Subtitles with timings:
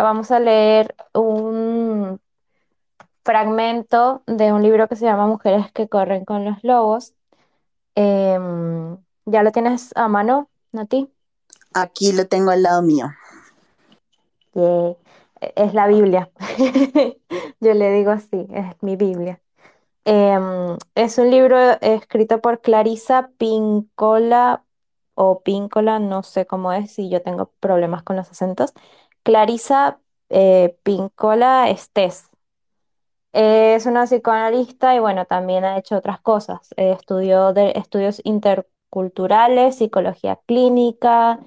[0.00, 2.20] Vamos a leer un
[3.24, 7.14] fragmento de un libro que se llama Mujeres que corren con los lobos.
[7.96, 11.10] Em, ¿ya lo tienes a mano, Nati?
[11.74, 13.10] Aquí lo tengo al lado mío.
[15.40, 16.30] Es la Biblia.
[17.60, 19.40] Yo le digo así, es mi Biblia.
[20.04, 24.62] Em, es un libro escrito por Clarisa Pincola
[25.14, 28.72] o Píncola, no sé cómo es, si yo tengo problemas con los acentos.
[29.22, 30.00] Clarisa
[30.30, 32.30] eh, Pincola Estés.
[33.32, 36.72] Es una psicoanalista y bueno, también ha hecho otras cosas.
[36.76, 41.38] Eh, estudió estudios interculturales, psicología clínica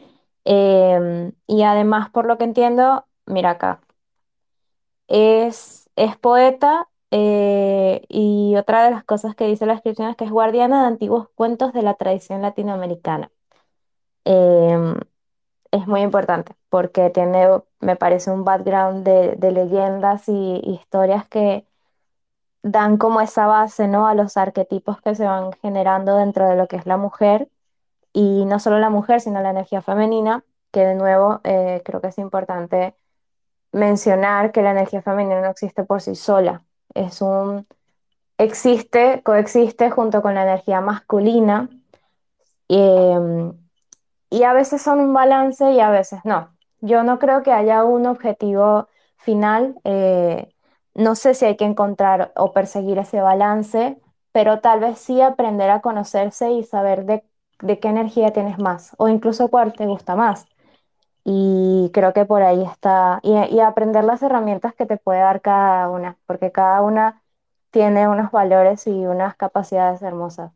[0.45, 3.81] em, y además, por lo que entiendo, mira acá,
[5.07, 10.25] es, es poeta eh, y otra de las cosas que dice la descripción es que
[10.25, 13.31] es guardiana de antiguos cuentos de la tradición latinoamericana.
[15.71, 17.47] Es muy importante porque tiene,
[17.79, 21.65] me parece, un background de, de leyendas y historias que
[22.63, 24.07] dan como esa base, ¿no?
[24.07, 27.47] A los arquetipos que se van generando dentro de lo que es la mujer,
[28.13, 32.07] y no solo la mujer, sino la energía femenina, que de nuevo eh, creo que
[32.07, 32.95] es importante
[33.71, 36.63] mencionar que la energía femenina no existe por sí sola,
[36.93, 37.67] es un,
[38.37, 41.69] existe, coexiste junto con la energía masculina,
[42.67, 43.53] em,
[44.31, 46.49] y a veces son un balance y a veces no.
[46.79, 49.75] Yo no creo que haya un objetivo final.
[49.83, 50.53] Eh,
[50.95, 54.01] no sé si hay que encontrar o perseguir ese balance,
[54.31, 57.23] pero tal vez sí aprender a conocerse y saber de,
[57.79, 60.45] qué energía tienes más o incluso cuál te gusta más.
[61.23, 65.89] Y creo que por ahí está, y, aprender las herramientas que te puede dar cada
[65.89, 67.21] una, porque cada una
[67.71, 70.51] tiene unos valores y unas capacidades hermosas.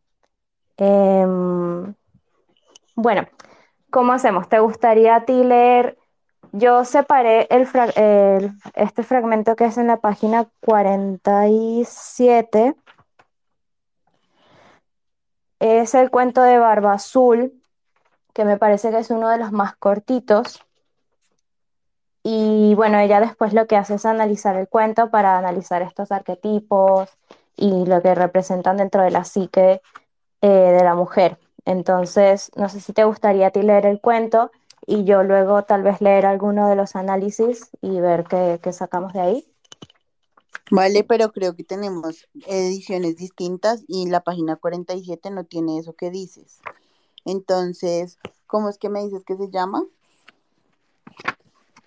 [0.77, 1.95] Em,
[2.95, 3.23] bueno,
[3.95, 4.49] ¿cómo hacemos?
[4.49, 5.97] ¿Te gustaría a ti leer
[6.51, 7.65] yo separé el
[8.75, 12.75] este fragmento que es en la página 47.
[15.59, 17.53] Es el cuento de Barba Azul,
[18.33, 20.61] que me parece que es uno de los más cortitos.
[22.21, 27.09] Y bueno, ella después lo que hace es analizar el cuento para analizar estos arquetipos
[27.55, 29.81] y lo que representan dentro de la psique
[30.41, 31.37] eh, de la mujer.
[31.65, 34.51] Entonces, no sé si te gustaría a ti leer el cuento
[34.85, 39.13] y yo luego tal vez leer alguno de los análisis y ver qué, qué sacamos
[39.13, 39.47] de ahí.
[40.71, 46.09] Vale, pero creo que tenemos ediciones distintas y la página 47 no tiene eso que
[46.09, 46.59] dices.
[47.23, 49.83] Entonces, ¿cómo es que me dices que se llama?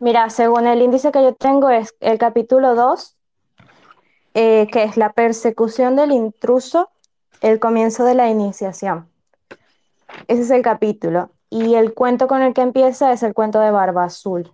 [0.01, 3.17] Mira, según el índice que yo tengo es el capítulo 2,
[4.35, 6.89] eh, que es la persecución del intruso,
[7.41, 9.09] el comienzo de la iniciación.
[10.27, 11.31] Ese es el capítulo.
[11.51, 14.53] Y el cuento con el que empieza es el cuento de Barba Azul.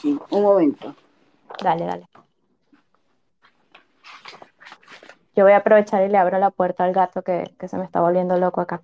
[0.00, 0.94] Sí, un momento.
[1.62, 2.08] Dale, dale.
[5.36, 7.84] Yo voy a aprovechar y le abro la puerta al gato que, que se me
[7.84, 8.82] está volviendo loco acá.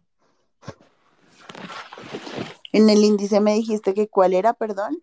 [2.73, 5.03] En el índice me dijiste que cuál era, perdón.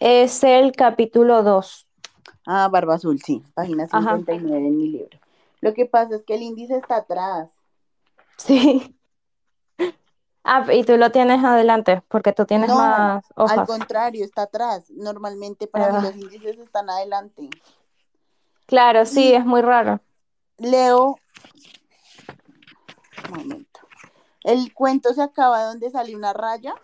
[0.00, 1.86] Es el capítulo 2.
[2.46, 5.18] Ah, Barba Azul, sí, página 59 en mi libro.
[5.60, 7.50] Lo que pasa es que el índice está atrás.
[8.46, 8.96] Sí.
[10.44, 13.58] Ah, y tú lo tienes adelante, porque tú tienes más hojas.
[13.58, 14.90] Al contrario, está atrás.
[14.90, 17.48] Normalmente para mí los índices están adelante.
[18.66, 20.00] Claro, sí, es muy raro.
[20.58, 21.16] Leo.
[23.28, 23.80] Un momento.
[24.42, 26.74] ¿El cuento se acaba donde sale una raya?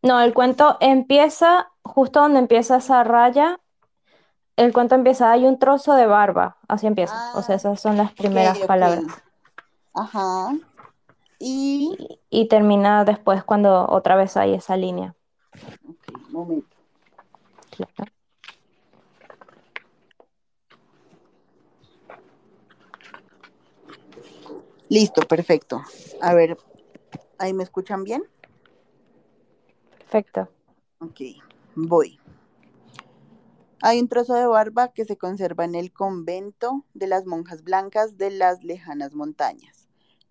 [0.00, 3.58] No, el cuento empieza justo donde empieza esa raya.
[4.54, 7.32] El cuento empieza, hay un trozo de barba, así empieza.
[7.34, 9.22] o sea, ah, esas son las primeras palabras.
[9.94, 10.52] Ajá.
[11.38, 12.18] Y...
[12.30, 12.48] y...
[12.48, 15.14] termina después cuando otra vez hay esa línea.
[15.88, 16.76] Ok, momento.
[24.88, 25.82] Listo, perfecto.
[26.20, 26.58] A ver,
[27.38, 28.24] ¿ahí me escuchan bien?
[29.98, 30.50] Perfecto.
[30.98, 31.20] Ok,
[31.74, 32.20] voy.
[33.80, 38.18] Hay un trozo de barba que se conserva en el convento de las monjas blancas
[38.18, 39.81] de las lejanas montañas.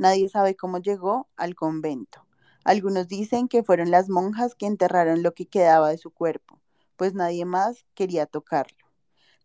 [0.02, 2.26] Nadie sabe cómo llegó al convento.
[2.64, 6.60] Algunos dicen que fueron las monjas que enterraron lo que quedaba de su cuerpo,
[6.96, 8.88] pues nadie más quería tocarlo.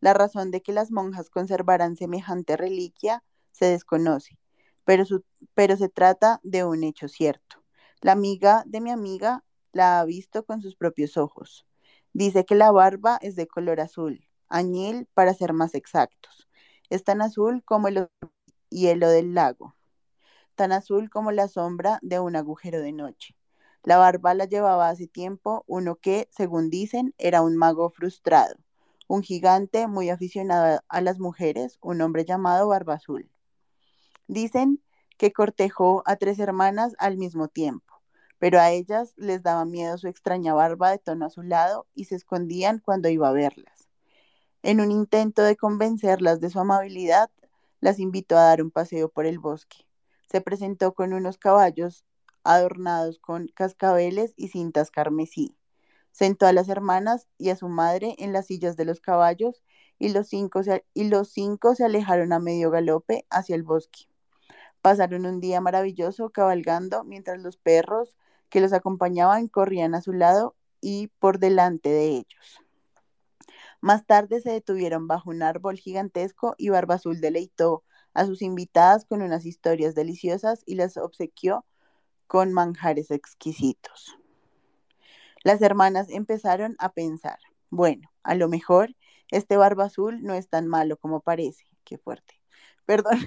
[0.00, 3.22] La razón de que las monjas conservaran semejante reliquia
[3.52, 4.38] se desconoce,
[4.86, 7.62] pero, se trata de un hecho cierto.
[8.00, 11.66] La amiga de mi amiga la ha visto con sus propios ojos.
[12.14, 16.48] Dice que la barba es de color azul, añil para ser más exactos.
[16.88, 18.08] Es tan azul como el
[18.70, 19.76] hielo del lago
[20.56, 23.36] tan azul como la sombra de un agujero de noche.
[23.84, 28.56] La barba la llevaba hace tiempo uno que, según dicen, era un mago frustrado,
[29.06, 33.30] un gigante muy aficionado a las mujeres, un hombre llamado Barba Azul.
[34.26, 34.82] Dicen
[35.18, 38.02] que cortejó a tres hermanas al mismo tiempo,
[38.40, 42.80] pero a ellas les daba miedo su extraña barba de tono azulado y se escondían
[42.80, 43.88] cuando iba a verlas.
[44.64, 47.30] En un intento de convencerlas de su amabilidad,
[47.80, 49.85] las invitó a dar un paseo por el bosque.
[50.26, 52.04] Se presentó con unos caballos
[52.46, 55.56] adornados con cascabeles y cintas carmesí.
[56.12, 59.62] Sentó a las hermanas y a su madre en las sillas de los caballos
[59.98, 64.08] y los cinco se, y los cinco se alejaron a medio galope hacia el bosque.
[64.80, 68.16] Pasaron un día maravilloso cabalgando mientras los perros
[68.48, 72.60] que los acompañaban corrían a su lado y por delante de ellos.
[73.80, 77.84] Más tarde se detuvieron bajo un árbol gigantesco y Barba Azul deleitó
[78.16, 81.66] a sus invitadas con unas historias deliciosas y las obsequió
[82.26, 84.16] con manjares exquisitos.
[85.44, 87.38] Las hermanas empezaron a pensar,
[87.70, 88.96] bueno, a lo mejor
[89.30, 91.66] este Barba Azul no es tan malo como parece.
[91.84, 92.40] Qué fuerte.
[92.86, 93.18] Perdón.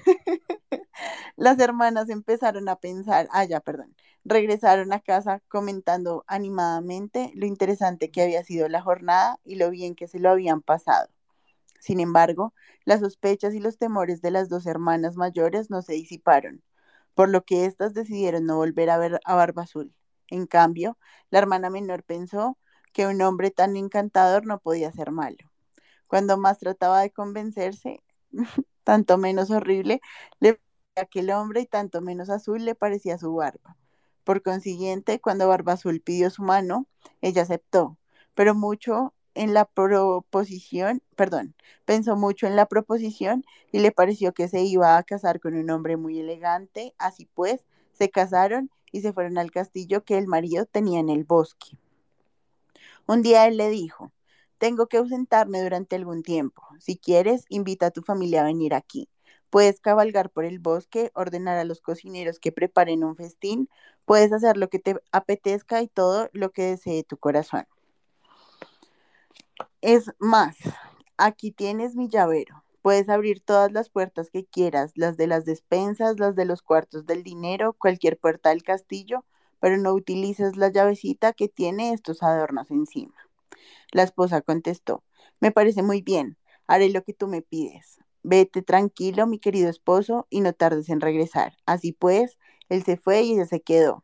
[1.35, 3.95] Las hermanas empezaron a pensar, ah, ya, perdón,
[4.25, 9.95] regresaron a casa comentando animadamente lo interesante que había sido la jornada y lo bien
[9.95, 11.09] que se lo habían pasado.
[11.79, 12.53] Sin embargo,
[12.85, 16.63] las sospechas y los temores de las dos hermanas mayores no se disiparon,
[17.13, 19.93] por lo que éstas decidieron no volver a ver a Barba Azul.
[20.29, 20.97] En cambio,
[21.29, 22.57] la hermana menor pensó
[22.93, 25.37] que un hombre tan encantador no podía ser malo.
[26.07, 28.03] Cuando más trataba de convencerse,
[28.83, 30.01] tanto menos horrible
[30.39, 33.77] le parecía aquel hombre y tanto menos azul le parecía su barba.
[34.23, 36.87] Por consiguiente, cuando Barba Azul pidió su mano,
[37.21, 37.97] ella aceptó,
[38.35, 41.55] pero mucho en la proposición, perdón,
[41.85, 45.69] pensó mucho en la proposición y le pareció que se iba a casar con un
[45.69, 47.63] hombre muy elegante, así pues,
[47.93, 51.77] se casaron y se fueron al castillo que el marido tenía en el bosque.
[53.07, 54.11] Un día él le dijo,
[54.57, 56.61] tengo que ausentarme durante algún tiempo.
[56.81, 59.07] Si quieres, invita a tu familia a venir aquí.
[59.49, 63.69] Puedes cabalgar por el bosque, ordenar a los cocineros que preparen un festín,
[64.03, 67.65] puedes hacer lo que te apetezca y todo lo que desee tu corazón.
[69.81, 70.57] Es más,
[71.17, 72.65] aquí tienes mi llavero.
[72.81, 77.05] Puedes abrir todas las puertas que quieras, las de las despensas, las de los cuartos
[77.05, 79.23] del dinero, cualquier puerta del castillo,
[79.61, 83.15] pero no utilices la llavecita que tiene estos adornos encima.
[83.93, 85.05] La esposa contestó,
[85.39, 86.37] me parece muy bien,
[86.67, 87.99] haré lo que tú me pides.
[88.21, 91.55] Vete tranquilo, mi querido esposo, y no tardes en regresar.
[91.65, 92.37] Así pues,
[92.67, 94.03] él se fue y ella se quedó.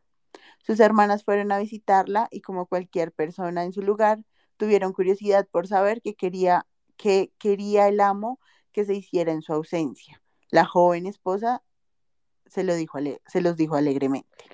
[0.64, 4.20] Sus hermanas fueron a visitarla y como cualquier persona en su lugar,
[4.56, 6.66] tuvieron curiosidad por saber qué quería,
[6.96, 8.40] qué quería el amo
[8.72, 10.22] que se hiciera en su ausencia.
[10.50, 11.62] La joven esposa
[12.46, 14.44] se, lo dijo, se los dijo alegremente.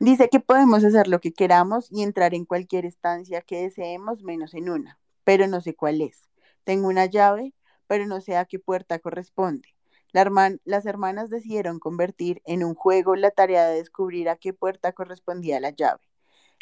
[0.00, 4.54] Dice que podemos hacer lo que queramos y entrar en cualquier estancia que deseemos, menos
[4.54, 6.28] en una, pero no sé cuál es.
[6.64, 7.54] Tengo una llave,
[7.86, 9.74] pero no sé a qué puerta corresponde.
[10.12, 15.60] las hermanas decidieron convertir en un juego la tarea de descubrir a qué puerta correspondía
[15.60, 16.00] la llave.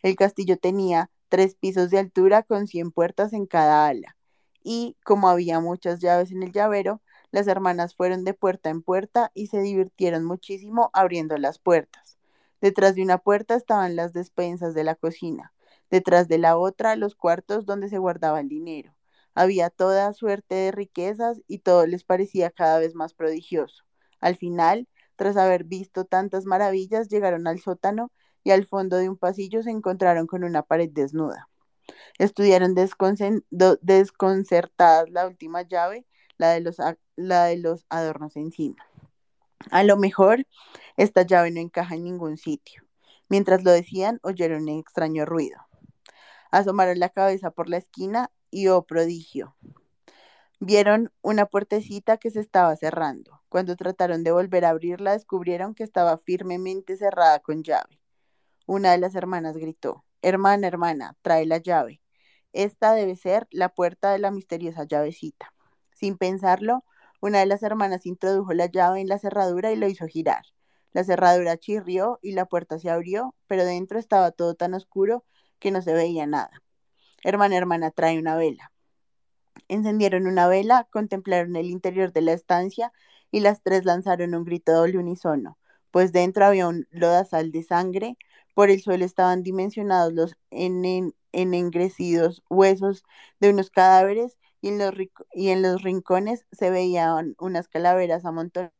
[0.02, 4.18] El castillo tenía tres pisos de altura con 100 puertas en cada ala
[4.70, 9.30] y como había muchas llaves en el llavero, las hermanas fueron de puerta en puerta
[9.32, 12.18] y se divirtieron muchísimo abriendo las puertas.
[12.60, 15.54] Detrás de una puerta estaban las despensas de la cocina,
[15.90, 18.94] detrás de la otra los cuartos donde se guardaba el dinero.
[19.34, 23.84] Había toda suerte de riquezas y todo les parecía cada vez más prodigioso.
[24.20, 28.12] Al final, tras haber visto tantas maravillas, llegaron al sótano
[28.48, 31.50] y al fondo de un pasillo se encontraron con una pared desnuda.
[32.18, 36.06] Estudiaron desconcertadas la última llave,
[36.38, 36.78] la de, los,
[37.16, 38.86] la de los adornos encima.
[39.70, 40.46] A lo mejor
[40.96, 42.84] esta llave no encaja en ningún sitio.
[43.28, 45.58] Mientras lo decían, oyeron un extraño ruido.
[46.50, 49.56] Asomaron la cabeza por la esquina y, oh prodigio,
[50.58, 53.42] vieron una puertecita que se estaba cerrando.
[53.50, 57.97] Cuando trataron de volver a abrirla, descubrieron que estaba firmemente cerrada con llave.
[58.68, 62.02] Una de las hermanas gritó, Hermana, hermana, trae la llave.
[62.52, 65.54] Esta debe ser la puerta de la misteriosa llavecita.
[65.94, 66.84] Sin pensarlo,
[67.22, 70.42] una de las hermanas introdujo la llave en la cerradura y lo hizo girar.
[70.92, 75.24] La cerradura chirrió y la puerta se abrió, pero dentro estaba todo tan oscuro
[75.60, 76.62] que no se veía nada.
[77.24, 78.70] Hermana, hermana, trae una vela.
[79.68, 82.92] Encendieron una vela, contemplaron el interior de la estancia
[83.30, 85.56] y las tres lanzaron un grito doble unísono,
[85.90, 88.18] pues dentro había un lodazal de sangre,
[88.58, 90.36] por el suelo estaban dimensionados los
[91.30, 93.04] enengrecidos huesos
[93.38, 94.94] de unos cadáveres y en, los
[95.32, 98.74] y en los rincones se veían unas calaveras amontonadas,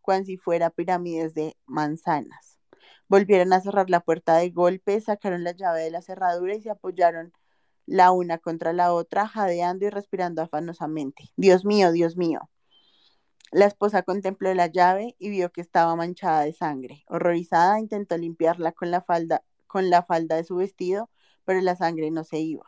[0.00, 2.58] cual si fuera pirámides de manzanas.
[3.06, 6.70] Volvieron a cerrar la puerta de golpe, sacaron la llave de la cerradura y se
[6.70, 7.32] apoyaron
[7.86, 11.30] la una contra la otra, jadeando y respirando afanosamente.
[11.36, 12.50] Dios mío, Dios mío.
[13.52, 17.04] La esposa contempló la llave y vio que estaba manchada de sangre.
[17.08, 21.10] Horrorizada, intentó limpiarla con la falda, con la falda de su vestido,
[21.44, 22.64] pero la sangre no se iba.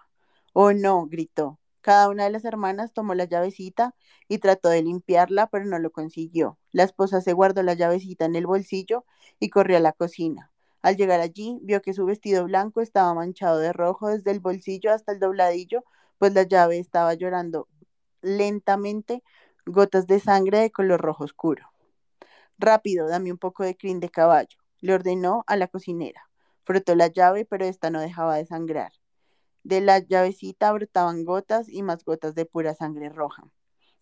[0.53, 1.59] Oh no, gritó.
[1.81, 3.95] Cada una de las hermanas tomó la llavecita
[4.29, 6.59] y trató de limpiarla, pero no lo consiguió.
[6.73, 9.05] La esposa se guardó la llavecita en el bolsillo
[9.39, 10.51] y corrió a la cocina.
[10.83, 14.93] Al llegar allí, vio que su vestido blanco estaba manchado de rojo desde el bolsillo
[14.93, 15.85] hasta el dobladillo,
[16.19, 17.69] pues la llave estaba llorando
[18.23, 19.23] lentamente
[19.67, 21.73] gotas de sangre de color rojo oscuro.
[22.57, 26.31] Rápido, dame un poco de crin de caballo, le ordenó a la cocinera.
[26.63, 28.93] Frotó la llave, pero esta no dejaba de sangrar.
[29.65, 33.43] De la llavecita brotaban gotas y más gotas de pura sangre roja.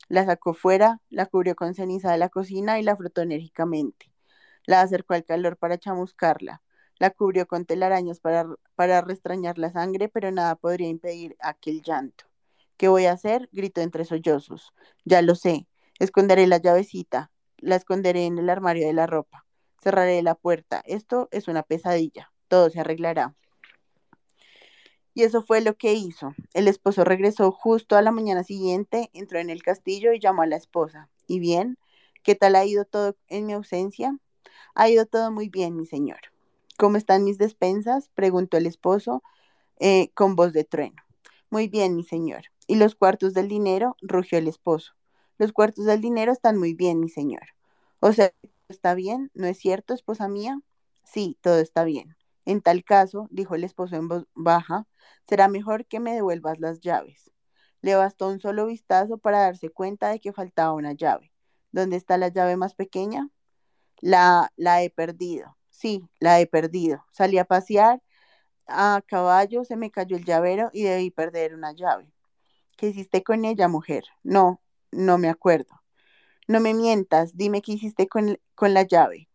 [0.09, 4.13] La sacó fuera, la cubrió con ceniza de la cocina y la frotó enérgicamente.
[4.67, 6.63] La acercó al calor para chamuscarla.
[6.99, 12.27] La cubrió con telarañas para, para restrañar la sangre, pero nada podría impedir aquel llanto.
[12.77, 13.49] ¿Qué voy a hacer?
[13.53, 14.73] gritó entre sollozos.
[15.05, 15.67] Ya lo sé.
[15.99, 17.31] Esconderé la llavecita.
[17.59, 19.47] La esconderé en el armario de la ropa.
[19.83, 20.83] Cerraré la puerta.
[20.87, 22.33] Esto es una pesadilla.
[22.49, 23.35] Todo se arreglará.
[25.15, 26.35] Y eso fue lo que hizo.
[26.55, 30.47] El esposo regresó justo a la mañana siguiente, entró en el castillo y llamó a
[30.47, 31.09] la esposa.
[31.29, 31.79] ¿Y bien?
[32.25, 34.19] ¿Qué tal ha ido todo en mi ausencia?
[34.75, 36.19] Ha ido todo muy bien, mi señor.
[36.77, 38.11] ¿Cómo están mis despensas?
[38.15, 39.23] preguntó el esposo
[39.79, 41.03] eh, con voz de trueno.
[41.49, 42.47] Muy bien, mi señor.
[42.67, 43.97] ¿Y los cuartos del dinero?
[44.01, 44.93] rugió el esposo.
[45.39, 47.43] Los cuartos del dinero están muy bien, mi señor.
[48.01, 48.33] O sea,
[48.69, 49.31] ¿está bien?
[49.35, 50.61] ¿No es cierto, esposa mía?
[51.05, 52.17] Sí, todo está bien.
[52.45, 54.87] En tal caso, dijo el esposo en voz baja,
[55.29, 57.31] será mejor que me devuelvas las llaves.
[57.81, 61.33] Le bastó un solo vistazo para darse cuenta de que faltaba una llave.
[61.73, 63.29] ¿Dónde está la llave más pequeña?
[64.01, 65.57] La, la he perdido.
[65.71, 67.05] Sí, la he perdido.
[67.13, 68.03] Salí a pasear
[68.69, 72.14] a caballo, se me cayó el llavero y debí perder una llave.
[72.77, 74.05] ¿Qué hiciste con ella, mujer?
[74.23, 75.83] No, no me acuerdo.
[76.49, 79.29] No me mientas, dime qué hiciste con, con la llave.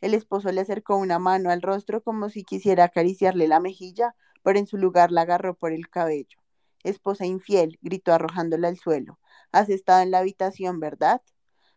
[0.00, 4.58] El esposo le acercó una mano al rostro como si quisiera acariciarle la mejilla, pero
[4.58, 6.38] en su lugar la agarró por el cabello.
[6.84, 9.18] Esposa infiel, gritó arrojándola al suelo.
[9.52, 11.20] Has estado en la habitación, ¿verdad?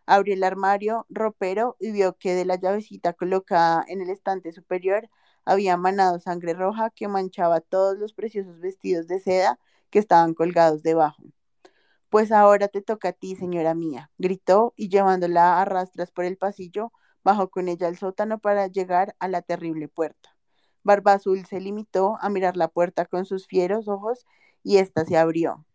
[0.05, 5.09] Abrió el armario ropero y vio que de la llavecita colocada en el estante superior
[5.45, 9.59] había manado sangre roja que manchaba todos los preciosos vestidos de seda
[9.91, 11.23] que estaban colgados debajo.
[12.09, 16.37] Pues ahora te toca a ti, señora mía, gritó y llevándola a rastras por el
[16.37, 16.91] pasillo,
[17.23, 20.35] bajó con ella al sótano para llegar a la terrible puerta.
[20.83, 24.25] Barba Azul se limitó a mirar la puerta con sus fieros ojos
[24.63, 25.65] y ésta se abrió.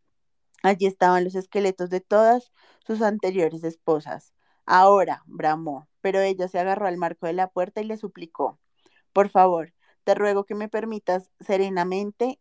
[0.63, 2.53] Allí estaban los esqueletos de todas
[2.87, 4.35] sus anteriores esposas.
[4.65, 8.59] Ahora, bramó, pero ella se agarró al marco de la puerta y le suplicó,
[9.13, 9.73] por favor,
[10.05, 12.41] te ruego que me permitas serenamente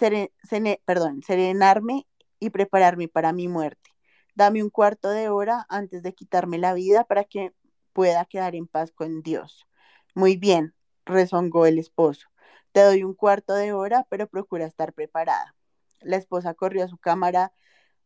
[0.00, 2.06] serenarme
[2.38, 3.90] y prepararme para mi muerte.
[4.34, 7.52] Dame un cuarto de hora antes de quitarme la vida para que
[7.92, 9.66] pueda quedar en paz con Dios.
[10.14, 12.28] Muy bien, rezongó el esposo.
[12.72, 15.54] Te doy un cuarto de hora, pero procura estar preparada.
[16.00, 17.52] La esposa corrió a su cámara,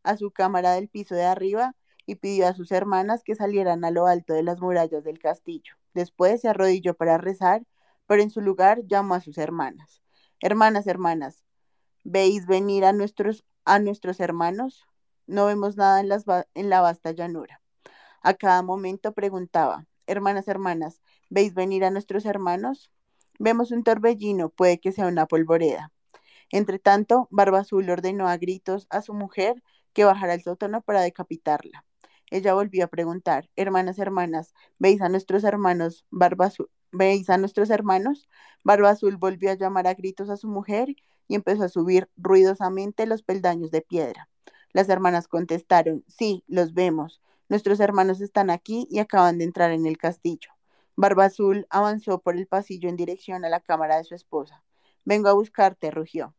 [0.03, 1.75] a su cámara del piso de arriba
[2.05, 5.75] y pidió a sus hermanas que salieran a lo alto de las murallas del castillo.
[5.93, 7.63] Después se arrodilló para rezar,
[8.07, 10.01] pero en su lugar llamó a sus hermanas.
[10.41, 11.44] Hermanas, hermanas,
[12.07, 14.85] ¿Veis venir a nuestros, a nuestros hermanos?
[15.25, 16.09] No vemos nada en,
[16.53, 17.61] en la vasta llanura.
[18.21, 22.91] A cada momento preguntaba, hermanas, hermanas, ¿veis venir a nuestros hermanos?
[23.39, 25.91] Vemos un torbellino, puede que sea una polvoreda.
[26.51, 31.01] Entre tanto, Barba Azul ordenó a gritos a su mujer que bajara al sótano para
[31.01, 31.85] decapitarla.
[32.29, 36.69] Ella volvió a preguntar, hermanas, hermanas, ¿veis a nuestros hermanos Barba Azul?
[36.91, 38.29] ¿Veis a nuestros hermanos?
[38.63, 40.95] Barba Azul volvió a llamar a gritos a su mujer
[41.27, 44.29] y empezó a subir ruidosamente los peldaños de piedra.
[44.73, 47.21] Las hermanas contestaron, sí, los vemos.
[47.47, 50.49] Nuestros hermanos están aquí y acaban de entrar en el castillo.
[50.95, 54.63] Barba Azul avanzó por el pasillo en dirección a la cámara de su esposa.
[55.03, 56.33] Vengo a buscarte, rugió.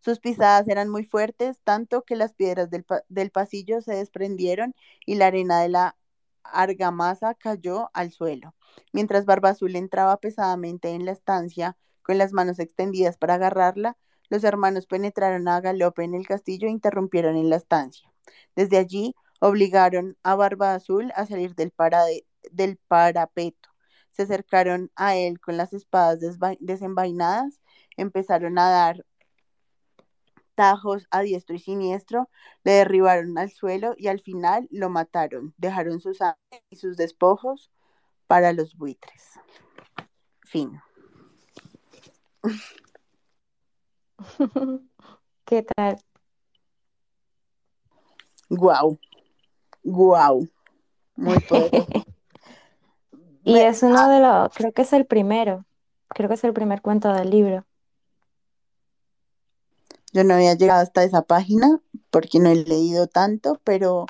[0.00, 4.74] Sus pisadas eran muy fuertes, tanto que las piedras del, del pasillo se desprendieron
[5.06, 5.96] y la arena de la
[6.42, 8.54] argamasa cayó al suelo.
[8.92, 13.96] Mientras Barba Azul entraba pesadamente en la estancia, con las manos extendidas para agarrarla,
[14.28, 18.10] los hermanos penetraron a galope en el castillo e interrumpieron en la estancia.
[18.56, 21.72] Desde allí obligaron a Barba Azul a salir del,
[22.88, 23.68] parapeto.
[24.12, 26.18] Se acercaron a él con las espadas
[26.60, 27.60] desenvainadas,
[27.96, 29.04] empezaron a dar
[30.54, 32.30] tajos a diestro y siniestro,
[32.62, 35.54] le derribaron al suelo y al final lo mataron.
[35.56, 36.18] Dejaron sus
[36.70, 37.70] y sus despojos
[38.26, 39.40] para los buitres.
[40.44, 40.80] Fin.
[45.46, 45.98] ¿Qué tal?
[48.60, 48.98] Guau,
[49.84, 50.46] guau,
[51.16, 51.36] muy.
[53.44, 55.64] Y Me- es uno de los, creo que es el primero,
[56.08, 57.64] creo que es el primer cuento del libro.
[60.12, 61.80] yo no había llegado hasta esa página
[62.10, 64.06] porque no he leído tanto, pero,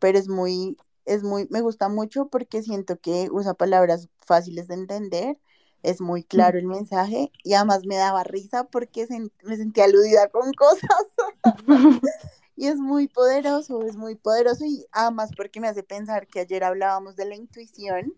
[0.00, 4.74] pero es muy, es muy, me gusta mucho porque siento que usa palabras fáciles de
[4.74, 5.38] entender,
[5.82, 9.06] es muy claro el mensaje y además me daba risa porque
[9.42, 11.06] me sentía aludida con cosas
[12.56, 16.64] y es muy poderoso, es muy poderoso y además porque me hace pensar que ayer
[16.64, 18.14] hablábamos de la intuición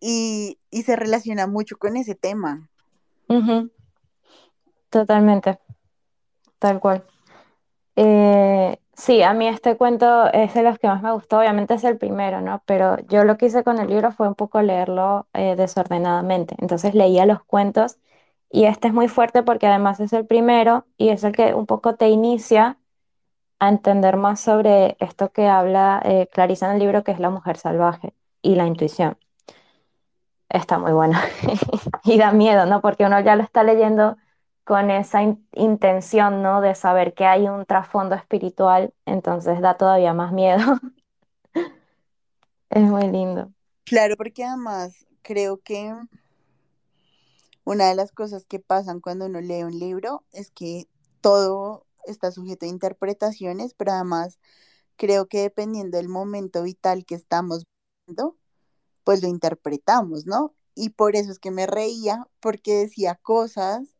[0.00, 2.68] y, y se relaciona mucho con ese tema.
[4.90, 5.60] Totalmente,
[6.58, 7.06] tal cual.
[7.94, 11.84] Eh, sí, a mí este cuento es de los que más me gustó, obviamente es
[11.84, 12.62] el primero, ¿no?
[12.66, 16.56] Pero yo lo que hice con el libro fue un poco leerlo eh, desordenadamente.
[16.58, 17.98] Entonces leía los cuentos
[18.50, 21.66] y este es muy fuerte porque además es el primero y es el que un
[21.66, 22.78] poco te inicia
[23.60, 27.30] a entender más sobre esto que habla eh, Clarisa en el libro, que es la
[27.30, 29.18] mujer salvaje y la intuición.
[30.48, 31.18] Está muy bueno
[32.04, 32.80] y da miedo, ¿no?
[32.82, 34.16] Porque uno ya lo está leyendo
[34.64, 36.60] con esa in- intención, ¿no?
[36.60, 40.58] De saber que hay un trasfondo espiritual, entonces da todavía más miedo.
[42.70, 43.52] Es muy lindo.
[43.84, 45.92] Claro, porque además creo que
[47.64, 50.88] una de las cosas que pasan cuando uno lee un libro es que
[51.20, 54.38] todo está sujeto a interpretaciones, pero además
[54.96, 57.64] creo que dependiendo del momento vital que estamos
[58.06, 58.36] viendo,
[59.04, 60.54] pues lo interpretamos, ¿no?
[60.74, 63.94] Y por eso es que me reía, porque decía cosas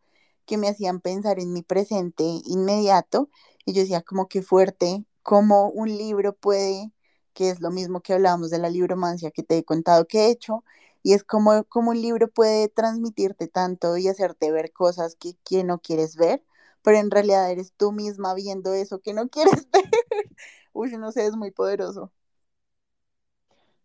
[0.53, 3.31] que me hacían pensar en mi presente inmediato,
[3.65, 6.93] y yo decía como que fuerte, como un libro puede,
[7.35, 10.31] que es lo mismo que hablábamos de la libromancia que te he contado que he
[10.31, 10.65] hecho,
[11.03, 15.65] y es como, como un libro puede transmitirte tanto y hacerte ver cosas que, que
[15.65, 16.45] no quieres ver,
[16.83, 19.85] pero en realidad eres tú misma viendo eso que no quieres ver.
[20.75, 22.13] Uy, no sé, es muy poderoso.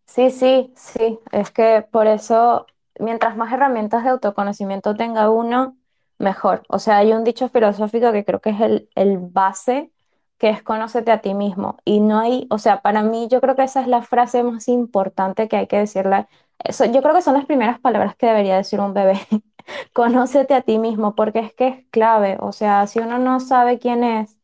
[0.08, 1.20] Sí, sí, sí.
[1.32, 2.66] Es que por eso,
[3.00, 5.78] mientras más herramientas de autoconocimiento tenga uno,
[6.20, 6.64] mejor.
[6.70, 9.92] O sea, hay un dicho filosófico que creo que es el, el base,
[10.38, 11.78] que es conócete a ti mismo.
[11.86, 14.68] Y no hay, o sea, para mí yo creo que esa es la frase más
[14.68, 16.28] importante que hay que decirle.
[16.60, 19.20] Eso, yo creo que son las primeras palabras que debería decir un bebé.
[19.94, 22.38] Conócete a ti mismo, porque es que es clave.
[22.40, 24.38] O sea, si uno no sabe quién es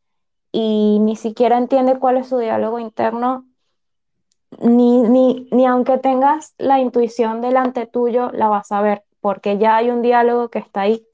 [0.52, 3.46] y ni siquiera entiende cuál es su diálogo interno,
[4.60, 9.76] ni, ni, ni aunque tengas la intuición delante tuyo, la vas a ver, porque ya
[9.76, 11.06] hay un diálogo que está ahí.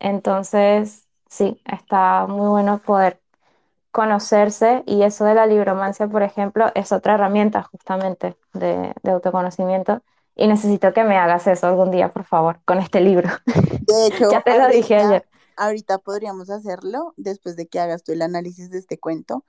[0.00, 3.20] Entonces, sí, está muy bueno poder
[3.92, 10.02] conocerse y eso de la libromancia, por ejemplo, es otra herramienta justamente de, de autoconocimiento.
[10.36, 13.28] Y necesito que me hagas eso algún día, por favor, con este libro.
[13.86, 15.26] De Ya hecho, te lo dije ayer.
[15.56, 19.44] ahorita podríamos hacerlo después de que hagas tú el análisis de este cuento,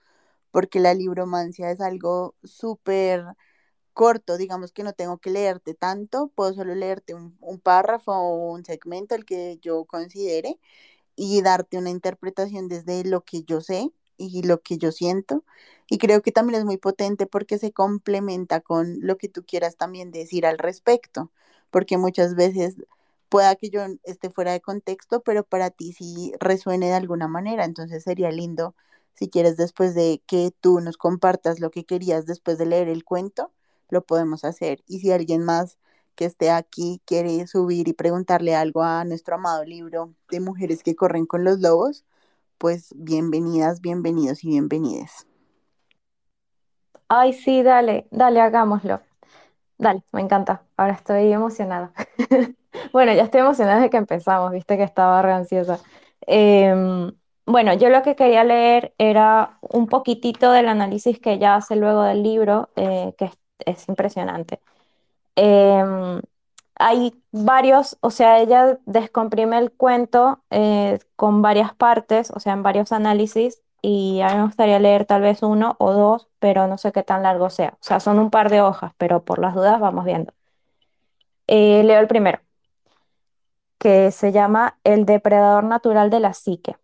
[0.51, 3.25] porque la libromancia es algo súper
[3.99, 8.53] corto, digamos que no tengo que leerte tanto, puedo solo leerte un, un párrafo o
[8.53, 10.57] un segmento, el que yo considere,
[11.17, 15.43] y darte una interpretación desde lo que yo sé y lo que yo siento.
[15.89, 19.75] Y creo que también es muy potente porque se complementa con lo que tú quieras
[19.75, 21.29] también decir al respecto,
[21.69, 22.77] porque muchas veces
[23.27, 27.65] pueda que yo esté fuera de contexto, pero para ti sí resuene de alguna manera,
[27.65, 28.75] entonces sería lindo
[29.13, 33.03] si quieres después de que tú nos compartas lo que querías después de leer el
[33.03, 33.51] cuento,
[33.89, 34.83] lo podemos hacer.
[34.87, 35.77] Y si alguien más
[36.15, 40.95] que esté aquí quiere subir y preguntarle algo a nuestro amado libro de mujeres que
[40.95, 42.05] corren con los lobos,
[42.57, 45.25] pues bienvenidas, bienvenidos y bienvenides.
[47.07, 49.01] Ay, sí, dale, dale, hagámoslo.
[49.77, 50.63] Dale, me encanta.
[50.77, 51.93] Ahora estoy emocionada.
[52.93, 55.79] Bueno, ya estoy emocionada desde que empezamos, viste que estaba re ansiosa.
[56.27, 57.11] Em,
[57.45, 62.03] bueno, yo lo que quería leer era un poquitito del análisis que ella hace luego
[62.03, 64.61] del libro, eh, que es, es impresionante.
[65.35, 66.21] Em,
[66.75, 72.63] hay varios, o sea, ella descomprime el cuento eh, con varias partes, o sea, en
[72.63, 76.77] varios análisis, y a mí me gustaría leer tal vez uno o dos, pero no
[76.77, 77.75] sé qué tan largo sea.
[77.75, 80.33] O sea, son un par de hojas, pero por las dudas vamos viendo.
[81.47, 82.39] Eh, leo el primero,
[83.79, 86.75] que se llama El depredador natural de la psique.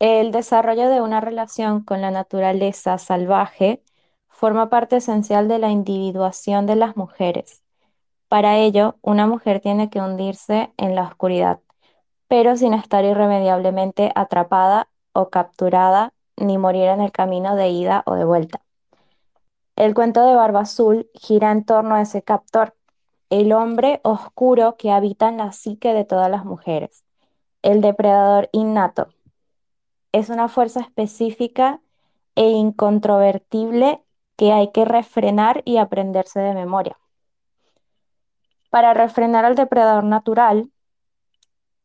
[0.00, 3.82] El desarrollo de una relación con la naturaleza salvaje
[4.38, 7.64] forma parte esencial de la individuación de las mujeres.
[8.28, 11.58] Para ello, una mujer tiene que hundirse en la oscuridad,
[12.28, 18.14] pero sin estar irremediablemente atrapada o capturada, ni morir en el camino de ida o
[18.14, 18.60] de vuelta.
[19.74, 22.76] El cuento de Barba Azul gira en torno a ese captor,
[23.30, 27.02] el hombre oscuro que habita en la psique de todas las mujeres,
[27.62, 29.08] el depredador innato.
[30.12, 31.80] Es una fuerza específica
[32.36, 34.04] e incontrovertible
[34.38, 36.96] que hay que refrenar y aprenderse de memoria.
[38.70, 40.70] Para refrenar al depredador natural,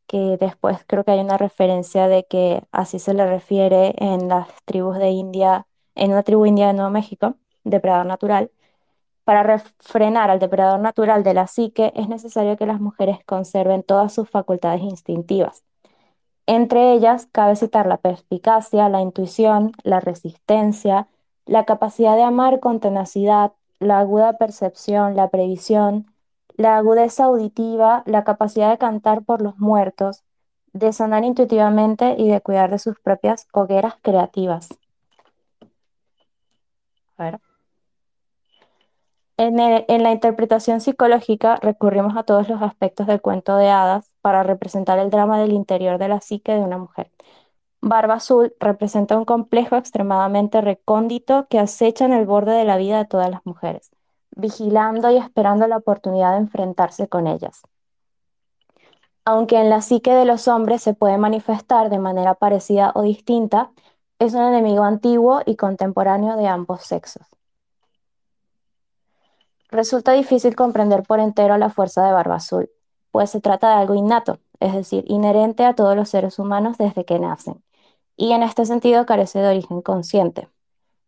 [0.06, 4.48] que después creo que hay una referencia de que así se le refiere en las
[4.66, 8.52] tribus de India, en una tribu india de Nuevo México, depredador natural.
[9.24, 14.14] Para refrenar al depredador natural de la psique es necesario que las mujeres conserven todas
[14.14, 15.64] sus facultades instintivas.
[16.46, 21.08] Entre ellas cabe citar la perspicacia, la intuición, la resistencia,
[21.46, 26.08] la capacidad de amar con tenacidad, la aguda percepción, la previsión,
[26.56, 30.24] la agudeza auditiva, la capacidad de cantar por los muertos,
[30.72, 34.70] de sonar intuitivamente y de cuidar de sus propias hogueras creativas.
[37.18, 37.40] A ver.
[39.38, 45.00] En la interpretación psicológica recurrimos a todos los aspectos del cuento de hadas para representar
[45.00, 47.12] el drama del interior de la psique de una mujer.
[47.86, 52.98] Barba Azul representa un complejo extremadamente recóndito que acecha en el borde de la vida
[52.98, 53.92] de todas las mujeres,
[54.32, 57.64] vigilando y esperando la oportunidad de enfrentarse con ellas.
[59.26, 63.72] Aunque en la psique de los hombres se puede manifestar de manera parecida o distinta,
[64.18, 67.28] es un enemigo antiguo y contemporáneo de ambos sexos.
[69.72, 72.70] Resulta difícil comprender por entero la fuerza de Barba Azul,
[73.12, 77.04] pues se trata de algo innato, es decir, inherente a todos los seres humanos desde
[77.04, 77.62] que nacen,
[78.16, 80.50] y en este sentido carece de origen consciente.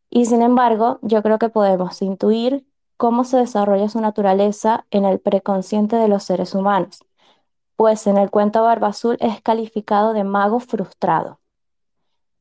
[0.09, 2.65] Y sin embargo, yo creo que podemos intuir
[2.97, 7.03] cómo se desarrolla su naturaleza en el preconsciente de los seres humanos,
[7.75, 11.39] pues en el cuento Barba Azul es calificado de mago frustrado.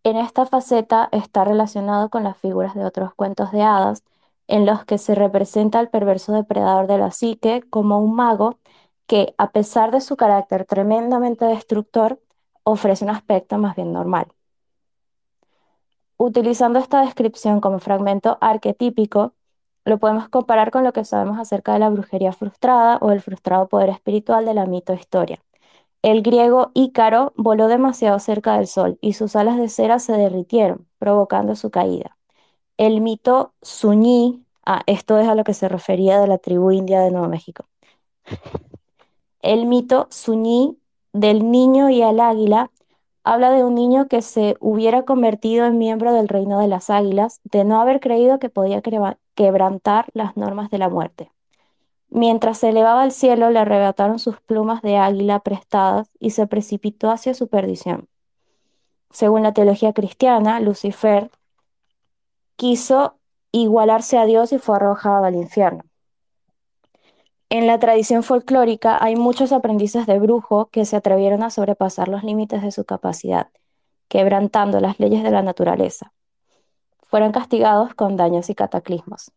[0.04, 4.04] En esta faceta está relacionado con las figuras de otros cuentos de hadas,
[4.46, 8.58] en los que se representa al perverso depredador de la psique como un mago
[9.06, 12.20] que, a pesar de su carácter tremendamente destructor,
[12.62, 14.28] ofrece un aspecto más bien normal.
[16.16, 19.34] Utilizando esta descripción como fragmento arquetípico,
[19.84, 23.68] lo podemos comparar con lo que sabemos acerca de la brujería frustrada o el frustrado
[23.68, 25.40] poder espiritual de la mito-historia.
[26.02, 30.86] El griego Ícaro voló demasiado cerca del sol y sus alas de cera se derritieron,
[30.98, 32.16] provocando su caída.
[32.76, 37.00] El mito Suñí, ah, esto es a lo que se refería de la tribu india
[37.00, 37.66] de Nuevo México.
[39.42, 40.78] El mito Suñí
[41.12, 42.70] del niño y el águila
[43.24, 47.40] habla de un niño que se hubiera convertido en miembro del reino de las águilas
[47.44, 48.82] de no haber creído que podía
[49.34, 51.32] quebrantar las normas de la muerte.
[52.10, 57.10] Mientras se elevaba al cielo, le arrebataron sus plumas de águila prestadas y se precipitó
[57.10, 58.08] hacia su perdición.
[59.10, 61.30] Según la teología cristiana, Lucifer
[62.56, 63.16] quiso
[63.52, 65.82] igualarse a Dios y fue arrojado al infierno.
[67.54, 72.24] En la tradición folclórica hay muchos aprendices de brujo que se atrevieron a sobrepasar los
[72.24, 73.46] límites de su capacidad,
[74.08, 76.12] quebrantando las leyes de la naturaleza.
[77.06, 79.30] Fueron castigados con daños y cataclismos.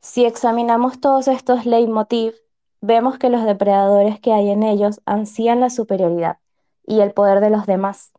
[0.00, 2.32] Si examinamos todos estos leitmotiv,
[2.80, 6.38] vemos que los depredadores que hay en ellos ansían la superioridad
[6.86, 8.12] y el poder de los demás.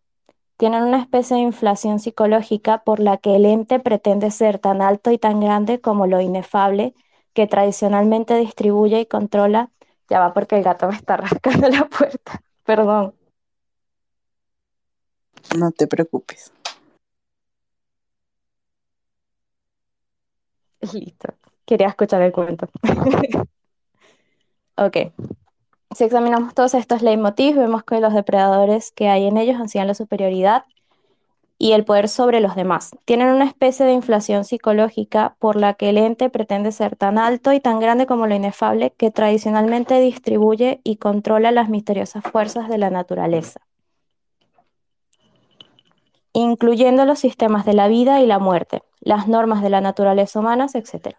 [0.58, 5.10] Tienen una especie de inflación psicológica por la que el ente pretende ser tan alto
[5.10, 6.94] y tan grande como lo inefable
[7.38, 9.70] que tradicionalmente distribuye y controla.
[10.10, 12.42] Ya va porque el gato me está rascando la puerta.
[12.66, 13.14] Perdón.
[15.56, 16.52] No te preocupes.
[20.82, 21.36] Listo.
[21.64, 22.70] Quería escuchar el cuento.
[24.80, 24.96] Ok.
[25.96, 29.96] Si examinamos todos estos leitmotivs, vemos que los depredadores que hay en ellos ansían la
[29.96, 30.66] superioridad
[31.60, 32.92] y el poder sobre los demás.
[33.06, 37.52] Tienen una especie de inflación psicológica por la que el ente pretende ser tan alto
[37.54, 42.78] y tan grande como lo inefable que tradicionalmente distribuye y controla las misteriosas fuerzas de
[42.78, 43.62] la naturaleza,
[46.34, 50.76] incluyendo los sistemas de la vida y la muerte, las normas de la naturaleza humanas,
[50.76, 51.16] etc.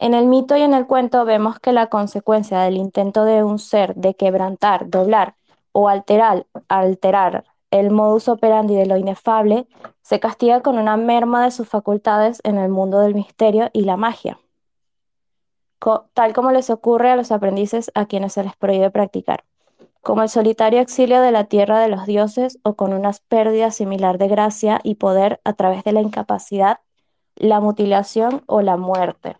[0.00, 3.60] En el mito y en el cuento vemos que la consecuencia del intento de un
[3.60, 5.36] ser de quebrantar, doblar
[5.70, 9.66] o alterar, alterar el modus operandi de lo inefable
[10.02, 13.96] se castiga con una merma de sus facultades en el mundo del misterio y la
[13.96, 14.38] magia,
[16.14, 19.44] tal como les ocurre a los aprendices a quienes se les prohíbe practicar,
[20.02, 24.18] como el solitario exilio de la tierra de los dioses o con una pérdida similar
[24.18, 26.80] de gracia y poder a través de la incapacidad,
[27.36, 29.36] la mutilación o la muerte.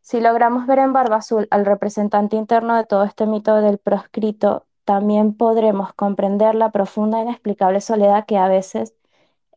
[0.00, 4.66] Si logramos ver en Barba Azul al representante interno de todo este mito del proscrito,
[4.84, 8.94] también podremos comprender la profunda e inexplicable soledad que a veces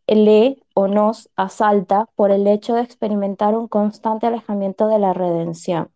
[0.08, 5.90] le o nos asalta por el hecho de experimentar un constante alejamiento de la redención.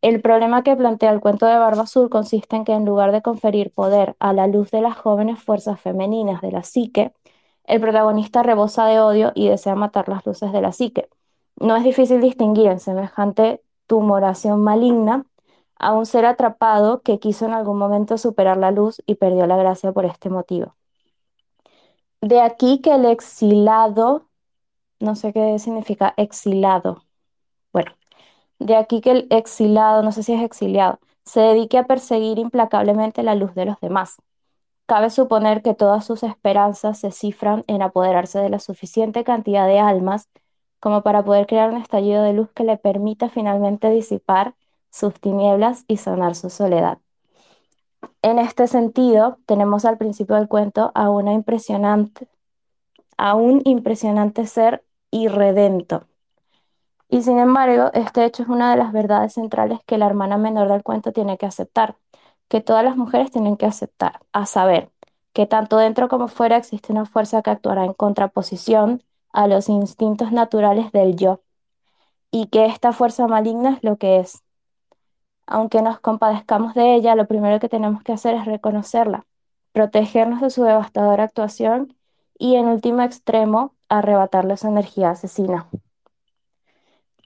[0.00, 3.22] El problema que plantea el cuento de Barba Azul consiste en que en lugar de
[3.22, 7.12] conferir poder a la luz de las jóvenes fuerzas femeninas de la psique,
[7.64, 11.08] el protagonista rebosa de odio y desea matar las luces de la psique.
[11.56, 15.26] No es difícil distinguir en semejante tumoración maligna
[15.78, 19.56] a un ser atrapado que quiso en algún momento superar la luz y perdió la
[19.56, 20.74] gracia por este motivo.
[22.20, 24.26] De aquí que el exilado,
[25.00, 27.04] no sé qué significa exilado,
[27.72, 27.92] bueno,
[28.58, 33.22] de aquí que el exilado, no sé si es exiliado, se dedique a perseguir implacablemente
[33.22, 34.16] la luz de los demás.
[34.86, 39.78] Cabe suponer que todas sus esperanzas se cifran en apoderarse de la suficiente cantidad de
[39.80, 40.28] almas
[40.80, 44.54] como para poder crear un estallido de luz que le permita finalmente disipar
[44.90, 46.98] sus tinieblas y sanar su soledad.
[48.22, 52.28] En este sentido, tenemos al principio del cuento a una impresionante,
[53.16, 56.04] a un impresionante ser irredento.
[57.08, 60.68] Y sin embargo, este hecho es una de las verdades centrales que la hermana menor
[60.68, 61.96] del cuento tiene que aceptar,
[62.48, 64.90] que todas las mujeres tienen que aceptar, a saber,
[65.32, 70.32] que tanto dentro como fuera existe una fuerza que actuará en contraposición a los instintos
[70.32, 71.40] naturales del yo,
[72.30, 74.42] y que esta fuerza maligna es lo que es,
[75.48, 79.26] aunque nos compadezcamos de ella, lo primero que tenemos que hacer es reconocerla,
[79.72, 81.96] protegernos de su devastadora actuación
[82.38, 85.66] y, en último extremo, arrebatarle su energía asesina.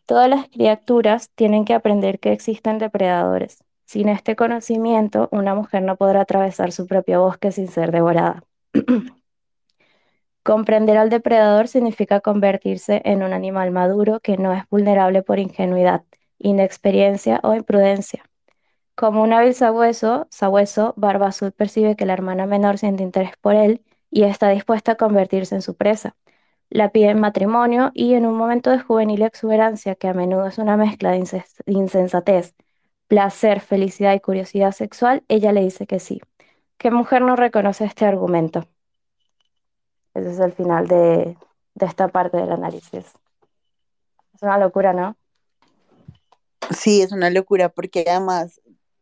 [0.07, 3.65] Todas las criaturas tienen que aprender que existen depredadores.
[3.87, 8.45] Sin este conocimiento, una mujer no podrá atravesar su propio bosque sin ser devorada.
[10.45, 16.05] Comprender al depredador significa convertirse en un animal maduro que no es vulnerable por ingenuidad
[16.43, 18.25] inexperiencia o imprudencia.
[18.95, 23.55] Como un hábil sabueso, sabueso, Barba Azul percibe que la hermana menor siente interés por
[23.55, 26.17] él y está dispuesta a convertirse en su presa.
[26.71, 30.59] La pide en matrimonio y en un momento de juvenil exuberancia que a menudo es
[30.59, 31.25] una mezcla de
[31.67, 32.55] insensatez,
[33.09, 36.21] placer, felicidad y curiosidad sexual, ella le dice que sí.
[36.79, 38.67] ¿Qué mujer no reconoce este argumento?
[40.15, 41.37] Ese es el final de,
[41.75, 43.15] de esta parte del análisis.
[44.35, 45.17] Es una locura, ¿no?
[46.71, 48.61] Sí, es una locura porque además,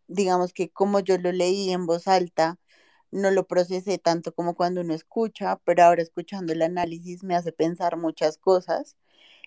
[0.08, 2.58] digamos que como yo lo leí en voz alta,
[3.10, 7.52] no lo procesé tanto como cuando uno escucha, pero ahora escuchando el análisis me hace
[7.52, 8.96] pensar muchas cosas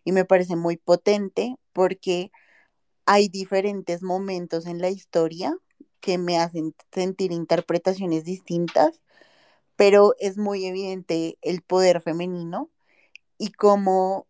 [0.06, 2.32] y me parece muy potente porque
[3.06, 5.58] hay diferentes momentos en la historia
[6.02, 9.02] que me hacen sentir interpretaciones distintas,
[9.78, 12.72] pero es muy evidente el poder femenino
[13.40, 14.28] y cómo,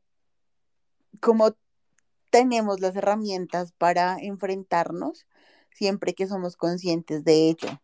[2.34, 5.28] tenemos las herramientas para enfrentarnos
[5.72, 7.80] siempre que somos conscientes de ello.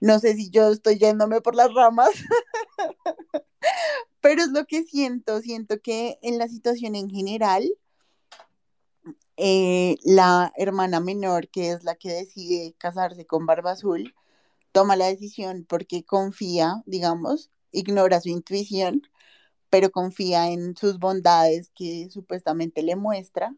[0.00, 2.10] No sé si yo estoy yéndome por las ramas,
[4.20, 5.40] pero es lo que siento.
[5.40, 7.68] Siento que en la situación en general,
[9.36, 14.14] eh, la hermana menor, que es la que decide casarse con Barba Azul,
[14.70, 19.02] toma la decisión porque confía, digamos, ignora su intuición,
[19.70, 23.56] pero confía en sus bondades que supuestamente le muestra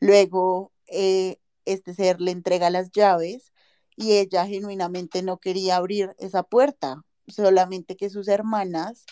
[0.00, 3.52] Luego, eh, este ser le entrega las llaves
[3.96, 9.04] y ella genuinamente no quería abrir esa puerta, solamente que sus hermanas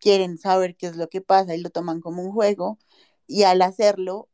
[0.00, 2.78] quieren saber qué es lo que pasa y lo toman como un juego
[3.26, 4.28] y al hacerlo,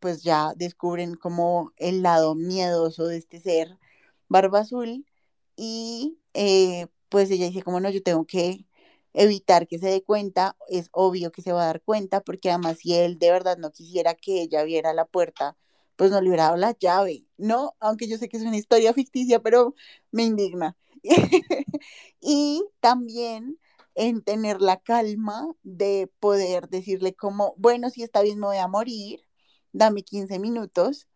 [0.00, 3.78] pues ya descubren como el lado miedoso de este ser
[4.28, 5.06] barba azul
[5.56, 8.66] y eh, pues ella dice como no, yo tengo que
[9.12, 12.78] evitar que se dé cuenta, es obvio que se va a dar cuenta, porque además
[12.78, 15.56] si él de verdad no quisiera que ella viera la puerta,
[15.96, 17.74] pues no le hubiera dado la llave, ¿no?
[17.80, 19.74] Aunque yo sé que es una historia ficticia, pero
[20.12, 20.76] me indigna.
[22.20, 23.58] y también
[23.94, 28.68] en tener la calma de poder decirle como, bueno, si está bien, me voy a
[28.68, 29.20] morir,
[29.72, 31.08] dame 15 minutos,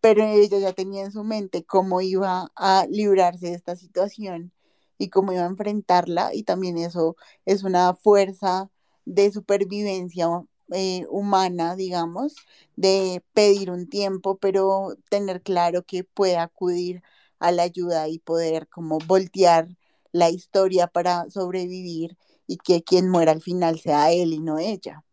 [0.00, 4.52] pero ella ya tenía en su mente cómo iba a librarse de esta situación
[4.98, 8.70] y cómo iba a enfrentarla y también eso es una fuerza
[9.04, 10.28] de supervivencia
[10.72, 12.34] eh, humana, digamos,
[12.76, 17.02] de pedir un tiempo, pero tener claro que puede acudir
[17.38, 19.68] a la ayuda y poder como voltear
[20.12, 25.04] la historia para sobrevivir y que quien muera al final sea él y no ella.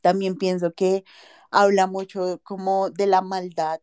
[0.00, 1.04] También pienso que
[1.50, 3.80] habla mucho como de la maldad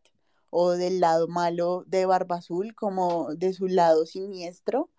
[0.50, 4.90] o del lado malo de Barba Azul, como de su lado siniestro,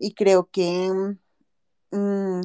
[0.00, 0.90] y creo que
[1.92, 2.40] mm,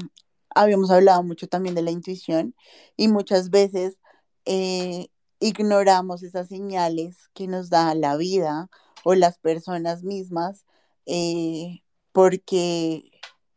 [0.53, 2.55] habíamos hablado mucho también de la intuición
[2.97, 3.97] y muchas veces
[4.45, 5.07] eh,
[5.39, 8.69] ignoramos esas señales que nos da la vida
[9.03, 10.65] o las personas mismas
[11.07, 13.11] eh, porque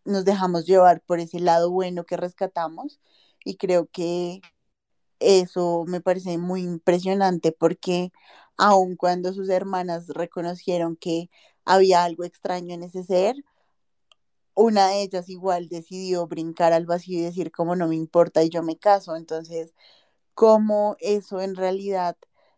[0.05, 3.01] nos dejamos llevar por ese lado bueno que rescatamos
[3.45, 4.41] y creo que
[5.21, 8.13] eso me parece muy impresionante porque
[8.57, 11.31] aun cuando sus hermanas reconocieron que
[11.65, 13.37] había algo extraño en ese ser,
[14.59, 18.51] una de ellas igual decidió brincar al vacío y decir como no me importa y
[18.51, 19.17] yo me caso.
[19.17, 19.73] Entonces,
[20.35, 22.17] cómo eso en realidad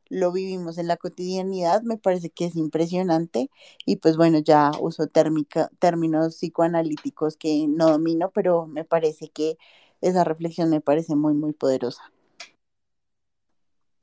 [0.08, 3.50] lo vivimos en la cotidianidad, me parece que es impresionante.
[3.86, 9.58] Y pues bueno, ya uso términos psicoanalíticos que no domino, pero me parece que
[10.00, 12.02] esa reflexión me parece muy, muy poderosa.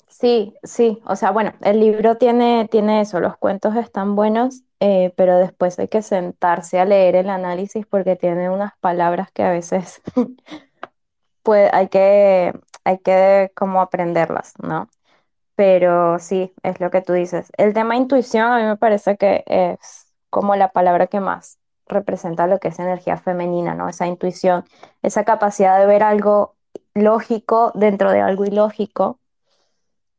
[0.08, 5.14] Sí, sí, o sea, bueno, el libro tiene, tiene eso, los cuentos están buenos, eh,
[5.18, 9.52] pero después hay que sentarse a leer el análisis porque tiene unas palabras que a
[9.52, 10.02] veces
[11.72, 14.90] hay que, hay que como aprenderlas, ¿no?
[15.56, 17.52] Pero sí, es lo que tú dices.
[17.58, 22.48] El tema intuición a mí me parece que es como la palabra que más representa
[22.48, 23.90] lo que es energía femenina, ¿no?
[23.90, 24.66] Esa intuición,
[25.04, 26.56] esa capacidad de ver algo
[26.94, 29.20] lógico dentro de algo ilógico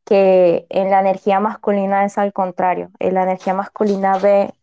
[0.09, 2.91] que en la energía masculina es al contrario.
[2.99, 4.53] En la energía masculina ve,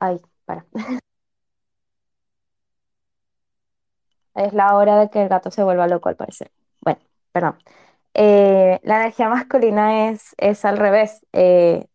[0.00, 0.66] ay, para,
[4.34, 6.50] es la hora de que el gato se vuelva loco al parecer.
[6.82, 7.00] Bueno,
[7.32, 7.58] perdón.
[8.14, 11.26] Eh, la energía masculina es, es al revés.
[11.32, 11.86] Eh,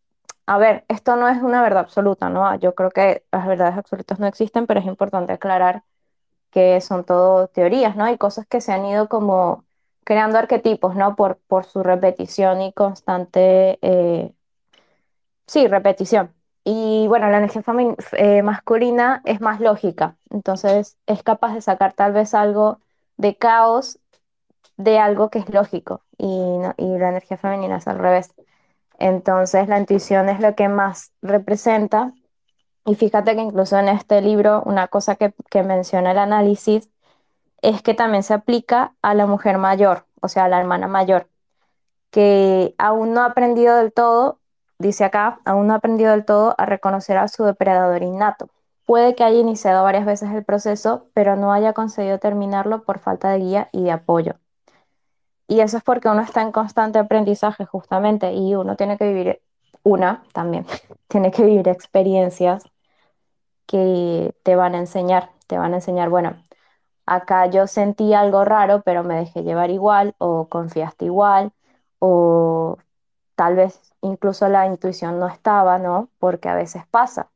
[0.46, 2.54] a ver, esto no es una verdad absoluta, ¿no?
[2.58, 5.84] Yo creo que las verdades absolutas no existen, pero es importante aclarar
[6.50, 8.10] que son todo teorías, ¿no?
[8.10, 9.64] Y cosas que se han ido como
[10.04, 11.16] creando arquetipos, ¿no?
[11.16, 14.32] Por, por su repetición y constante, eh,
[15.46, 16.34] sí, repetición.
[16.64, 17.62] Y bueno, la energía
[18.12, 22.78] eh, masculina es más lógica, entonces es capaz de sacar tal vez algo
[23.16, 23.98] de caos
[24.76, 26.26] de algo que es lógico y,
[26.76, 28.34] y la energía femenina es al revés.
[28.98, 32.12] Entonces la intuición es lo que más representa
[32.84, 36.90] y fíjate que incluso en este libro una cosa que, que menciona el análisis
[37.62, 41.28] es que también se aplica a la mujer mayor, o sea, a la hermana mayor,
[42.10, 44.40] que aún no ha aprendido del todo,
[44.78, 48.48] dice acá, aún no ha aprendido del todo a reconocer a su depredador innato.
[48.84, 53.30] Puede que haya iniciado varias veces el proceso, pero no haya conseguido terminarlo por falta
[53.30, 54.34] de guía y de apoyo.
[55.46, 59.40] Y eso es porque uno está en constante aprendizaje justamente y uno tiene que vivir,
[59.84, 60.66] una también,
[61.08, 62.64] tiene que vivir experiencias
[63.66, 66.36] que te van a enseñar, te van a enseñar, bueno,
[67.06, 71.52] acá yo sentí algo raro, pero me dejé llevar igual o confiaste igual
[71.98, 72.78] o
[73.36, 76.10] tal vez incluso la intuición no estaba, ¿no?
[76.18, 77.30] Porque a veces pasa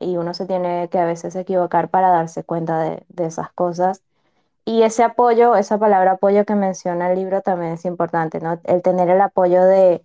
[0.00, 4.02] y uno se tiene que a veces equivocar para darse cuenta de, de esas cosas.
[4.64, 8.60] Y ese apoyo, esa palabra apoyo que menciona el libro también es importante, ¿no?
[8.64, 10.04] El tener el apoyo de,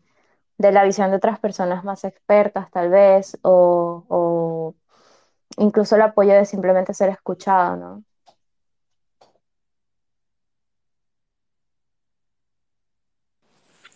[0.57, 4.75] de la visión de otras personas más expertas, tal vez, o, o
[5.57, 8.03] incluso el apoyo de simplemente ser escuchado, ¿no?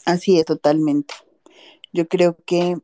[0.08, 1.14] Así es, totalmente.
[1.92, 2.78] Yo creo que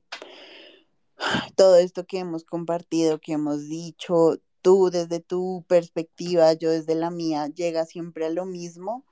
[1.56, 7.12] todo esto que hemos compartido, que hemos dicho, tú desde tu perspectiva, yo desde la
[7.12, 9.06] mía, llega siempre a lo mismo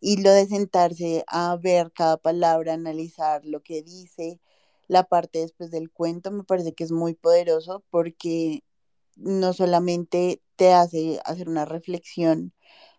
[0.00, 4.40] y lo de sentarse a ver cada palabra, analizar lo que dice,
[4.88, 8.64] la parte después del cuento, me parece que es muy poderoso porque
[9.16, 12.52] no solamente te hace hacer una reflexión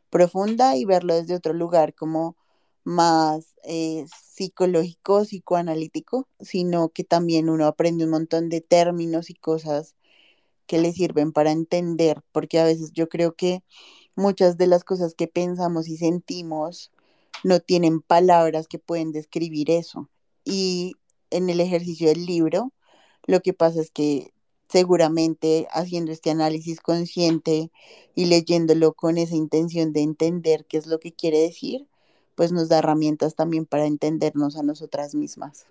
[0.10, 2.38] profunda y verlo desde otro lugar como
[2.84, 9.96] más eh, psicológico, psicoanalítico, sino que también uno aprende un montón de términos y cosas
[10.67, 13.63] que le sirven para entender, porque a veces yo creo que
[14.15, 16.91] muchas de las cosas que pensamos y sentimos
[17.44, 20.10] no tienen palabras que pueden describir eso.
[20.46, 20.94] Y
[21.30, 22.72] en el ejercicio del libro,
[23.26, 24.34] lo que pasa es que
[24.70, 27.72] seguramente haciendo este análisis consciente
[28.15, 31.88] y leyéndolo con esa intención de entender qué es lo que quiere decir,
[32.36, 35.67] pues nos da herramientas también para entendernos a nosotras mismas.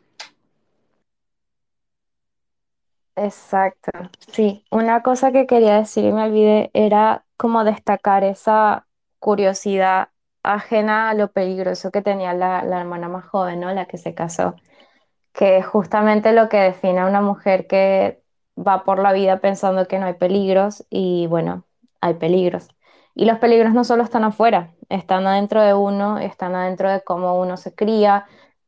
[3.17, 3.91] Exacto,
[4.33, 4.65] sí.
[4.71, 8.87] Una cosa que quería decir y me olvidé era como destacar esa
[9.19, 10.09] curiosidad
[10.43, 13.73] ajena a lo peligroso que tenía la, la hermana más joven, ¿no?
[13.75, 14.57] La que se casó,
[15.35, 18.23] que es justamente lo que define a una mujer que
[18.59, 21.67] va por la vida pensando que no hay peligros y bueno,
[22.01, 22.69] hay peligros.
[23.15, 27.39] Y los peligros no solo están afuera, están adentro de uno, están adentro de cómo
[27.41, 28.27] uno se cría,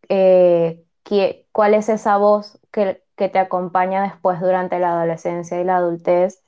[0.08, 5.64] eh, qué- cuál es esa voz que, que te acompaña después durante la adolescencia y
[5.64, 6.44] la adultez,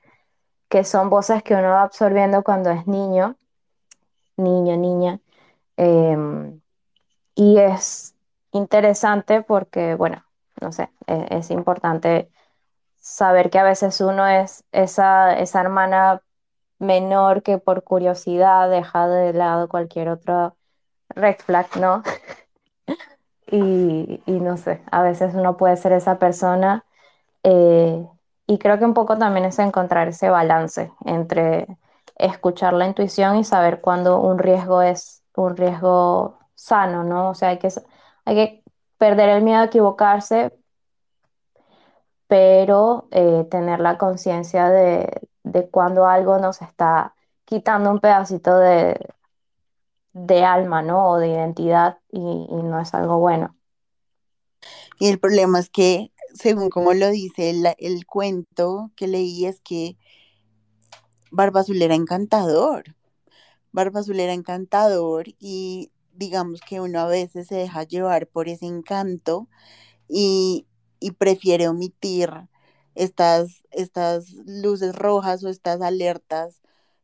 [0.70, 3.36] que son voces que uno va absorbiendo cuando es niño,
[4.36, 5.20] niño, niña.
[5.76, 6.61] em,
[7.36, 8.16] y es
[8.53, 10.24] interesante porque, bueno,
[10.62, 12.30] no sé, e- es importante
[12.99, 16.22] saber que a veces uno es esa, esa hermana
[16.79, 20.57] menor que por curiosidad deja de lado cualquier otro
[21.11, 22.03] red flag, ¿no?
[23.47, 26.85] Y, no sé, a veces uno puede ser esa persona
[27.45, 28.05] eh,
[28.47, 31.66] y creo que un poco también es encontrar ese balance entre
[32.16, 37.31] escuchar la intuición y saber cuándo un riesgo es un riesgo sano, ¿no?
[37.31, 37.68] O sea, hay que,
[38.25, 38.64] hay que
[38.99, 40.53] perder el miedo a equivocarse,
[42.27, 47.14] pero eh, tener la conciencia de, de cuando algo nos está
[47.45, 48.99] quitando un pedacito de,
[50.12, 51.11] de alma, ¿no?
[51.11, 53.55] O de identidad y, no es algo bueno.
[54.99, 59.61] Y el problema es que, según como lo dice el, el cuento que leí, es
[59.61, 59.99] que
[61.31, 62.85] Barba Azul era encantador.
[63.72, 68.66] Barba Azul era encantador y digamos que uno a veces se deja llevar por ese
[68.66, 69.49] encanto
[70.09, 70.66] y,
[71.01, 72.30] y prefiere omitir
[72.95, 76.61] estas, estas luces rojas o estas alertas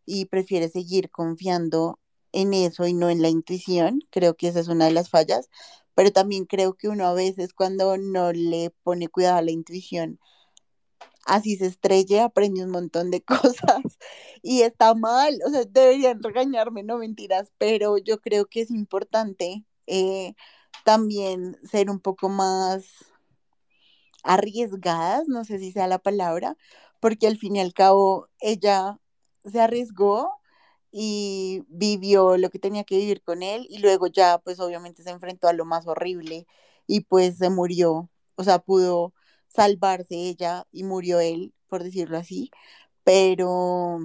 [0.06, 1.98] y prefiere seguir confiando
[2.32, 4.00] en eso y no en la intuición.
[4.10, 5.48] Creo que esa es una de las fallas,
[5.94, 10.18] pero también creo que uno a veces cuando no le pone cuidado a la intuición,
[11.26, 13.98] así se estrella, aprende un montón de cosas
[14.42, 19.64] y está mal, o sea, deberían regañarme, no mentiras, pero yo creo que es importante
[19.86, 20.34] eh,
[20.84, 23.09] también ser un poco más
[24.24, 26.56] arriesgadas, no sé si sea la palabra,
[27.00, 28.98] porque al fin y al cabo ella
[29.44, 30.40] se arriesgó
[30.92, 35.10] y vivió lo que tenía que vivir con él y luego ya pues obviamente se
[35.10, 36.46] enfrentó a lo más horrible
[36.86, 39.14] y pues se murió, o sea, pudo
[39.48, 42.50] salvarse ella y murió él, por decirlo así,
[43.04, 44.00] pero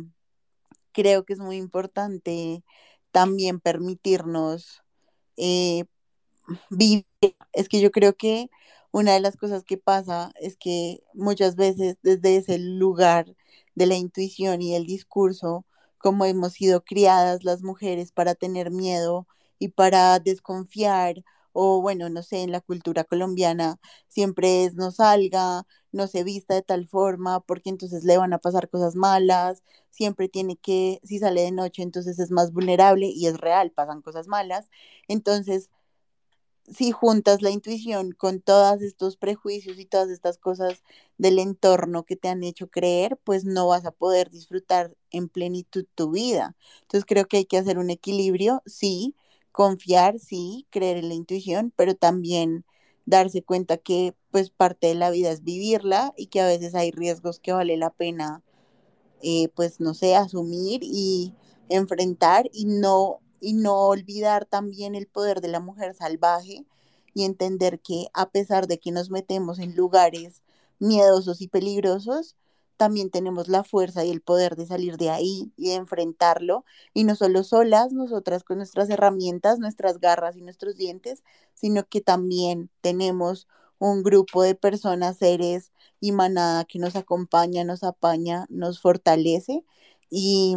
[0.91, 2.63] creo que es muy importante
[3.11, 4.83] también permitirnos
[5.37, 5.85] eh,
[6.69, 7.05] vivir.
[7.53, 8.49] Es que yo creo que
[8.95, 13.35] una de las cosas que pasa es que muchas veces desde ese lugar
[13.75, 15.65] de la intuición y el discurso,
[15.97, 19.27] como hemos sido criadas las mujeres para tener miedo
[19.59, 25.65] y para desconfiar, o bueno, no sé, en la cultura colombiana siempre es no salga,
[25.91, 30.29] no se vista de tal forma, porque entonces le van a pasar cosas malas, siempre
[30.29, 34.27] tiene que, si sale de noche, entonces es más vulnerable y es real, pasan cosas
[34.29, 34.69] malas.
[35.09, 35.69] Entonces,
[36.71, 40.83] si juntas la intuición con todos estos prejuicios y todas estas cosas
[41.17, 45.85] del entorno que te han hecho creer, pues no vas a poder disfrutar en plenitud
[45.95, 46.55] tu vida.
[46.81, 49.15] Entonces creo que hay que hacer un equilibrio, sí,
[49.51, 52.65] confiar, sí, creer en la intuición, pero también
[53.05, 56.91] darse cuenta que pues parte de la vida es vivirla y que a veces hay
[56.91, 58.43] riesgos que vale la pena
[59.21, 61.33] eh, pues no sé, asumir y
[61.69, 66.65] enfrentar y no, y no olvidar también el poder de la mujer salvaje
[67.13, 70.41] y entender que a pesar de que nos metemos en lugares
[70.79, 72.35] miedosos y peligrosos,
[72.75, 77.03] también tenemos la fuerza y el poder de salir de ahí y de enfrentarlo, y
[77.03, 81.23] no solo solas, nosotras con nuestras herramientas, nuestras garras y nuestros dientes,
[81.53, 87.83] sino que también tenemos un grupo de personas, seres y manada que nos acompaña, nos
[87.83, 89.63] apaña, nos fortalece
[90.09, 90.55] y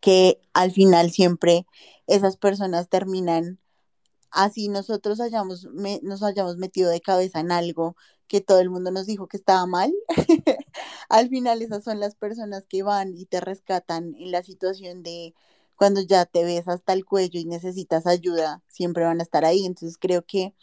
[0.00, 1.66] que al final siempre
[2.06, 3.58] esas personas terminan
[4.30, 7.96] así nosotros hayamos me, nos hayamos metido de cabeza en algo
[8.32, 9.92] que todo el mundo nos dijo que estaba mal.
[11.10, 15.34] al final esas son las personas que van y te rescatan en la situación de
[15.76, 19.66] cuando ya te ves hasta el cuello y necesitas ayuda, siempre van a estar ahí.
[19.66, 20.54] Entonces creo que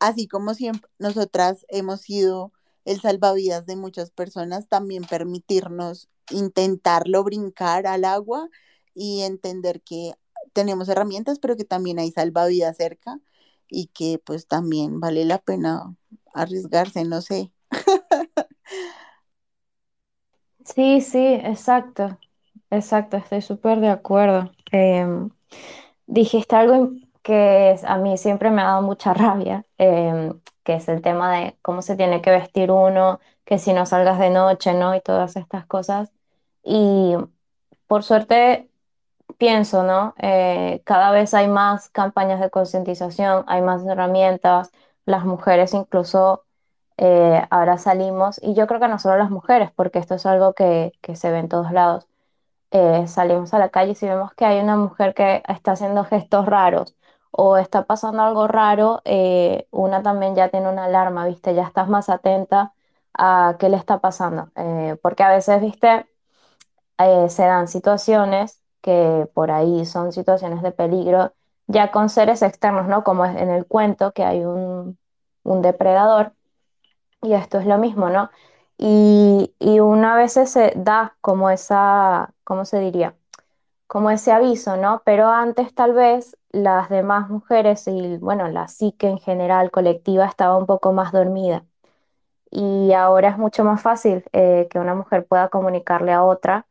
[0.00, 2.52] así como siempre nosotras hemos sido
[2.84, 8.48] el salvavidas de muchas personas, también permitirnos intentarlo brincar al agua
[8.94, 10.12] y entender que
[10.52, 13.20] tenemos herramientas, pero que también hay salvavidas cerca
[13.68, 15.94] y que pues también vale la pena
[16.34, 17.52] arriesgarse, no sé.
[20.64, 22.18] Sí, sí, exacto,
[22.70, 24.50] exacto, estoy súper de acuerdo.
[24.72, 25.30] Em,
[26.06, 26.90] dijiste algo
[27.22, 31.56] que a mí siempre me ha dado mucha rabia, em, que es el tema de
[31.62, 34.94] cómo se tiene que vestir uno, que si no salgas de noche, ¿no?
[34.94, 36.10] Y todas estas cosas.
[36.64, 37.16] Y
[37.86, 38.70] por suerte
[39.38, 40.14] pienso, ¿no?
[40.18, 44.70] Eh, cada vez hay más campañas de concientización, hay más herramientas,
[45.06, 46.44] las mujeres incluso
[46.98, 50.54] eh, ahora salimos, y yo creo que no solo las mujeres, porque esto es algo
[50.54, 52.06] que, que se ve en todos lados
[52.70, 56.04] eh, salimos a la calle y si vemos que hay una mujer que está haciendo
[56.04, 56.96] gestos raros
[57.36, 61.54] o está pasando algo raro, eh, una también ya tiene una alarma, ¿viste?
[61.54, 62.74] Ya estás más atenta
[63.14, 64.50] a qué le está pasando.
[64.56, 66.06] Eh, porque a veces, ¿viste?
[66.98, 71.34] Eh, se dan situaciones que por ahí son situaciones de peligro,
[71.66, 73.02] ya con seres externos, ¿no?
[73.04, 74.98] Como en el cuento, que hay un,
[75.42, 76.34] un depredador
[77.22, 78.30] y esto es lo mismo, ¿no?
[78.78, 83.16] Y, y una vez se da como esa ¿cómo se diría?
[83.86, 85.02] Como ese aviso, ¿no?
[85.04, 90.56] Pero antes tal vez las demás mujeres y, bueno, la psique en general colectiva estaba
[90.56, 91.64] un poco más dormida.
[92.50, 96.66] Y ahora es mucho más fácil eh, que una mujer pueda comunicarle a otra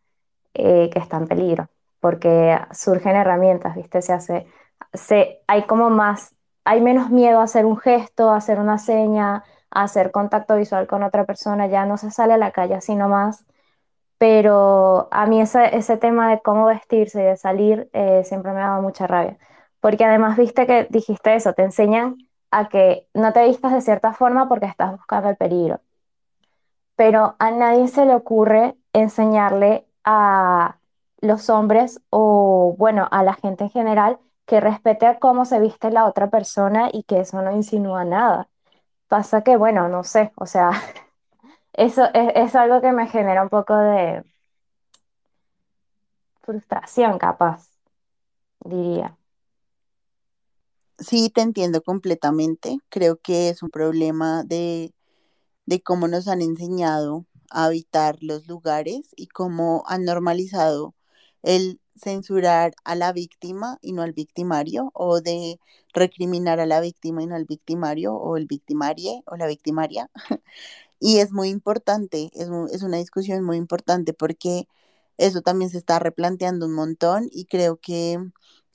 [0.56, 4.02] eh, que está en peligro, porque surgen herramientas, ¿viste?
[4.02, 4.48] Se hace,
[4.94, 6.36] se, hay como más,
[6.66, 10.88] hay menos miedo a hacer un gesto, a hacer una seña, a hacer contacto visual
[10.88, 13.46] con otra persona, ya no se sale a la calle así nomás.
[14.24, 18.62] Pero a mí ese, ese tema de cómo vestirse y de salir eh, siempre me
[18.62, 19.38] ha dado mucha rabia.
[19.82, 22.16] Porque además viste que dijiste eso, te enseñan
[22.50, 25.82] a que no te vistas de cierta forma porque estás buscando el peligro.
[26.96, 30.78] Pero a nadie se le ocurre enseñarle a
[31.20, 35.92] los hombres o, bueno, a la gente en general que respete a cómo se viste
[35.92, 38.48] la otra persona y que eso no insinúa nada.
[39.10, 40.72] Pasa que, bueno, no sé, o sea,
[41.74, 44.24] eso es, es algo que me genera un poco de
[46.44, 47.70] frustración, capaz,
[48.66, 49.18] diría.
[51.00, 52.78] Sí, te entiendo completamente.
[52.90, 54.94] Creo que es un problema de,
[55.66, 60.96] de cómo nos han enseñado a habitar los lugares y cómo han normalizado
[61.44, 65.60] el censurar a la víctima y no al victimario, o de
[65.94, 70.10] recriminar a la víctima y no al victimario, o el victimarie o la victimaria.
[71.06, 74.68] Y es muy importante, es, es una discusión muy importante porque
[75.18, 78.20] eso también se está replanteando un montón y creo que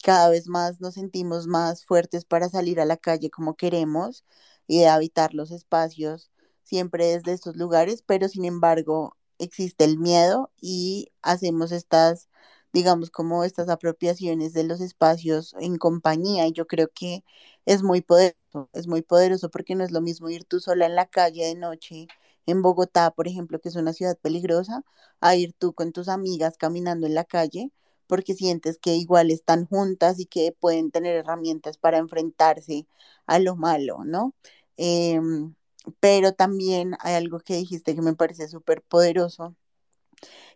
[0.05, 4.24] cada vez más nos sentimos más fuertes para salir a la calle como queremos
[4.66, 6.31] y habitar los espacios
[6.64, 12.29] siempre desde estos lugares, pero sin embargo existe el miedo y hacemos estas,
[12.74, 16.47] digamos, como estas apropiaciones de los espacios en compañía.
[16.47, 17.24] Y yo creo que
[17.69, 20.95] es muy poderoso, es muy poderoso porque no es lo mismo ir tú sola en
[20.95, 22.07] la calle de noche
[22.47, 24.85] en Bogotá, por ejemplo, que es una ciudad peligrosa,
[25.21, 27.71] a ir tú con tus amigas caminando en la calle,
[28.07, 32.87] porque sientes que igual están juntas y que pueden tener herramientas para enfrentarse
[33.27, 34.35] a lo malo, ¿no?
[34.79, 35.55] Em,
[36.01, 39.55] pero también hay algo que dijiste que me parece súper poderoso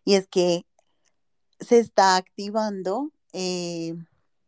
[0.04, 0.64] y es que
[1.60, 3.94] se está activando eh,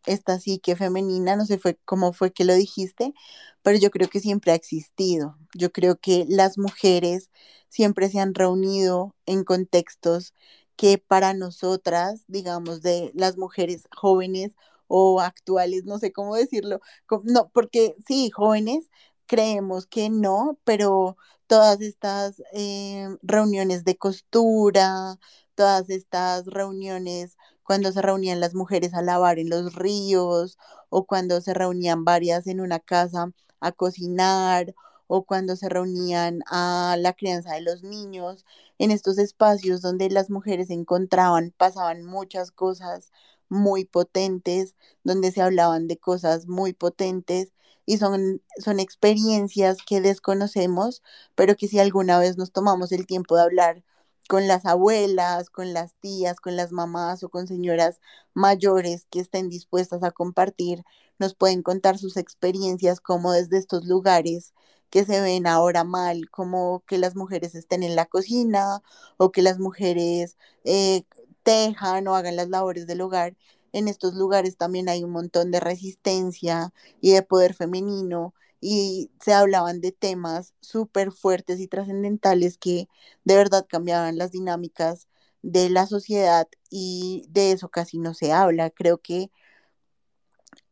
[0.06, 3.14] esta psique femenina, no sé fue, cómo fue que lo dijiste,
[3.62, 5.36] pero yo creo que siempre ha existido.
[5.54, 7.30] Yo creo que las mujeres
[7.68, 10.34] siempre se han reunido en contextos
[10.76, 14.52] que para nosotras, digamos, de las mujeres jóvenes
[14.88, 16.80] o actuales, no sé cómo decirlo,
[17.24, 18.90] no, porque sí, jóvenes,
[19.26, 25.18] creemos que no, pero todas estas eh, reuniones de costura,
[25.54, 30.58] todas estas reuniones cuando se reunían las mujeres a lavar en los ríos
[30.90, 34.74] o cuando se reunían varias en una casa a cocinar
[35.06, 38.44] o cuando se reunían a la crianza de los niños,
[38.78, 43.12] en estos espacios donde las mujeres se encontraban, pasaban muchas cosas
[43.48, 47.52] muy potentes, donde se hablaban de cosas muy potentes
[47.86, 51.02] y son, son experiencias que desconocemos,
[51.34, 53.84] pero que si alguna vez nos tomamos el tiempo de hablar
[54.28, 58.00] con las abuelas, con las tías, con las mamás o con señoras
[58.34, 60.84] mayores que estén dispuestas a compartir,
[61.18, 64.52] nos pueden contar sus experiencias como desde estos lugares
[64.90, 68.82] que se ven ahora mal, como que las mujeres estén en la cocina
[69.16, 71.04] o que las mujeres eh,
[71.42, 73.36] tejan o hagan las labores del hogar.
[73.72, 78.34] En estos lugares también hay un montón de resistencia y de poder femenino
[78.66, 82.88] y se hablaban de temas súper fuertes y trascendentales que
[83.24, 85.06] de verdad cambiaban las dinámicas
[85.42, 88.70] de la sociedad y de eso casi no se habla.
[88.70, 89.30] Creo que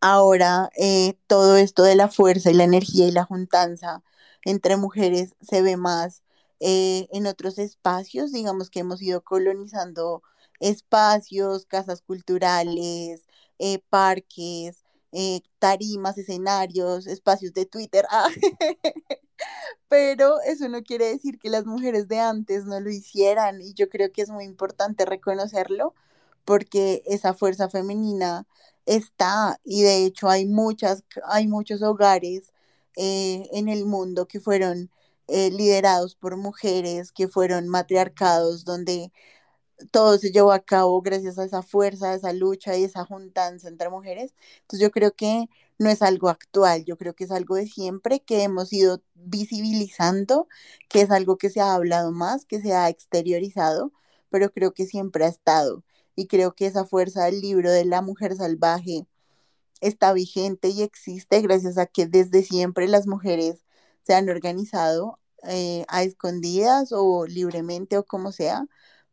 [0.01, 4.03] ahora eh, todo esto de la fuerza y la energía y la juntanza
[4.45, 6.23] entre mujeres se ve más
[6.61, 10.23] eh, en otros espacios, digamos que hemos ido colonizando
[10.61, 13.27] espacios, casas culturales,
[13.59, 14.82] eh, parques,
[15.13, 18.07] eh, tarimas, escenarios, espacios de Twitter.
[18.11, 18.29] Ah,
[19.89, 23.89] pero eso no quiere decir que las mujeres de antes no lo hicieran y yo
[23.89, 25.95] creo que es muy importante reconocerlo
[26.45, 28.47] porque esa fuerza femenina
[28.87, 32.53] está y de hecho hay muchas, hay muchos hogares
[32.97, 34.91] eh, en el mundo que fueron
[35.29, 39.13] eh, liderados por mujeres, que fueron matriarcados, donde
[39.91, 43.69] todo se llevó a cabo gracias a esa fuerza, a esa lucha y esa juntanza
[43.69, 44.35] entre mujeres.
[44.63, 45.49] Entonces yo creo que
[45.79, 50.49] no es algo actual, yo creo que es algo de siempre que hemos ido visibilizando,
[50.89, 53.93] que es algo que se ha hablado más, que se ha exteriorizado,
[54.31, 55.85] pero creo que siempre ha estado.
[56.15, 59.07] Y creo que esa fuerza del libro de la mujer salvaje
[59.81, 63.63] está vigente y existe gracias a que desde siempre las mujeres
[64.03, 68.67] se han organizado eh, a escondidas o libremente o como sea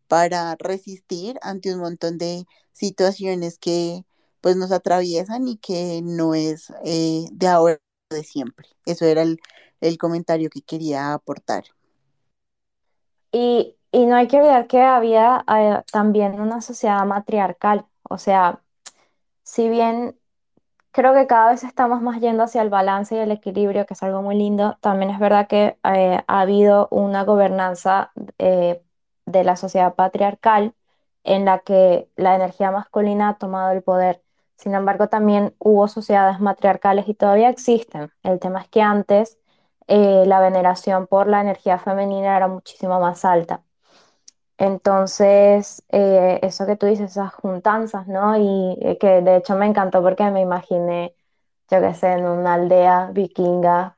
[0.10, 4.06] para resistir ante un montón de situaciones que
[4.42, 7.80] pues nos atraviesan y que no es eh, de ahora,
[8.12, 8.70] de siempre.
[8.88, 9.40] Eso era el,
[9.82, 11.66] el comentario que quería aportar.
[13.32, 18.64] Y, y no hay que olvidar que había eh, también una sociedad matriarcal, o sea,
[19.44, 20.18] si bien
[20.94, 24.04] Creo que cada vez estamos más yendo hacia el balance y el equilibrio, que es
[24.04, 24.78] algo muy lindo.
[24.82, 28.84] También es verdad que eh, ha habido una gobernanza eh,
[29.32, 30.74] de la sociedad patriarcal
[31.24, 34.22] en la que la energía masculina ha tomado el poder.
[34.58, 38.12] Sin embargo, también hubo sociedades matriarcales y todavía existen.
[38.24, 39.38] El tema es que antes
[39.88, 43.64] eh, la veneración por la energía femenina era muchísimo más alta.
[44.58, 48.38] Entonces, eh, eso que tú dices, esas juntanzas, ¿no?
[48.38, 51.16] Y eh, que de hecho me encantó porque me imaginé,
[51.72, 53.98] yo qué sé, en una aldea vikinga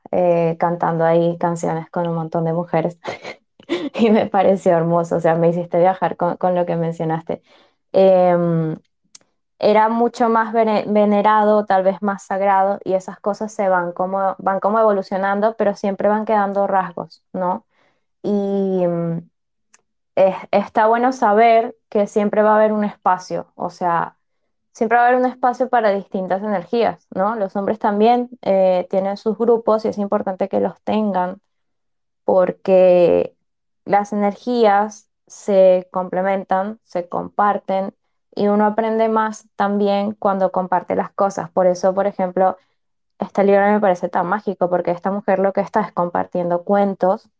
[0.58, 2.98] cantando ahí canciones con un montón de mujeres.
[3.94, 7.42] Y me pareció hermoso, o sea, me hiciste viajar con, con lo que mencionaste.
[7.92, 8.76] Em,
[9.60, 14.36] era mucho más vene- venerado, tal vez más sagrado, y esas cosas se van como,
[14.38, 17.66] van como evolucionando, pero siempre van quedando rasgos, ¿no?
[18.22, 19.18] Y, mm,
[20.16, 24.18] es- está bueno saber que siempre va a haber un espacio, o sea,
[24.72, 27.36] siempre va a haber un espacio para distintas energías, ¿no?
[27.36, 31.40] Los hombres también eh, tienen sus grupos y es importante que los tengan
[32.24, 33.36] porque
[33.84, 37.94] las energías se complementan, se comparten
[38.34, 41.50] y uno aprende más también cuando comparte las cosas.
[41.50, 42.56] Por eso, por ejemplo,
[43.18, 47.30] este libro me parece tan mágico porque esta mujer lo que está es compartiendo cuentos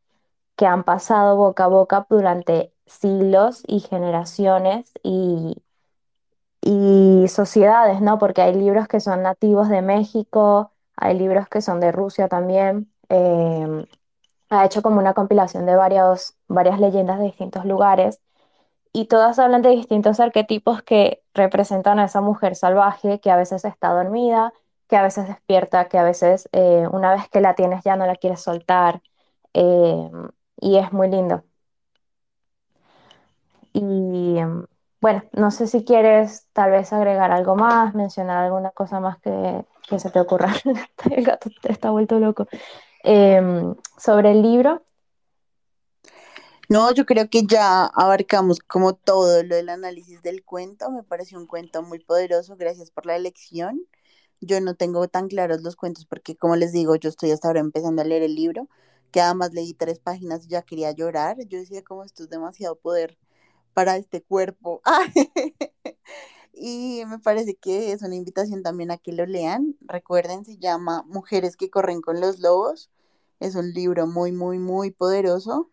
[0.57, 5.57] que han pasado boca a boca durante siglos y generaciones y,
[6.61, 8.19] y sociedades, ¿no?
[8.19, 12.93] Porque hay libros que son nativos de México, hay libros que son de Rusia también.
[13.09, 13.87] eh,
[14.53, 18.21] ha hecho como una compilación de varios, varias leyendas de distintos lugares
[18.93, 23.65] y todas hablan de distintos arquetipos que representan a esa mujer salvaje que a veces
[23.65, 24.53] está dormida,
[24.89, 28.07] que a veces despierta, que a veces eh, una vez que la tienes ya no
[28.07, 29.03] la quieres soltar.
[29.55, 30.11] eh,
[30.61, 31.45] y es muy lindo.
[33.73, 34.37] Y
[35.01, 39.65] bueno, no sé si quieres tal vez agregar algo más, mencionar alguna cosa más que,
[39.89, 40.53] que se te ocurra.
[41.11, 42.47] El gato está vuelto loco.
[43.05, 44.85] Em, sobre el libro.
[46.69, 50.91] No, yo creo que ya abarcamos como todo lo del análisis del cuento.
[50.91, 52.57] Me pareció un cuento muy poderoso.
[52.57, 53.87] Gracias por la elección.
[54.41, 57.61] Yo no tengo tan claros los cuentos porque, como les digo, yo estoy hasta ahora
[57.61, 58.69] empezando a leer el libro,
[59.13, 61.37] que además leí tres páginas y ya quería llorar.
[61.47, 63.19] Yo decía, como esto es demasiado poder
[63.75, 64.81] para este cuerpo.
[66.53, 69.77] Y me parece que es una invitación también a que lo lean.
[69.81, 72.91] Recuerden, se llama Mujeres que corren con los lobos.
[73.41, 75.71] Es un libro muy, muy, muy poderoso.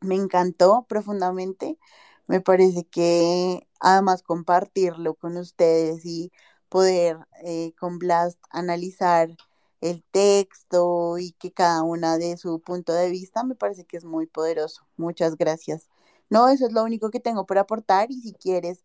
[0.00, 1.78] Me encantó profundamente.
[2.26, 6.32] Me parece que además compartirlo con ustedes y
[6.68, 9.30] poder eh, con Blast analizar
[9.80, 14.04] el texto y que cada una de su punto de vista me parece que es
[14.04, 14.86] muy poderoso.
[14.96, 15.88] Muchas gracias.
[16.30, 18.84] No, eso es lo único que tengo por aportar y si quieres,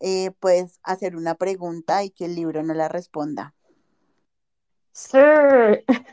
[0.00, 3.54] eh, puedes hacer una pregunta y que el libro no la responda.
[4.92, 5.18] Sí.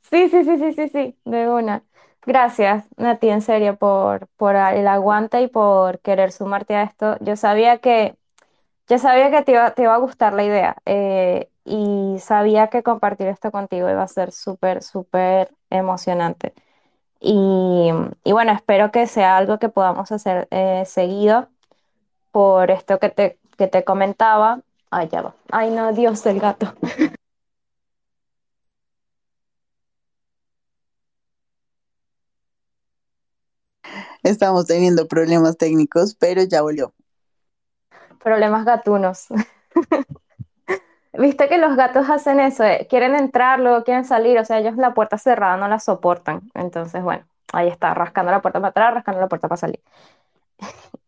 [0.00, 1.84] Sí, sí, sí, sí, sí, sí, de una.
[2.24, 7.16] Gracias, Nati, en serio, por, por el aguante y por querer sumarte a esto.
[7.20, 8.16] Yo sabía que,
[8.88, 12.82] yo sabía que te iba, te iba a gustar la idea eh, y sabía que
[12.84, 16.54] compartir esto contigo iba a ser súper, súper emocionante.
[17.22, 17.90] Y,
[18.24, 21.48] y bueno, espero que sea algo que podamos hacer eh, seguido
[22.32, 24.60] por esto que te, que te comentaba.
[24.90, 25.34] Ay, ya va.
[25.52, 26.74] Ay, no, Dios, el gato.
[34.22, 36.94] Estamos teniendo problemas técnicos, pero ya volvió.
[38.20, 39.26] Problemas gatunos.
[41.14, 44.76] Viste que los gatos hacen eso, eh, quieren entrar, luego quieren salir, o sea, ellos
[44.76, 46.50] la puerta cerrada no la soportan.
[46.54, 49.80] Entonces, bueno, ahí está, rascando la puerta para atrás, rascando la puerta para salir.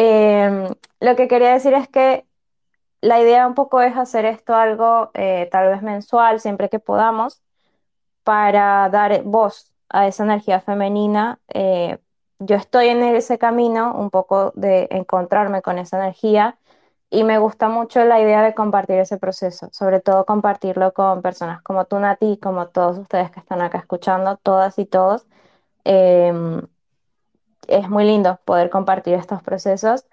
[0.00, 0.68] Em,
[1.00, 2.24] lo que quería decir es que
[3.00, 7.42] la idea un poco es hacer esto algo eh, tal vez mensual, siempre que podamos,
[8.24, 11.40] para dar voz a esa energía femenina.
[11.48, 11.98] Eh,
[12.40, 16.58] yo estoy en ese camino un poco de encontrarme con esa energía
[17.10, 21.62] y me gusta mucho la idea de compartir ese proceso, sobre todo compartirlo con personas
[21.62, 25.26] como tú, Nati, como todos ustedes que están acá escuchando, todas y todos.
[25.84, 26.62] Em,
[27.68, 30.04] es muy lindo poder compartir estos procesos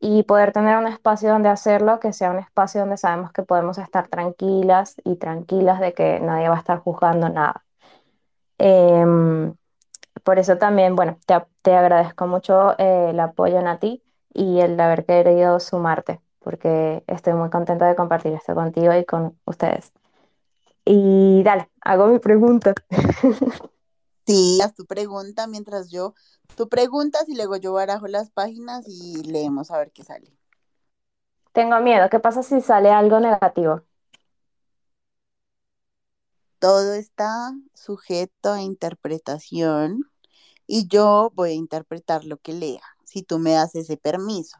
[0.00, 3.78] y poder tener un espacio donde hacerlo, que sea un espacio donde sabemos que podemos
[3.78, 7.64] estar tranquilas y tranquilas de que nadie va a estar juzgando nada.
[8.58, 9.54] Em,
[10.24, 14.02] por eso también, bueno, te, te agradezco mucho eh, el apoyo, Nati,
[14.34, 19.38] y el haber querido sumarte, porque estoy muy contenta de compartir esto contigo y con
[19.44, 19.92] ustedes.
[20.84, 22.74] Y dale, hago mi pregunta.
[24.26, 26.12] Sí, haz tu pregunta mientras yo,
[26.54, 30.30] tú preguntas y luego yo barajo las páginas y leemos a ver qué sale.
[31.54, 33.84] Tengo miedo, ¿qué pasa si sale algo negativo?
[36.58, 40.02] Todo está sujeto a interpretación
[40.66, 44.58] y yo voy a interpretar lo que lea, si tú me das ese permiso.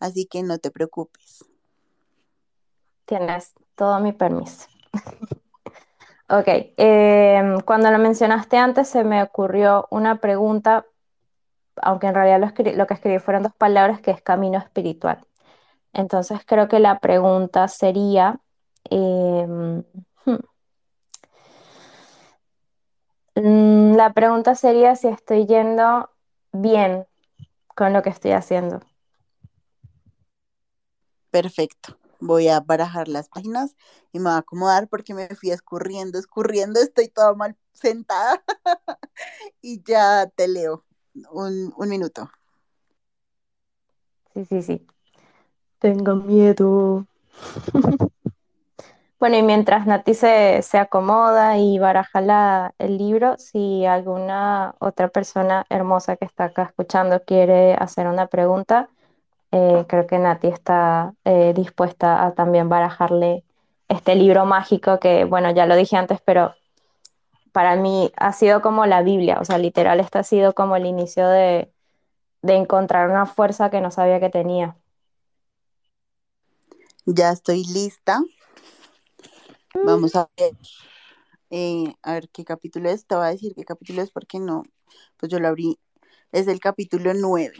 [0.00, 1.44] Así que no te preocupes.
[3.04, 4.66] Tienes todo mi permiso.
[6.32, 6.46] Ok,
[6.76, 10.86] em, cuando lo mencionaste antes se me ocurrió una pregunta,
[11.74, 15.26] aunque en realidad lo, que escribí fueron dos palabras, que es camino espiritual.
[15.92, 18.40] Entonces creo que la pregunta sería,
[18.90, 19.82] em,
[20.24, 20.36] hmm,
[23.34, 26.10] mm, la pregunta sería si estoy yendo
[26.52, 27.06] bien
[27.74, 28.80] con lo que estoy haciendo.
[31.30, 31.96] Perfecto.
[32.20, 33.76] Voy a barajar las páginas
[34.12, 38.42] y me voy a acomodar porque me fui escurriendo, escurriendo, estoy toda mal sentada
[39.62, 40.84] y ya te leo.
[41.32, 42.30] Un, minuto.
[44.34, 44.86] Sí, sí, sí.
[45.78, 47.06] Tengo miedo.
[49.18, 55.66] Bueno, y mientras Nati se, se acomoda y baraja el libro, si alguna otra persona
[55.68, 58.88] hermosa que está acá escuchando quiere hacer una pregunta,
[59.52, 63.44] eh, creo que Nati está eh, dispuesta a también barajarle
[63.88, 66.54] este libro mágico que, bueno, ya lo dije antes, pero
[67.52, 70.86] para mí ha sido como la Biblia, o sea, literal, este ha sido como el
[70.86, 71.72] inicio de,
[72.42, 74.76] de encontrar una fuerza que no sabía que tenía.
[77.06, 78.22] Ya estoy lista.
[79.74, 80.52] Vamos a ver,
[81.50, 83.06] eh, a ver qué capítulo es.
[83.06, 84.64] Te voy a decir qué capítulo es porque no,
[85.16, 85.78] pues yo lo abrí.
[86.32, 87.54] Es el capítulo 9.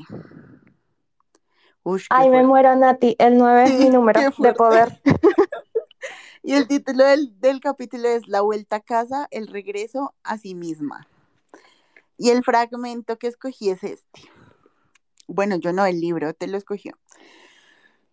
[2.10, 5.00] Ay, me muero, Nati, el 9 es mi número de poder.
[6.42, 10.54] Y el título del, del capítulo es La vuelta a casa, el regreso a sí
[10.54, 11.06] misma.
[12.16, 14.22] Y el fragmento que escogí es este.
[15.26, 16.98] Bueno, yo no, el libro te lo escogió.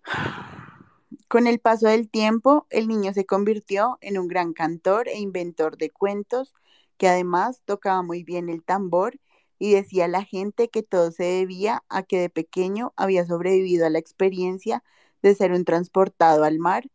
[1.29, 5.77] Con el paso del tiempo, el niño se convirtió en un gran cantor e inventor
[5.77, 6.53] de cuentos,
[6.97, 9.19] que además tocaba muy bien el tambor
[9.59, 13.89] y decía la gente que todo se debía a que de pequeño había sobrevivido a
[13.89, 14.83] la experiencia
[15.21, 16.89] de ser un transportado al mar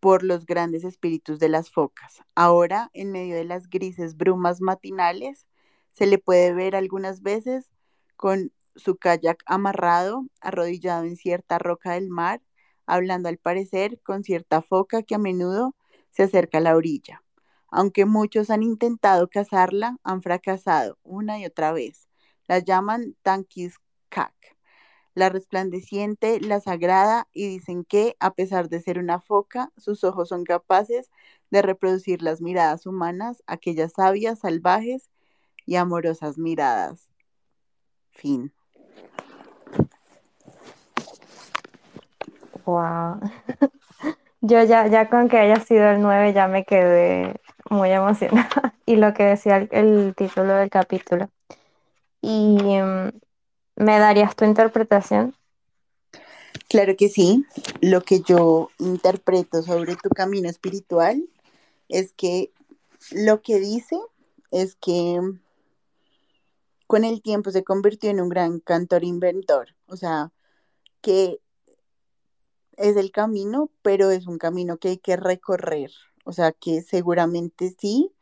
[0.00, 2.22] por los grandes espíritus de las focas.
[2.34, 5.46] Ahora, en medio de las grises brumas matinales,
[5.92, 7.70] se le puede ver algunas veces
[8.16, 12.42] con su kayak amarrado, arrodillado en cierta roca del mar,
[12.86, 15.76] hablando al parecer con cierta foca que a menudo
[16.10, 17.21] se acerca a la orilla.
[17.72, 22.08] Aunque muchos han intentado cazarla, han fracasado una y otra vez.
[22.46, 24.34] La llaman Tankiskak
[25.14, 30.28] la resplandeciente, la sagrada, y dicen que, a pesar de ser una foca, sus ojos
[30.28, 31.10] son capaces
[31.50, 35.10] de reproducir las miradas humanas, aquellas sabias, salvajes
[35.66, 37.10] y amorosas miradas.
[38.10, 38.52] Fin.
[42.64, 43.20] Wow.
[44.40, 47.34] Yo ya, ya con que haya sido el 9 ya me quedé
[47.70, 48.74] muy emocionada.
[48.84, 51.30] Y lo que decía el, el título del capítulo.
[52.20, 53.12] ¿Y mm,
[53.76, 55.36] me darías tu interpretación?
[56.68, 57.46] Claro que sí.
[57.80, 61.22] Lo que yo interpreto sobre tu camino espiritual
[61.88, 62.52] es que
[63.10, 63.98] lo que dice
[64.50, 65.20] es que
[66.86, 69.74] con el tiempo se convirtió en un gran cantor inventor.
[69.86, 70.30] O sea,
[71.00, 71.40] que
[72.76, 75.90] es el camino, pero es un camino que hay que recorrer.
[76.24, 78.12] O sea, que seguramente sí,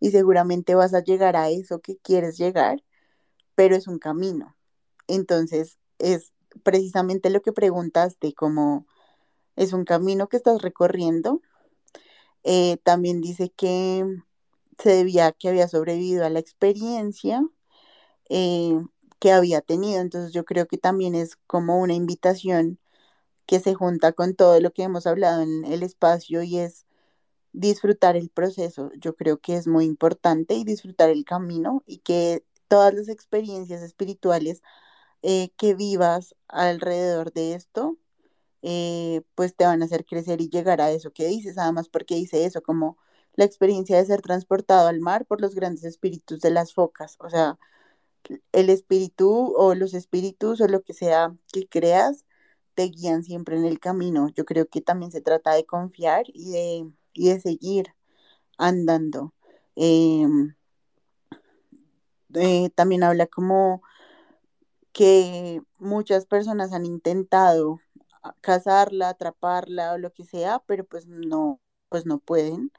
[0.00, 2.82] y seguramente vas a llegar a eso que quieres llegar,
[3.54, 4.56] pero es un camino.
[5.08, 6.32] Entonces, es
[6.62, 8.86] precisamente lo que preguntaste, como
[9.56, 11.42] es un camino que estás recorriendo.
[12.44, 14.04] Eh, también dice que
[14.78, 17.42] se debía que había sobrevivido a la experiencia
[18.28, 18.80] eh,
[19.18, 20.00] que había tenido.
[20.00, 22.78] Entonces, yo creo que también es como una invitación
[23.46, 26.86] que se junta con todo lo que hemos hablado en el espacio y es
[27.52, 28.90] disfrutar el proceso.
[28.98, 33.82] Yo creo que es muy importante y disfrutar el camino y que todas las experiencias
[33.82, 34.62] espirituales
[35.22, 37.98] eh, que vivas alrededor de esto,
[38.62, 42.16] eh, pues te van a hacer crecer y llegar a eso que dices, además porque
[42.16, 42.98] dice eso, como
[43.34, 47.30] la experiencia de ser transportado al mar por los grandes espíritus de las focas, o
[47.30, 47.58] sea,
[48.52, 52.24] el espíritu o los espíritus o lo que sea que creas
[52.74, 54.28] te guían siempre en el camino.
[54.34, 57.88] Yo creo que también se trata de confiar y de, y de seguir
[58.58, 59.34] andando.
[59.76, 60.26] Eh,
[62.34, 63.82] eh, también habla como
[64.92, 67.80] que muchas personas han intentado
[68.22, 72.72] a- cazarla, atraparla o lo que sea, pero pues no, pues no pueden.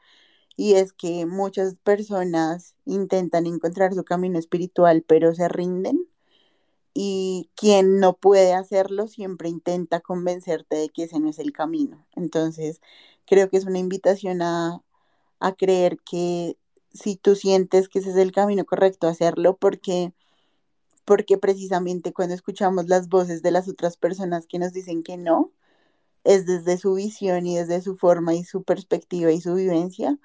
[0.58, 6.08] Y es que muchas personas intentan encontrar su camino espiritual, pero se rinden.
[6.94, 12.06] Y quien no puede hacerlo siempre intenta convencerte de que ese no es el camino.
[12.16, 12.82] Entonces,
[13.30, 14.82] creo que es una invitación a,
[15.40, 16.58] a creer que
[16.94, 20.14] si tú sientes que ese es el camino correcto, hacerlo porque
[21.06, 25.52] porque precisamente cuando escuchamos las voces de las otras personas que nos dicen que no,
[26.24, 30.20] es desde su visión y desde su forma y su perspectiva y su vivencia,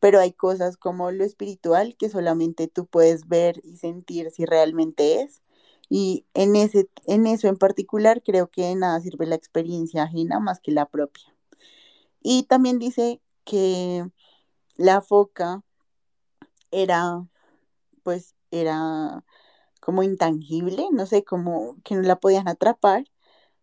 [0.00, 5.22] pero hay cosas como lo espiritual que solamente tú puedes ver y sentir si realmente
[5.22, 5.42] es.
[5.90, 10.40] Y en ese, en eso en particular creo que de nada sirve la experiencia ajena
[10.40, 11.34] más que la propia.
[12.22, 14.06] Y también dice que
[14.76, 15.62] la foca
[16.70, 17.26] era,
[18.02, 19.24] pues, era
[19.80, 23.04] como intangible, no sé, como que no la podían atrapar,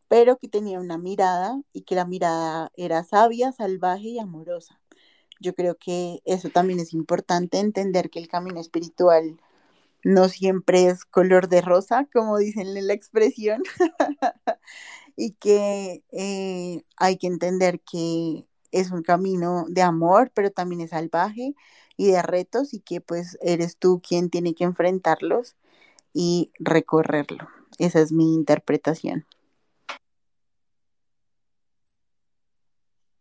[0.10, 4.82] pero que tenía una mirada y que la mirada era sabia, salvaje y amorosa.
[5.42, 9.40] Yo creo que eso también es importante, entender que el camino espiritual
[10.04, 13.64] no siempre es color de rosa, como dicen en la expresión,
[15.16, 20.92] y que eh, hay que entender que es un camino de amor, pero también es
[20.92, 21.56] salvaje
[21.98, 25.56] y de retos y que pues eres tú quien tiene que enfrentarlos
[26.14, 27.48] y recorrerlo.
[27.80, 29.26] Esa es mi interpretación.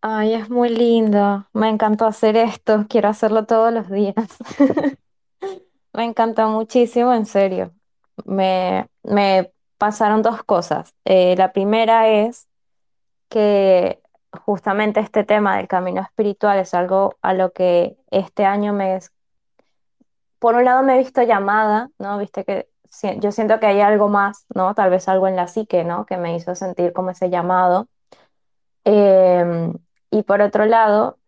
[0.00, 1.48] Ay, es muy lindo.
[1.52, 2.86] Me encantó hacer esto.
[2.88, 4.14] Quiero hacerlo todos los días.
[5.92, 7.72] Me encantó muchísimo, en serio.
[8.24, 10.94] Me, me pasaron dos cosas.
[11.04, 12.46] Eh, la primera es
[13.28, 14.00] que
[14.36, 18.96] justamente este tema del camino espiritual es algo a lo que este año me...
[18.96, 19.12] es-
[20.38, 22.18] Por un lado me he visto llamada, ¿no?
[22.18, 22.68] Viste que
[23.20, 24.74] yo siento que hay algo más, ¿no?
[24.74, 26.06] Tal vez algo en la psique, ¿no?
[26.06, 27.88] Que me hizo sentir como ese llamado.
[28.84, 29.74] Em,
[30.10, 31.18] y por otro lado,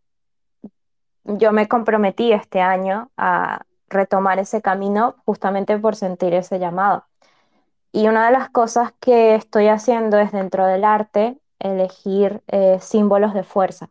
[1.24, 7.06] yo me comprometí este año a retomar ese camino justamente por sentir ese llamado.
[7.92, 13.34] Y una de las cosas que estoy haciendo es dentro del arte elegir eh, símbolos
[13.34, 13.90] de fuerza.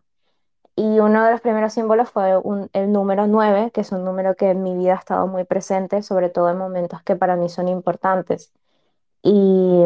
[0.75, 4.35] Y uno de los primeros símbolos fue un- el número 9 que es un número
[4.35, 7.49] que en mi vida ha estado muy presente, sobre todo en momentos que para mí
[7.49, 8.53] son importantes.
[9.23, 9.31] Y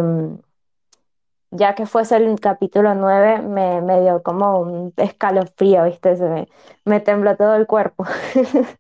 [0.02, 0.36] mm,
[1.52, 6.16] ya que fuese el capítulo 9 me, me dio como un escalofrío, ¿viste?
[6.18, 6.48] Se me,
[6.86, 8.06] me tembló todo el cuerpo.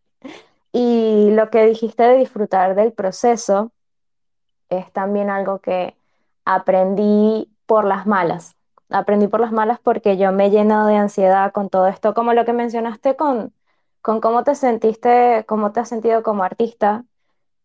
[0.73, 3.71] Y lo que dijiste de disfrutar del proceso
[4.69, 5.95] es también algo que
[6.45, 8.55] aprendí por las malas.
[8.91, 12.33] Aprendí por las malas porque yo me he llenado de ansiedad con todo esto, como
[12.33, 13.53] lo que mencionaste con,
[14.01, 17.05] con cómo te sentiste, cómo te has sentido como artista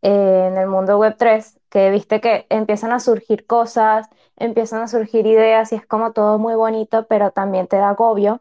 [0.02, 4.88] eh, en el mundo web tres que viste que empiezan a surgir cosas, empiezan a
[4.88, 8.40] surgir ideas y es como todo muy bonito, pero también te da agobio.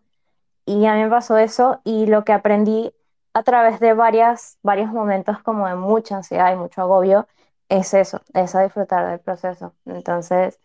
[0.65, 2.93] Y a mí me pasó eso y lo que aprendí
[3.33, 7.27] a través de varias, varios momentos como de mucha ansiedad y mucho agobio
[7.69, 9.75] es eso, es a disfrutar del proceso.
[9.85, 10.59] Entonces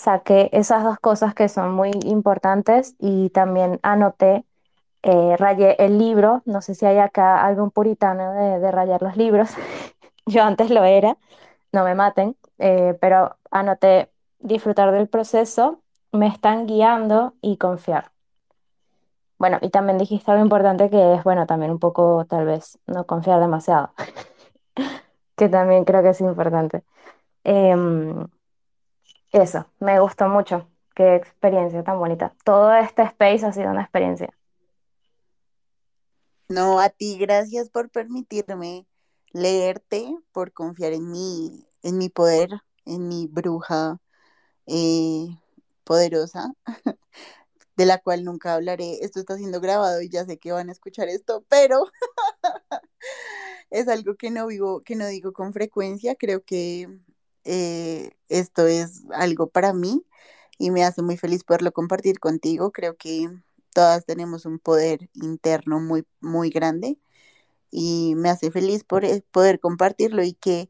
[0.00, 4.44] saqué esas dos cosas que son muy importantes y también anoté,
[5.02, 9.16] eh, rayé el libro, no sé si hay acá algún puritano de, de rayar los
[9.16, 9.50] libros,
[10.26, 11.18] yo antes lo era,
[11.72, 15.82] no me maten, eh, pero anoté disfrutar del proceso,
[16.12, 18.12] me están guiando y confiar.
[19.38, 23.06] Bueno, y también dijiste algo importante que es, bueno, también un poco tal vez no
[23.06, 23.92] confiar demasiado,
[25.36, 26.84] que también creo que es importante.
[27.44, 28.26] Em,
[29.32, 30.68] eso, me gustó mucho.
[30.94, 32.34] Qué experiencia tan bonita.
[32.44, 34.34] Todo este space ha sido una experiencia.
[36.48, 38.86] No, a ti, gracias por permitirme
[39.32, 42.50] leerte, por confiar en mí, en mi poder,
[42.84, 43.98] en mi bruja
[44.66, 45.28] eh,
[45.84, 46.52] poderosa,
[47.76, 48.98] de la cual nunca hablaré.
[49.02, 51.84] Esto está siendo grabado y ya sé que van a escuchar esto, pero
[53.70, 56.16] es algo que no vivo, que no digo con frecuencia.
[56.16, 56.88] Creo que
[57.44, 60.04] eh, esto es algo para mí
[60.58, 62.72] y me hace muy feliz poderlo compartir contigo.
[62.72, 63.28] Creo que
[63.74, 66.98] todas tenemos un poder interno muy, muy grande
[67.70, 70.68] y me hace feliz por e- poder compartirlo y que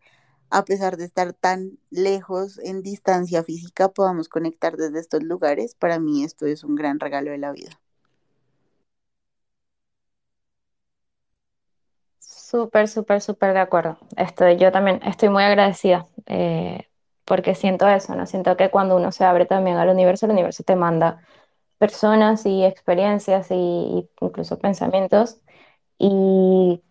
[0.51, 5.75] a pesar de estar tan lejos en distancia física podamos conectar desde estos lugares.
[5.77, 7.81] Para mí esto es un gran regalo de la vida.
[12.51, 13.98] Súper, súper, súper de acuerdo.
[14.16, 16.88] Estoy, yo también estoy muy agradecida eh,
[17.24, 18.26] porque siento eso, ¿no?
[18.26, 21.22] Siento que cuando uno se abre también al universo, el universo te manda
[21.78, 25.40] personas y experiencias y, incluso pensamientos.
[25.98, 26.82] Y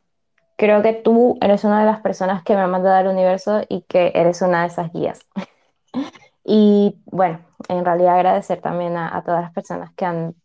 [0.58, 3.84] Creo que tú eres una de las personas que me ha mandado al universo y
[3.84, 5.22] que eres una de esas guías.
[6.44, 7.40] Y bueno,
[7.70, 10.36] en realidad agradecer también a, a todas las personas que han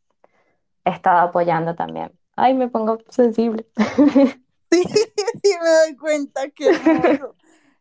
[0.85, 2.13] estado apoyando también.
[2.37, 3.67] Ay, me pongo sensible.
[4.75, 4.83] Sí,
[5.43, 7.37] sí me doy cuenta, hermoso.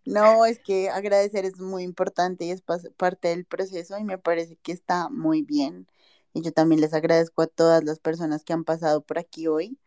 [0.05, 4.57] No, es que agradecer es muy importante y es parte del proceso y me parece
[4.57, 5.87] que está muy bien.
[6.33, 9.79] Y yo también les agradezco a todas las personas que han pasado por aquí hoy,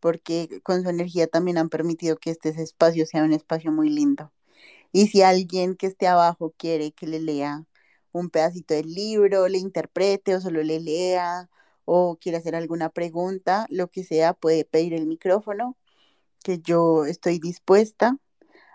[0.00, 4.32] porque con su energía también han permitido que este espacio sea un espacio muy lindo.
[4.92, 7.66] Y si alguien que esté abajo quiere que le lea
[8.12, 11.48] un pedacito del libro, le interprete o solo le lea
[11.84, 15.76] o quiere hacer alguna pregunta, lo que sea, puede pedir el micrófono,
[16.42, 18.16] que yo estoy dispuesta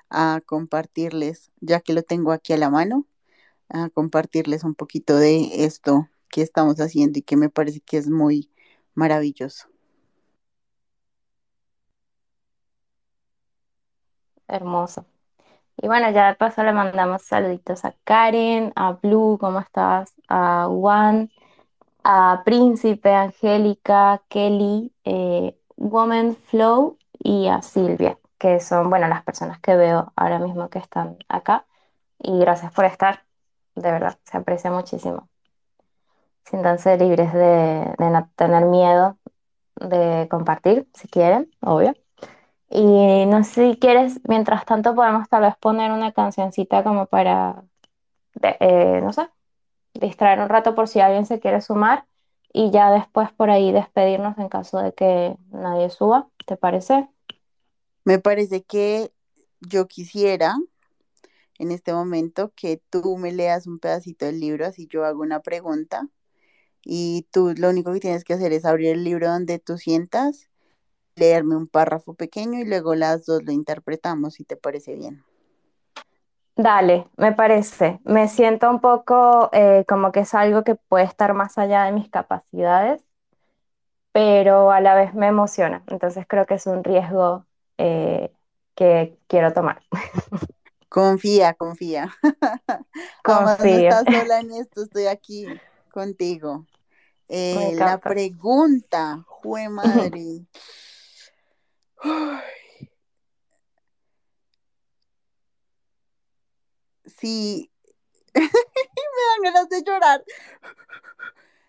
[0.09, 3.05] a compartirles, ya que lo tengo aquí a la mano,
[3.69, 8.09] a compartirles un poquito de esto que estamos haciendo y que me parece que es
[8.09, 8.49] muy
[8.93, 9.67] maravilloso.
[14.47, 15.05] Hermoso.
[15.77, 20.13] Y bueno, ya de paso le mandamos saluditos a Karen, a Blue, ¿cómo estás?
[20.29, 21.31] A Juan,
[22.03, 29.59] a Príncipe, Angélica, Kelly, eh, Woman Flow y a Silvia, que son, bueno, las personas
[29.59, 31.65] que veo ahora mismo que están acá.
[32.19, 33.25] Y gracias por estar,
[33.75, 35.29] de verdad, se aprecia muchísimo.
[36.45, 39.17] Siéntanse libres de, de no tener miedo
[39.77, 41.93] de compartir, si quieren, obvio.
[42.69, 47.63] Y no sé si quieres, mientras tanto podemos tal vez poner una cancioncita como para,
[48.41, 49.29] eh, no sé,
[49.95, 52.05] distraer un rato por si alguien se quiere sumar
[52.53, 57.09] y ya después por ahí despedirnos en caso de que nadie suba, ¿te parece?
[58.05, 59.11] Me parece que
[59.61, 60.55] yo quisiera
[61.59, 65.41] en este momento que tú me leas un pedacito del libro, así yo hago una
[65.41, 66.07] pregunta
[66.83, 70.49] y tú lo único que tienes que hacer es abrir el libro donde tú sientas,
[71.15, 75.23] leerme un párrafo pequeño y luego las dos lo interpretamos, si te parece bien.
[76.57, 77.99] Dale, me parece.
[78.05, 81.91] Me siento un poco eh, como que es algo que puede estar más allá de
[81.91, 83.05] mis capacidades,
[84.11, 85.83] pero a la vez me emociona.
[85.87, 87.45] Entonces creo que es un riesgo
[87.77, 88.31] eh,
[88.75, 89.83] que quiero tomar.
[90.89, 92.15] Confía, confía.
[93.23, 95.45] Además, no estás sola en esto, estoy aquí
[95.91, 96.65] contigo.
[97.27, 100.45] Eh, la pregunta, jue madre.
[107.05, 107.71] Sí,
[108.35, 110.23] me dan ganas de llorar.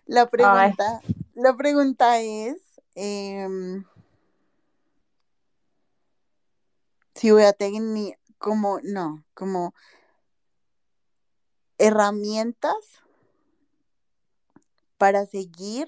[0.05, 1.01] La Ay, pregunta,
[1.35, 2.57] la pregunta es
[2.95, 3.83] em,
[7.17, 9.73] si voy a tener como, no, como
[11.79, 12.75] herramientas
[14.97, 15.87] para seguir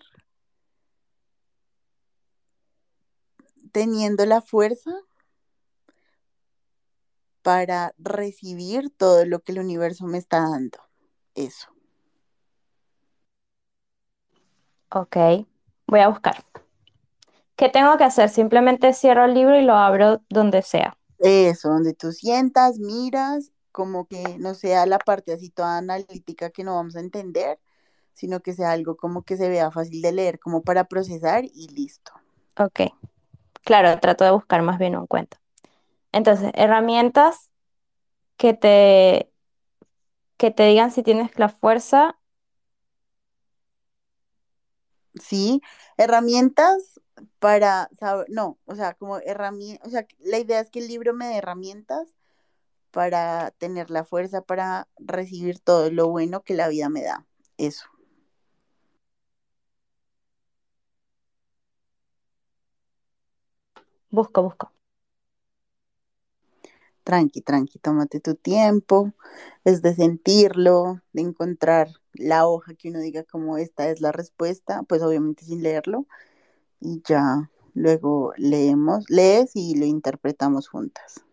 [3.71, 4.91] teniendo la fuerza
[7.43, 10.79] para recibir todo lo que el universo me está dando.
[11.35, 11.69] Eso,
[14.89, 15.17] ok.
[15.87, 16.43] Voy a buscar.
[17.55, 18.29] ¿Qué tengo que hacer?
[18.29, 20.98] Simplemente cierro el libro y lo abro donde sea.
[21.19, 26.63] Eso, donde tú sientas, miras, como que no sea la parte así toda analítica que
[26.63, 27.59] no vamos a entender,
[28.13, 31.67] sino que sea algo como que se vea fácil de leer, como para procesar y
[31.69, 32.11] listo.
[32.57, 32.81] Ok.
[33.63, 35.37] Claro, trato de buscar más bien un cuento.
[36.11, 37.51] Entonces, herramientas
[38.37, 39.31] que te,
[40.37, 42.17] que te digan si tienes la fuerza.
[45.15, 45.61] Sí,
[45.97, 46.99] herramientas
[47.39, 51.13] para saber, no, o sea, como herramientas, o sea, la idea es que el libro
[51.13, 52.15] me dé herramientas
[52.91, 57.25] para tener la fuerza para recibir todo lo bueno que la vida me da.
[57.57, 57.85] Eso.
[64.11, 64.71] Busco, busco.
[67.03, 69.13] Tranqui, tranqui, tómate tu tiempo,
[69.63, 74.83] es de sentirlo, de encontrar la hoja que uno diga como esta es la respuesta,
[74.83, 76.05] pues obviamente sin leerlo,
[76.81, 81.23] y ya luego leemos, lees y lo interpretamos juntas.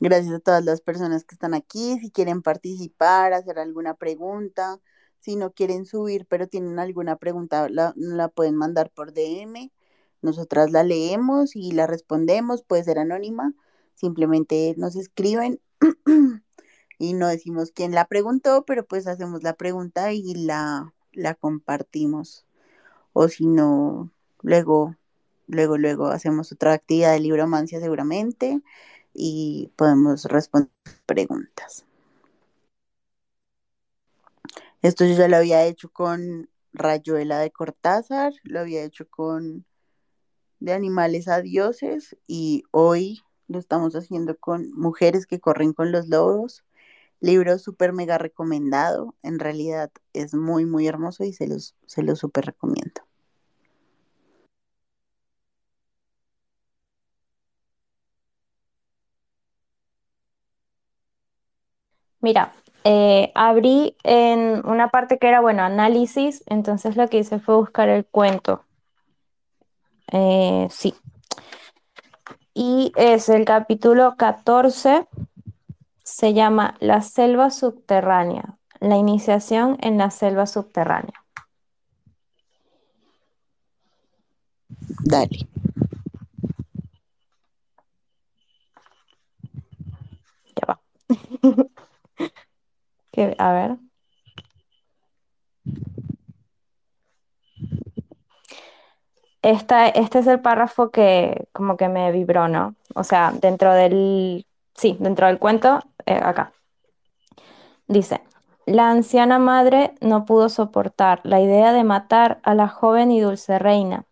[0.00, 1.98] Gracias a todas las personas que están aquí.
[2.00, 4.80] Si quieren participar, hacer alguna pregunta,
[5.18, 9.72] si no quieren subir, pero tienen alguna pregunta, la, la pueden mandar por DM.
[10.22, 12.62] Nosotras la leemos y la respondemos.
[12.62, 13.54] Puede ser anónima.
[13.94, 15.60] Simplemente nos escriben
[16.98, 22.46] y no decimos quién la preguntó, pero pues hacemos la pregunta y la, la compartimos.
[23.12, 24.94] O si no, luego,
[25.48, 28.62] luego, luego hacemos otra actividad de libromancia seguramente
[29.18, 30.70] y podemos responder
[31.06, 31.84] preguntas.
[34.80, 39.66] Esto yo ya lo había hecho con Rayuela de Cortázar, lo había hecho con
[40.60, 46.08] De animales a dioses y hoy lo estamos haciendo con Mujeres que corren con los
[46.08, 46.64] lobos.
[47.20, 49.16] Libro súper mega recomendado.
[49.22, 53.07] En realidad es muy, muy hermoso y se los, se los súper recomiendo.
[62.28, 62.52] Mira,
[62.84, 67.88] eh, abrí en una parte que era, bueno, análisis, entonces lo que hice fue buscar
[67.88, 68.66] el cuento.
[70.12, 70.94] Eh, sí.
[72.52, 75.08] Y es el capítulo 14,
[76.04, 81.24] se llama La selva subterránea, la iniciación en la selva subterránea.
[85.04, 85.48] Dale.
[90.56, 90.80] Ya va.
[93.38, 93.76] A ver.
[99.42, 102.74] Esta, este es el párrafo que como que me vibró, ¿no?
[102.94, 106.52] O sea, dentro del, sí, dentro del cuento, eh, acá.
[107.86, 108.20] Dice,
[108.66, 113.58] la anciana madre no pudo soportar la idea de matar a la joven y dulce
[113.58, 114.04] reina.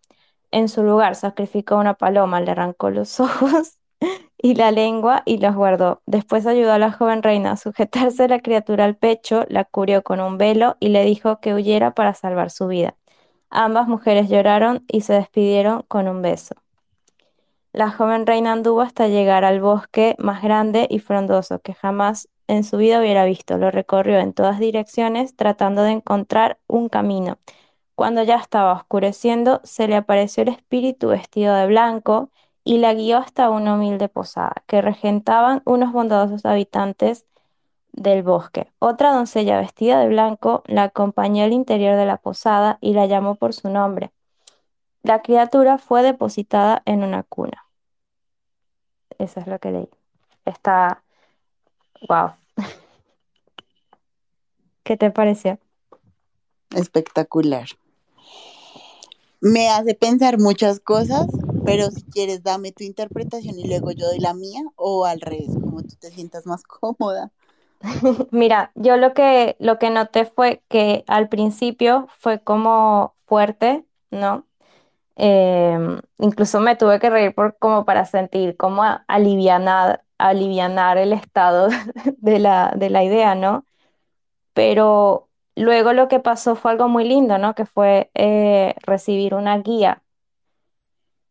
[0.51, 3.77] En su lugar sacrificó una paloma, le arrancó los ojos
[4.37, 6.01] y la lengua y los guardó.
[6.05, 10.19] Después ayudó a la joven reina a sujetarse la criatura al pecho, la cubrió con
[10.19, 12.95] un velo y le dijo que huyera para salvar su vida.
[13.49, 16.55] Ambas mujeres lloraron y se despidieron con un beso.
[17.73, 22.63] La joven reina anduvo hasta llegar al bosque más grande y frondoso que jamás en
[22.63, 23.57] su vida hubiera visto.
[23.57, 27.37] Lo recorrió en todas direcciones tratando de encontrar un camino.
[27.95, 32.31] Cuando ya estaba oscureciendo, se le apareció el espíritu vestido de blanco
[32.67, 37.25] y la guió hasta una humilde posada que regentaban unos bondadosos habitantes
[37.93, 38.69] del bosque.
[38.77, 43.35] Otra doncella vestida de blanco la acompañó al interior de la posada y la llamó
[43.35, 44.11] por su nombre.
[45.01, 47.65] La criatura fue depositada en una cuna.
[49.17, 49.89] Eso es lo que leí.
[50.43, 51.03] Está,
[52.09, 52.31] wow.
[54.83, 55.57] ¿Qué te pareció?
[56.75, 57.69] Espectacular.
[59.39, 61.27] Me hace pensar muchas cosas,
[61.67, 65.49] pero si quieres dame tu interpretación y luego yo doy la mía o al revés,
[65.49, 67.29] como tú te sientas más cómoda.
[68.31, 74.45] Mira, yo lo que, lo que noté fue que al principio fue como fuerte, ¿no?
[75.17, 81.67] Em, incluso me tuve que reír por, como para sentir como alivianar, alivianar el estado
[82.17, 83.65] de la, de la idea, ¿no?
[84.53, 87.55] Pero luego lo que pasó fue algo muy lindo, ¿no?
[87.55, 90.01] Que fue eh, recibir una guía.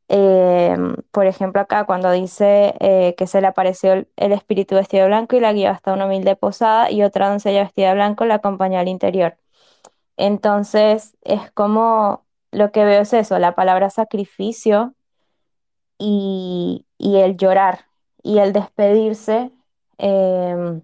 [0.08, 5.08] Em, por ejemplo, acá cuando dice eh, que se le apareció el, espíritu vestido de
[5.08, 8.36] blanco y la guió hasta una humilde posada y otra doncella vestida de blanco la
[8.36, 9.36] acompañó al interior.
[10.16, 14.94] Entonces, es como lo que veo es eso, la palabra sacrificio
[15.98, 17.86] y, y el llorar
[18.22, 19.52] y el despedirse,
[19.98, 20.82] em,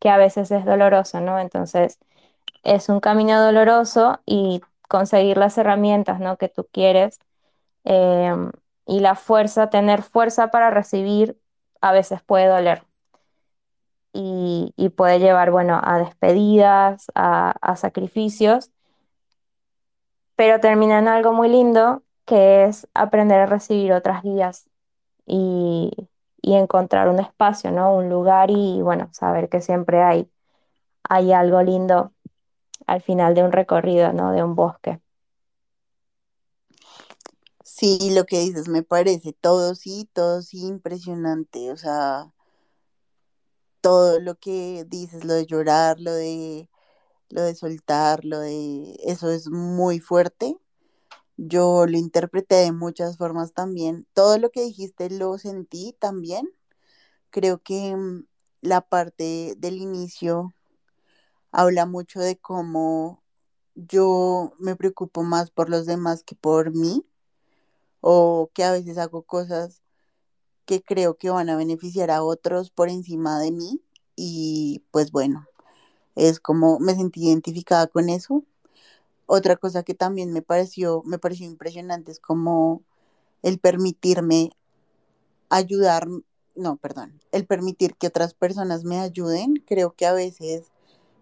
[0.00, 1.38] que a veces es doloroso, ¿no?
[1.38, 1.98] Entonces,
[2.64, 6.36] es un camino doloroso y conseguir las herramientas, ¿no?
[6.38, 7.18] que tú quieres
[7.84, 8.52] em,
[8.86, 11.38] y la fuerza, tener fuerza para recibir,
[11.80, 12.84] a veces puede doler.
[14.14, 18.70] Y, y puede llevar, bueno, a despedidas, a, sacrificios,
[20.36, 24.70] pero termina en algo muy lindo, que es aprender a recibir otras guías
[25.26, 25.90] y,
[26.42, 27.94] y encontrar un espacio, ¿no?
[27.94, 30.30] Un lugar y, bueno, saber que siempre hay,
[31.08, 32.12] hay algo lindo
[32.86, 34.32] al final de un recorrido, ¿no?
[34.32, 35.00] De un bosque.
[37.82, 42.32] Sí, lo que dices me parece todo sí, todo sí impresionante, o sea,
[43.80, 46.68] todo lo que dices, lo de llorar, lo de
[47.30, 50.56] lo de soltar, lo de eso es muy fuerte.
[51.36, 54.06] Yo lo interpreté de muchas formas también.
[54.14, 56.48] Todo lo que dijiste lo sentí también.
[57.30, 58.26] Creo que mm,
[58.62, 60.54] la parte del inicio
[61.52, 63.22] habla mucho de cómo
[63.74, 67.06] yo me preocupo más por los demás que por mí,
[68.02, 69.80] o que a veces hago cosas
[70.66, 73.80] que creo que van a beneficiar a otros por encima de mí.
[74.16, 75.46] Y pues bueno,
[76.16, 78.44] es como me sentí identificada con eso.
[79.26, 82.82] Otra cosa que también me pareció, me pareció impresionante es como
[83.42, 84.50] el permitirme
[85.48, 86.08] ayudar
[86.54, 90.71] no, perdón, el permitir que otras personas me ayuden, creo que a veces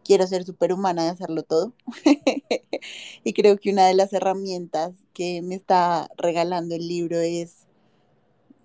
[0.05, 1.72] quiero ser superhumana de hacerlo todo.
[3.24, 7.66] y creo que una de las herramientas que me está regalando el libro es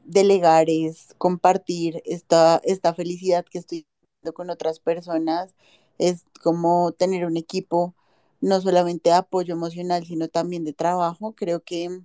[0.06, 3.88] delegar, es compartir esta, esta felicidad que estoy
[4.34, 5.53] con otras personas,
[5.98, 7.95] es como tener un equipo
[8.41, 11.34] no solamente de apoyo emocional, sino también de trabajo.
[11.36, 12.02] Creo que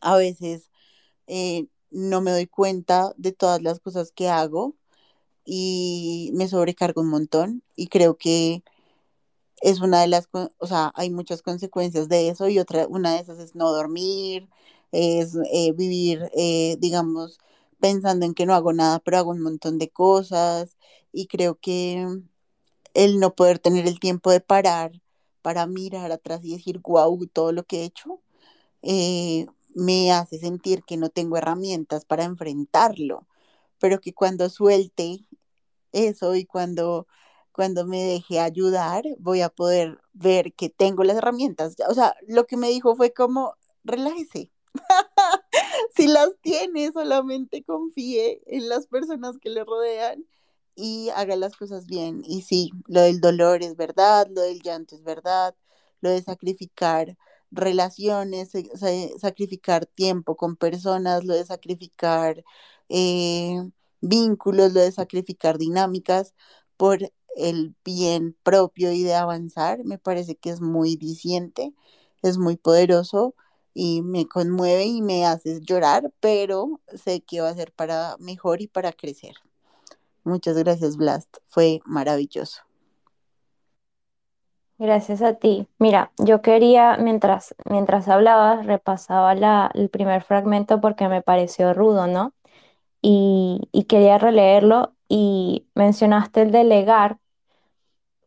[0.00, 0.70] a veces
[1.26, 4.74] eh, no me doy cuenta de todas las cosas que hago
[5.44, 8.62] y me sobrecargo un montón y creo que
[9.62, 13.20] es una de las, o sea, hay muchas consecuencias de eso y otra, una de
[13.20, 14.48] esas es no dormir,
[14.92, 17.38] es eh, vivir, eh, digamos,
[17.80, 20.76] pensando en que no hago nada, pero hago un montón de cosas
[21.12, 22.06] y creo que
[22.94, 24.92] el no poder tener el tiempo de parar
[25.42, 28.20] para mirar atrás y decir, wow, todo lo que he hecho,
[28.82, 33.26] eh, me hace sentir que no tengo herramientas para enfrentarlo,
[33.78, 35.26] pero que cuando suelte
[35.92, 37.06] eso y cuando,
[37.52, 41.76] cuando me deje ayudar, voy a poder ver que tengo las herramientas.
[41.88, 43.54] O sea, lo que me dijo fue como,
[43.84, 44.50] relájese.
[45.96, 50.24] si las tiene, solamente confíe en las personas que le rodean
[50.74, 52.22] y haga las cosas bien.
[52.24, 55.54] Y sí, lo del dolor es verdad, lo del llanto es verdad,
[56.00, 57.16] lo de sacrificar
[57.50, 58.50] relaciones,
[59.20, 62.44] sacrificar tiempo con personas, lo de sacrificar
[62.88, 63.60] eh,
[64.00, 66.34] vínculos, lo de sacrificar dinámicas
[66.76, 66.98] por
[67.36, 71.72] el bien propio y de avanzar, me parece que es muy diciente,
[72.22, 73.34] es muy poderoso
[73.74, 78.60] y me conmueve y me hace llorar, pero sé que va a ser para mejor
[78.62, 79.34] y para crecer.
[80.24, 81.38] Muchas gracias, Blast.
[81.46, 82.62] Fue maravilloso.
[84.78, 85.68] Gracias a ti.
[85.78, 92.06] Mira, yo quería, mientras, mientras hablabas, repasaba la, el primer fragmento porque me pareció rudo,
[92.06, 92.32] ¿no?
[93.02, 97.18] Y, quería releerlo y mencionaste el delegar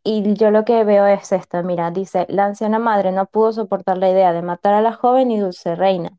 [0.04, 3.98] y yo lo que veo es esto, mira, dice, la anciana madre no pudo soportar
[3.98, 6.18] la idea de matar a la joven y dulce reina.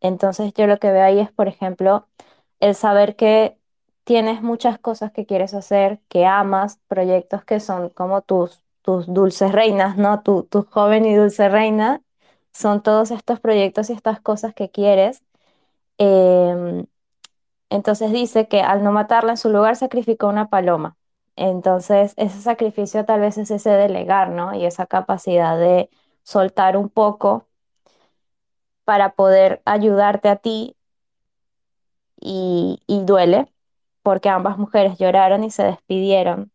[0.00, 2.08] Entonces yo lo que veo ahí es, por ejemplo,
[2.60, 3.58] el saber que
[4.04, 9.52] tienes muchas cosas que quieres hacer, que amas, proyectos que son como tus, tus dulces
[9.52, 10.22] reinas, ¿no?
[10.22, 12.02] Tu, tu joven y dulce reina,
[12.52, 15.22] son todos estos proyectos y estas cosas que quieres.
[15.98, 16.86] Em,
[17.70, 20.96] entonces dice que al no matarla en su lugar sacrificó una paloma.
[21.36, 24.54] Entonces ese sacrificio tal vez es ese delegar, ¿no?
[24.54, 25.90] Y esa capacidad de
[26.22, 27.46] soltar un poco
[28.84, 30.76] para poder ayudarte a ti
[32.20, 33.48] y, duele
[34.02, 36.52] porque ambas mujeres lloraron y se despidieron,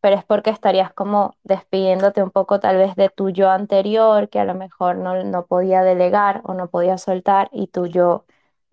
[0.00, 4.40] pero es porque estarías como despidiéndote un poco tal vez de tu yo anterior que
[4.40, 8.24] a lo mejor no, no podía delegar o no podía soltar y tu yo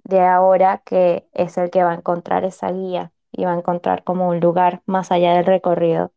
[0.07, 4.05] de ahora que es el que va a encontrar esa guía y va a encontrar
[4.05, 6.13] como un lugar más allá del recorrido.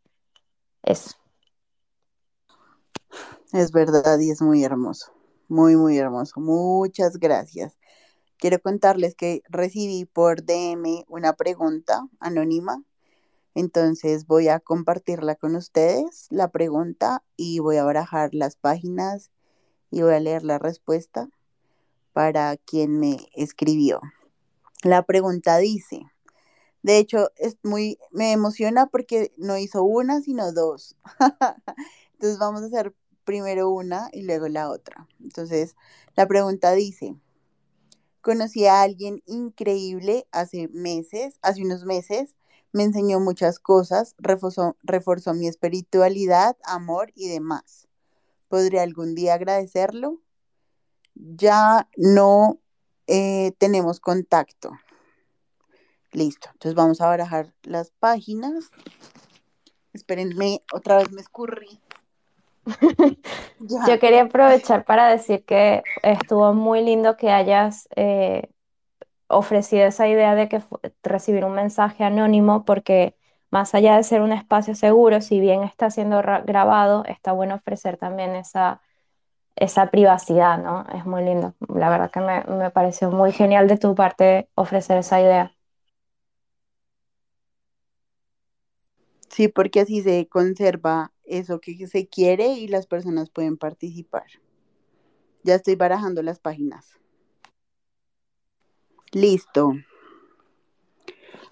[0.84, 1.16] Eso.
[3.52, 5.12] Es verdad y es muy hermoso,
[5.48, 6.38] muy, muy hermoso.
[6.38, 7.76] Muchas gracias.
[8.36, 12.84] Quiero contarles que recibí por DM una pregunta anónima,
[13.56, 19.32] entonces voy a compartirla con ustedes, la pregunta, y voy a barajar las páginas
[19.90, 21.28] y voy a leer la respuesta
[22.20, 23.98] para quien me escribió.
[24.82, 26.02] La pregunta dice,
[26.82, 30.96] de hecho, es muy, me emociona porque no hizo una, sino dos.
[32.12, 32.94] Entonces vamos a hacer
[33.24, 35.08] primero una y luego la otra.
[35.18, 35.76] Entonces,
[36.14, 37.16] la pregunta dice,
[38.20, 42.34] conocí a alguien increíble hace meses, hace unos meses,
[42.70, 47.88] me enseñó muchas cosas, reforzó, reforzó mi espiritualidad, amor y demás.
[48.48, 50.20] ¿Podría algún día agradecerlo?
[51.14, 52.58] Ya no
[53.06, 54.72] eh, tenemos contacto.
[56.12, 58.70] Listo, entonces vamos a barajar las páginas.
[59.92, 61.80] Espérenme, otra vez me escurrí.
[63.60, 68.50] Yo quería aprovechar para decir que estuvo muy lindo que hayas eh,
[69.28, 70.62] ofrecido esa idea de que
[71.02, 73.16] recibir un mensaje anónimo, porque
[73.50, 77.96] más allá de ser un espacio seguro, si bien está siendo grabado, está bueno ofrecer
[77.96, 78.80] también esa,
[79.60, 80.86] esa privacidad, ¿no?
[80.94, 81.54] Es muy lindo.
[81.74, 85.54] La verdad que me, me pareció muy genial de tu parte ofrecer esa idea.
[89.30, 94.26] Sí, porque así se conserva eso que se quiere y las personas pueden participar.
[95.42, 96.98] Ya estoy barajando las páginas.
[99.12, 99.74] Listo.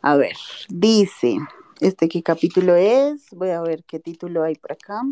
[0.02, 0.36] A ver,
[0.68, 1.39] dice,
[1.80, 3.26] ¿este qué capítulo es?
[3.32, 5.02] Voy a ver qué título hay por acá.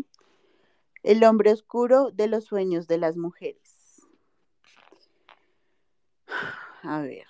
[1.07, 4.01] El hombre oscuro de los sueños de las mujeres.
[6.83, 7.25] A ver,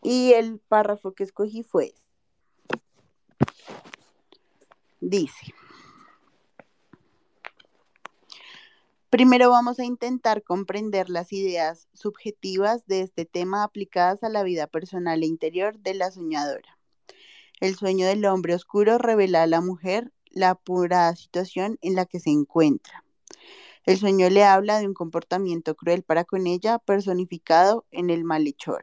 [0.00, 1.92] Y el párrafo que escogí fue,
[5.00, 5.52] dice,
[9.10, 14.68] primero vamos a intentar comprender las ideas subjetivas de este tema aplicadas a la vida
[14.68, 16.78] personal e interior de la soñadora.
[17.58, 22.20] El sueño del hombre oscuro revela a la mujer la apurada situación en la que
[22.20, 23.04] se encuentra.
[23.84, 28.82] El sueño le habla de un comportamiento cruel para con ella, personificado en el malhechor.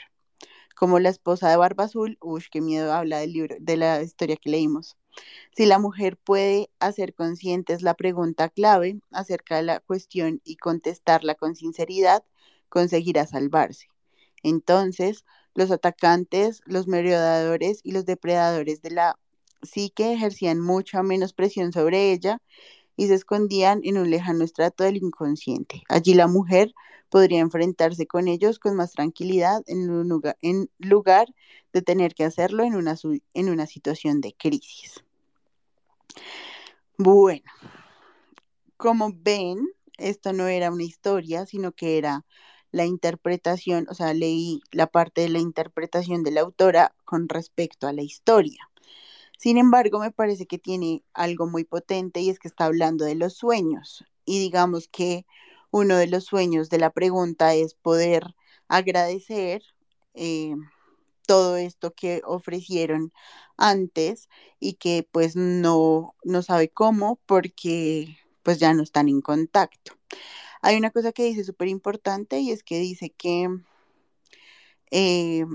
[0.75, 4.37] Como la esposa de Barba Azul, uy, qué miedo habla del libro, de la historia
[4.37, 4.97] que leímos.
[5.55, 11.35] Si la mujer puede hacer conscientes la pregunta clave acerca de la cuestión y contestarla
[11.35, 12.23] con sinceridad,
[12.69, 13.87] conseguirá salvarse.
[14.43, 15.25] Entonces,
[15.55, 19.19] los atacantes, los merodeadores y los depredadores de la
[19.61, 22.41] psique ejercían mucha menos presión sobre ella
[22.95, 25.83] y se escondían en un lejano estrato del inconsciente.
[25.89, 26.73] Allí la mujer
[27.09, 31.27] podría enfrentarse con ellos con más tranquilidad en, un lugar, en lugar
[31.73, 32.95] de tener que hacerlo en una,
[33.33, 35.03] en una situación de crisis.
[36.97, 37.43] Bueno,
[38.75, 39.59] como ven,
[39.97, 42.25] esto no era una historia, sino que era
[42.71, 47.87] la interpretación, o sea, leí la parte de la interpretación de la autora con respecto
[47.87, 48.69] a la historia.
[49.37, 53.15] Sin embargo, me parece que tiene algo muy potente y es que está hablando de
[53.15, 54.03] los sueños.
[54.25, 55.25] Y digamos que
[55.71, 58.35] uno de los sueños de la pregunta es poder
[58.67, 59.61] agradecer
[60.13, 60.55] eh,
[61.27, 63.13] todo esto que ofrecieron
[63.57, 69.93] antes y que pues no, no sabe cómo porque pues ya no están en contacto.
[70.61, 73.49] Hay una cosa que dice súper importante y es que dice que
[74.91, 75.45] eh,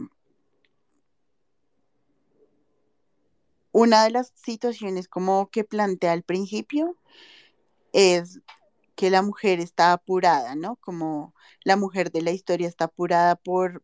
[3.72, 6.96] una de las situaciones como que plantea al principio
[7.92, 8.40] es
[8.94, 10.76] que la mujer está apurada, ¿no?
[10.76, 11.34] Como
[11.64, 13.82] la mujer de la historia está apurada por,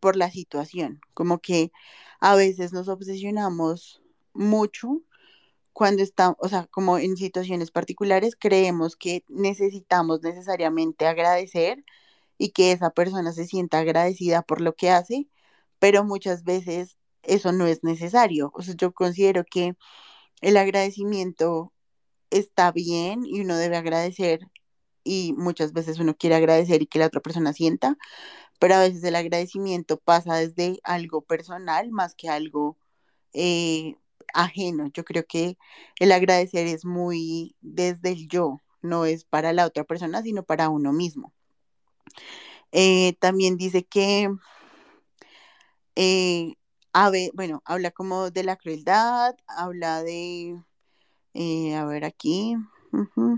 [0.00, 1.72] por la situación, como que
[2.20, 4.02] a veces nos obsesionamos
[4.34, 5.02] mucho
[5.72, 11.84] cuando estamos, o sea, como en situaciones particulares, creemos que necesitamos necesariamente agradecer
[12.38, 15.28] y que esa persona se sienta agradecida por lo que hace,
[15.78, 16.97] pero muchas veces
[17.28, 18.50] eso no es necesario.
[18.54, 19.74] O sea, yo considero que
[20.42, 21.72] el agradecimiento
[22.30, 24.40] está bien y uno debe agradecer
[25.04, 27.96] y muchas veces uno quiere agradecer y que la otra persona sienta,
[28.60, 32.78] pero a veces el agradecimiento pasa desde algo personal más que algo
[33.32, 33.96] eh,
[34.34, 34.88] ajeno.
[34.94, 35.58] Yo creo que
[36.00, 40.68] el agradecer es muy desde el yo, no es para la otra persona, sino para
[40.68, 41.32] uno mismo.
[42.72, 44.28] Eh, también dice que,
[45.96, 46.54] eh,
[47.34, 50.62] bueno, habla como de la crueldad, habla de,
[51.34, 52.56] eh, a ver aquí,
[52.92, 53.36] uh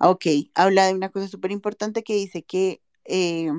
[0.00, 3.50] ok, habla de una cosa súper importante que dice que eh,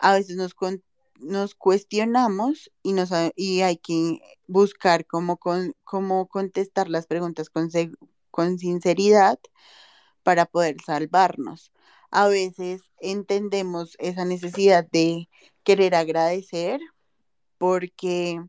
[0.00, 5.38] a veces nos, cuestionamos y, nos, y hay que buscar cómo,
[5.84, 7.70] cómo contestar las preguntas con,
[8.30, 9.38] con sinceridad
[10.22, 11.72] para poder salvarnos.
[12.10, 15.28] A veces entendemos esa necesidad de
[15.62, 16.80] querer agradecer
[17.58, 18.42] porque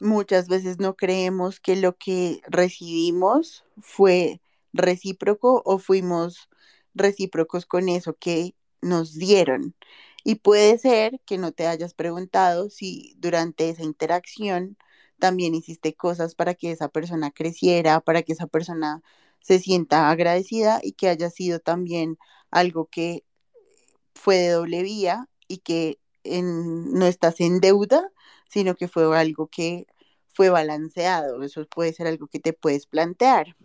[0.00, 4.40] muchas veces no creemos que lo que recibimos fue
[4.72, 6.48] recíproco o fuimos
[6.94, 9.74] recíprocos con eso que nos dieron.
[10.24, 14.76] Y puede ser que no te hayas preguntado si durante esa interacción
[15.18, 19.02] también hiciste cosas para que esa persona creciera, para que esa persona
[19.40, 22.18] se sienta agradecida y que haya sido también
[22.50, 23.24] algo que
[24.14, 28.10] fue de doble vía y que no estás en deuda,
[28.48, 29.86] sino que fue algo que
[30.32, 31.42] fue balanceado.
[31.42, 33.56] Eso puede ser algo que te puedes plantear.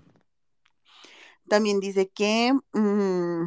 [1.48, 3.45] También dice que, mmm,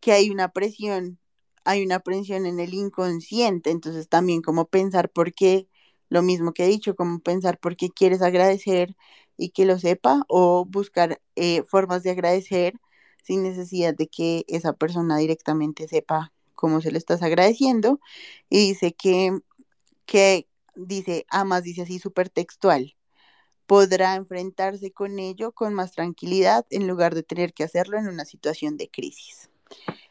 [0.00, 1.18] que hay una presión,
[1.64, 5.68] hay una presión en el inconsciente, entonces también como pensar por qué,
[6.08, 8.96] lo mismo que he dicho, como pensar por qué quieres agradecer
[9.36, 12.74] y que lo sepa o buscar eh, formas de agradecer
[13.22, 18.00] sin necesidad de que esa persona directamente sepa cómo se lo estás agradeciendo.
[18.50, 19.40] Y dice que,
[20.04, 20.46] que
[20.76, 22.94] dice, además dice así súper textual,
[23.66, 28.24] podrá enfrentarse con ello con más tranquilidad en lugar de tener que hacerlo en una
[28.26, 29.50] situación de crisis.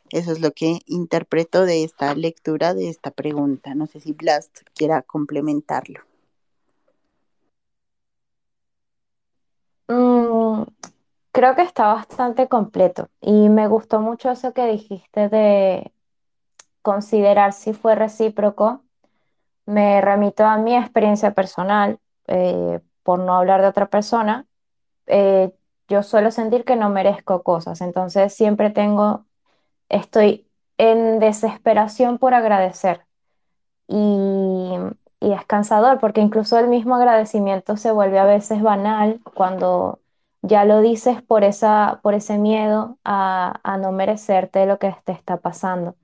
[0.09, 3.75] Eso es lo que interpreto de esta lectura, de esta pregunta.
[3.75, 5.99] No sé si Blast quiera complementarlo.
[9.87, 10.63] Mm,
[11.31, 15.91] creo que está bastante completo y me gustó mucho eso que dijiste de
[16.81, 18.83] considerar si fue recíproco.
[19.65, 24.47] Me remito a mi experiencia personal, eh, por no hablar de otra persona.
[25.07, 25.51] Eh,
[25.87, 29.25] yo suelo sentir que no merezco cosas, entonces siempre tengo,
[29.89, 30.47] estoy
[30.77, 33.05] en desesperación por agradecer.
[33.87, 34.75] Y,
[35.21, 39.99] es cansador porque incluso el mismo agradecimiento se vuelve a veces banal cuando
[40.41, 45.11] ya lo dices por esa, por ese miedo a, a no merecerte lo que te
[45.13, 45.95] está pasando.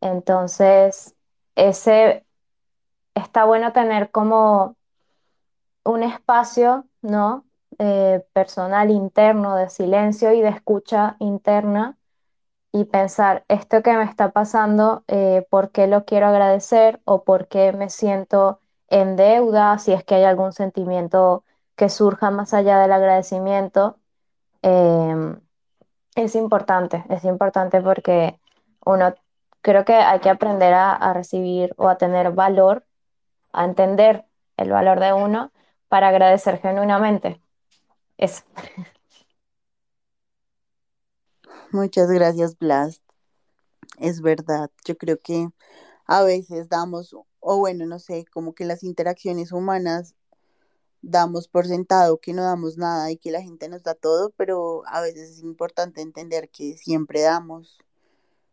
[0.00, 1.14] Entonces,
[1.56, 2.24] ese
[3.14, 4.76] está bueno tener como
[5.84, 7.44] un espacio, ¿no?
[7.78, 11.96] Eh, personal interno de silencio y de escucha interna
[12.72, 17.48] y pensar esto que me está pasando, eh, por qué lo quiero agradecer o por
[17.48, 21.44] qué me siento en deuda, si es que hay algún sentimiento
[21.76, 23.98] que surja más allá del agradecimiento.
[24.62, 25.40] Em,
[26.16, 28.38] es importante, es importante porque
[28.84, 29.14] uno
[29.62, 32.86] creo que hay que aprender a, recibir o a tener valor,
[33.52, 34.24] a entender
[34.56, 35.52] el valor de uno
[35.88, 37.40] para agradecer genuinamente.
[38.16, 38.42] Eso.
[41.72, 43.02] Muchas gracias, Blas.
[43.98, 45.48] Es verdad, yo creo que
[46.06, 50.14] a veces damos, o bueno, no sé, como que las interacciones humanas
[51.02, 54.82] damos por sentado que no damos nada y que la gente nos da todo, pero
[54.86, 57.78] a veces es importante entender que siempre damos,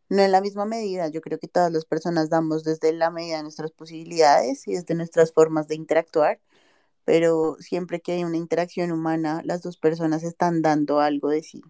[0.10, 3.38] no en la misma medida, yo creo que todas las personas damos desde la medida
[3.38, 6.40] de nuestras posibilidades y desde nuestras formas de interactuar,
[7.06, 11.62] pero siempre que hay una interacción humana, las dos personas están dando algo de sí.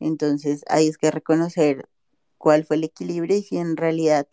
[0.00, 1.88] Entonces, ahí es que reconocer
[2.38, 4.26] cuál fue el equilibrio y si en realidad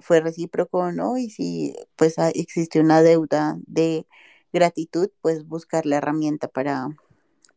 [0.00, 4.06] fue recíproco o no, y si pues ah, existe una deuda de
[4.52, 6.88] gratitud, pues buscar la herramienta para,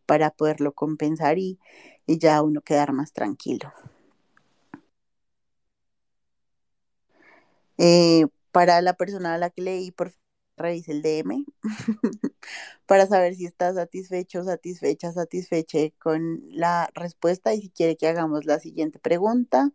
[0.05, 1.59] para poderlo compensar y,
[2.07, 3.73] y ya uno quedar más tranquilo.
[7.85, 10.23] Eh, para la persona a la que leí, por favor,
[10.55, 11.43] revise el DM
[12.85, 18.45] para saber si está satisfecho, satisfecha, satisfeche con la respuesta y si quiere que hagamos
[18.45, 19.71] la siguiente pregunta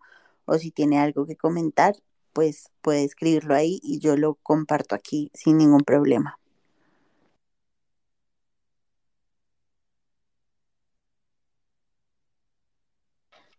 [0.47, 1.97] o si tiene algo que comentar,
[2.33, 6.39] pues puede escribirlo ahí y yo lo comparto aquí sin ningún problema.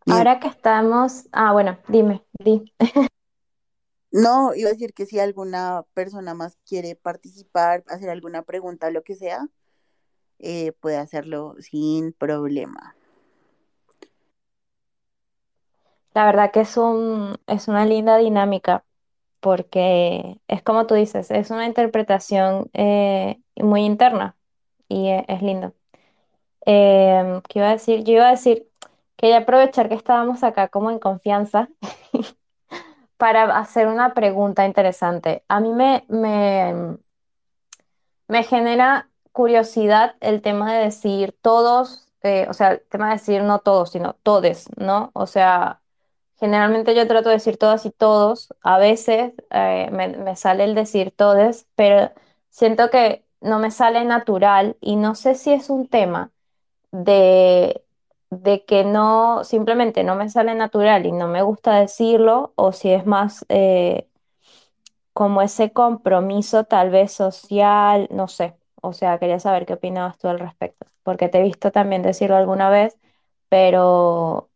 [0.08, 2.74] Ahora que estamos, ah, bueno, dime, di.
[4.12, 9.04] no, iba a decir que si alguna persona más quiere participar, hacer alguna pregunta, lo
[9.04, 9.48] que sea,
[10.40, 12.96] eh, puede hacerlo sin problema.
[16.14, 18.84] La verdad que es un, es una linda dinámica
[19.40, 24.38] porque es como tú dices, es una interpretación eh, muy interna
[24.90, 25.74] y e- es, lindo.
[26.66, 28.04] Em, ¿qué iba a decir?
[28.06, 28.70] Yo iba a decir,
[29.18, 31.70] quería aprovechar que estábamos acá como en confianza
[33.20, 35.44] para hacer una pregunta interesante.
[35.50, 36.98] A mí me, me,
[38.28, 43.44] me genera curiosidad el tema de decir todos, eh, o sea, el tema de decir
[43.44, 45.12] no todos, sino todes, ¿no?
[45.14, 45.82] O sea,
[46.40, 50.76] generalmente yo trato de decir todas y todos, a veces eh, me, me sale el
[50.76, 52.12] decir todes, pero
[52.50, 56.32] siento que no me sale natural y no sé si es un tema
[56.92, 57.84] de,
[58.30, 62.92] de que no, simplemente no me sale natural y no me gusta decirlo, o si
[62.92, 64.08] es más eh,
[65.14, 68.56] como ese compromiso tal vez social, no sé.
[68.82, 72.38] O sea, quería saber qué opinabas tú al respecto, porque te he visto también decirlo
[72.38, 72.98] alguna vez,
[73.50, 74.50] pero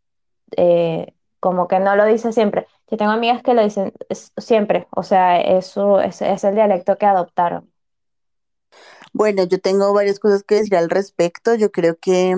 [0.58, 2.68] eh, como que no lo dice siempre.
[2.90, 3.94] Yo tengo amigas que lo dicen
[4.38, 7.70] siempre, o sea, eso es, es el dialecto que adoptaron.
[9.14, 11.54] Bueno, yo tengo varias cosas que decir al respecto.
[11.56, 12.36] Yo creo que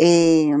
[0.00, 0.52] eh,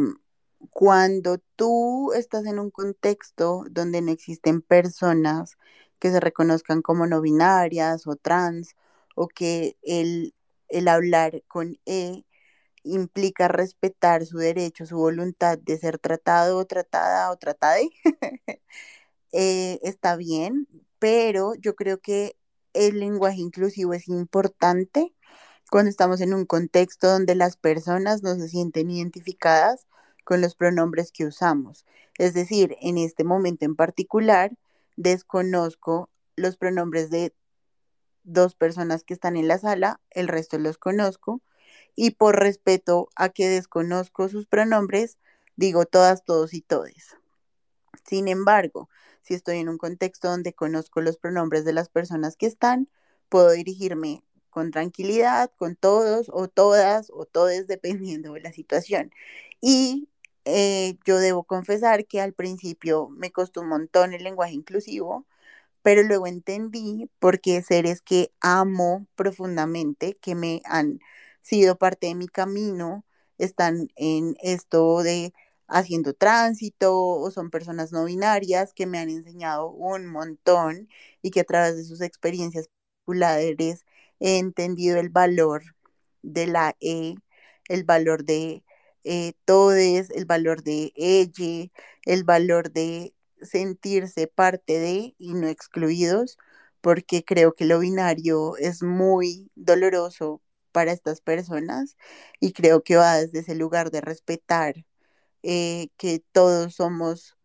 [0.70, 5.56] cuando tú estás en un contexto donde no existen personas
[6.00, 8.74] que se reconozcan como no binarias o trans,
[9.14, 10.34] o que el,
[10.68, 12.24] el hablar con E
[12.84, 17.90] implica respetar su derecho, su voluntad de ser tratado o tratada o tratade,
[19.32, 22.36] eh, está bien, pero yo creo que
[22.74, 25.14] el lenguaje inclusivo es importante
[25.70, 29.86] cuando estamos en un contexto donde las personas no se sienten identificadas
[30.24, 31.86] con los pronombres que usamos.
[32.16, 34.52] Es decir, en este momento en particular,
[34.96, 37.34] desconozco los pronombres de
[38.24, 41.40] dos personas que están en la sala, el resto los conozco,
[41.94, 45.18] y por respeto a que desconozco sus pronombres,
[45.56, 47.16] digo todas, todos y todes.
[48.04, 48.88] Sin embargo,
[49.22, 52.88] si estoy en un contexto donde conozco los pronombres de las personas que están,
[53.28, 54.22] puedo dirigirme
[54.58, 59.12] con tranquilidad, con todos o todas o todes, dependiendo de la situación.
[59.60, 60.08] Y
[60.44, 65.26] eh, yo debo confesar que al principio me costó un montón el lenguaje inclusivo,
[65.82, 71.00] pero luego entendí por qué seres que amo profundamente, que me han
[71.42, 73.04] sido parte de mi camino,
[73.38, 75.32] están en esto de
[75.68, 80.88] haciendo tránsito o son personas no binarias que me han enseñado un montón
[81.22, 83.84] y que a través de sus experiencias particulares
[84.20, 85.62] he entendido el valor
[86.22, 87.14] de la E,
[87.68, 88.64] el valor de
[89.04, 91.70] eh, todes, el valor de ella,
[92.04, 96.38] el valor de sentirse parte de y no excluidos,
[96.80, 100.42] porque creo que lo binario es muy doloroso
[100.72, 101.96] para estas personas
[102.40, 104.84] y creo que va desde ese lugar de respetar
[105.44, 107.37] eh, que todos somos,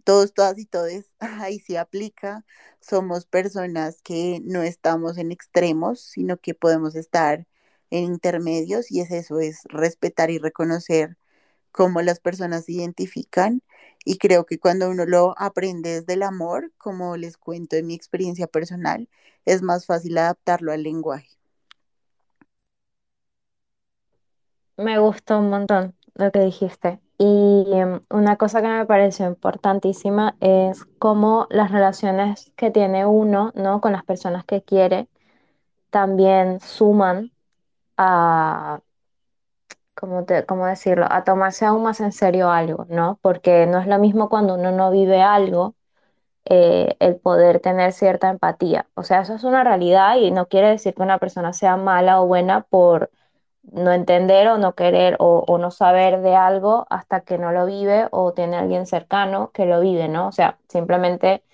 [0.00, 2.44] todos, todas y todes, ahí sí aplica,
[2.80, 7.46] somos personas que no estamos en extremos, sino que podemos estar
[7.90, 11.16] en intermedios y es eso, es respetar y reconocer
[11.72, 13.62] cómo las personas se identifican
[14.04, 17.94] y creo que cuando uno lo aprende desde el amor, como les cuento de mi
[17.94, 19.08] experiencia personal,
[19.44, 21.28] es más fácil adaptarlo al lenguaje.
[24.76, 27.00] Me gustó un montón lo que dijiste.
[27.22, 33.52] Y em, una cosa que me pareció importantísima es cómo las relaciones que tiene uno,
[33.54, 33.80] ¿no?
[33.82, 35.08] Con las personas que quiere,
[35.90, 37.32] también suman
[37.98, 38.80] a,
[39.94, 41.06] ¿cómo te- cómo decirlo?
[41.10, 43.18] A tomarse aún más en serio algo, ¿no?
[43.22, 45.74] Porque no es lo mismo cuando uno no vive algo,
[46.46, 48.88] eh, el poder tener cierta empatía.
[48.94, 52.20] O sea, eso es una realidad y no quiere decir que una persona sea mala
[52.22, 53.10] o buena por
[53.62, 58.08] no entender o no querer o, no saber de algo hasta que no lo vive
[58.10, 60.28] o tiene alguien cercano que lo vive, ¿no?
[60.28, 61.44] O sea, simplemente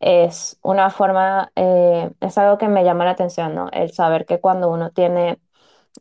[0.00, 3.68] es una forma, eh, es algo que me llama la atención, ¿no?
[3.72, 5.40] El saber que cuando uno tiene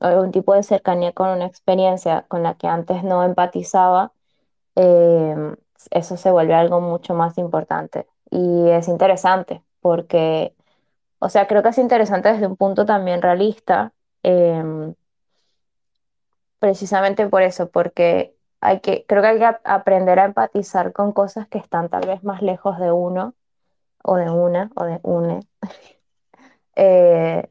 [0.01, 4.13] algún tipo de cercanía con una experiencia con la que antes no empatizaba,
[4.75, 5.35] eh,
[5.91, 8.07] eso se vuelve algo mucho más importante.
[8.30, 10.55] Y es interesante porque,
[11.19, 13.93] o sea, creo que es interesante desde un punto también realista.
[14.23, 14.95] em,
[16.64, 21.11] Precisamente por eso, porque hay que, creo que hay que ap- aprender a empatizar con
[21.14, 23.35] cosas que están tal vez más lejos de uno,
[24.03, 25.41] o de una, o de une.
[26.77, 27.49] Eh,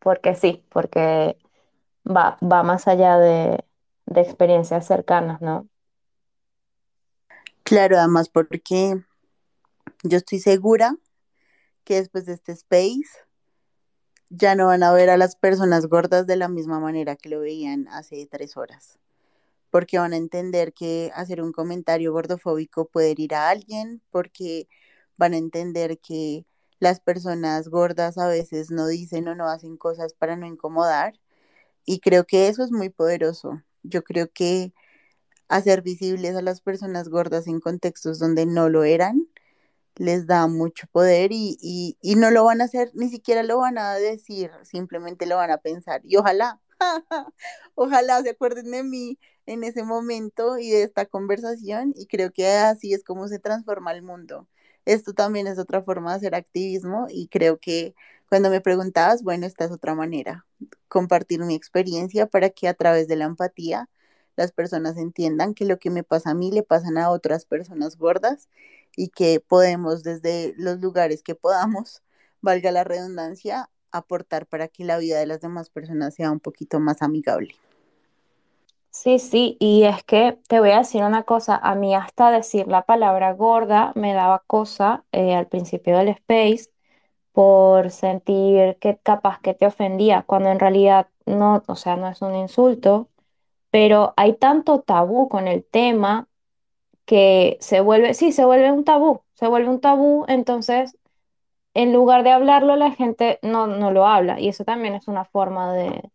[0.00, 1.38] porque sí, porque
[2.06, 3.64] va, va más allá de,
[4.06, 5.68] de experiencias cercanas, ¿no?
[7.64, 9.04] Claro, además porque
[10.04, 10.96] yo estoy segura
[11.84, 13.04] que después de este space
[14.30, 17.40] ya no van a ver a las personas gordas de la misma manera que lo
[17.40, 18.98] veían hace tres horas,
[19.70, 24.68] porque van a entender que hacer un comentario gordofóbico puede herir a alguien, porque
[25.16, 26.46] van a entender que
[26.78, 31.14] las personas gordas a veces no dicen o no hacen cosas para no incomodar,
[31.84, 33.62] y creo que eso es muy poderoso.
[33.82, 34.72] Yo creo que
[35.48, 39.26] hacer visibles a las personas gordas en contextos donde no lo eran
[39.96, 43.58] les da mucho poder y, y, y no lo van a hacer, ni siquiera lo
[43.58, 46.00] van a decir, simplemente lo van a pensar.
[46.04, 46.60] Y ojalá,
[47.74, 52.48] ojalá se acuerden de mí en ese momento y de esta conversación y creo que
[52.48, 54.48] así es como se transforma el mundo.
[54.84, 57.94] Esto también es otra forma de hacer activismo y creo que
[58.28, 60.46] cuando me preguntabas, bueno, esta es otra manera,
[60.88, 63.88] compartir mi experiencia para que a través de la empatía
[64.36, 67.96] las personas entiendan que lo que me pasa a mí le pasan a otras personas
[67.96, 68.48] gordas
[68.96, 72.02] y que podemos desde los lugares que podamos,
[72.40, 76.80] valga la redundancia, aportar para que la vida de las demás personas sea un poquito
[76.80, 77.54] más amigable.
[78.90, 82.66] Sí, sí, y es que te voy a decir una cosa, a mí hasta decir
[82.66, 86.70] la palabra gorda me daba cosa eh, al principio del space
[87.32, 92.22] por sentir que capaz que te ofendía, cuando en realidad no, o sea, no es
[92.22, 93.10] un insulto,
[93.70, 96.28] pero hay tanto tabú con el tema
[97.10, 100.96] que se vuelve, sí, se vuelve un tabú, se vuelve un tabú, entonces
[101.74, 105.24] en lugar de hablarlo la gente no, no lo habla y eso también es una
[105.26, 106.10] forma de,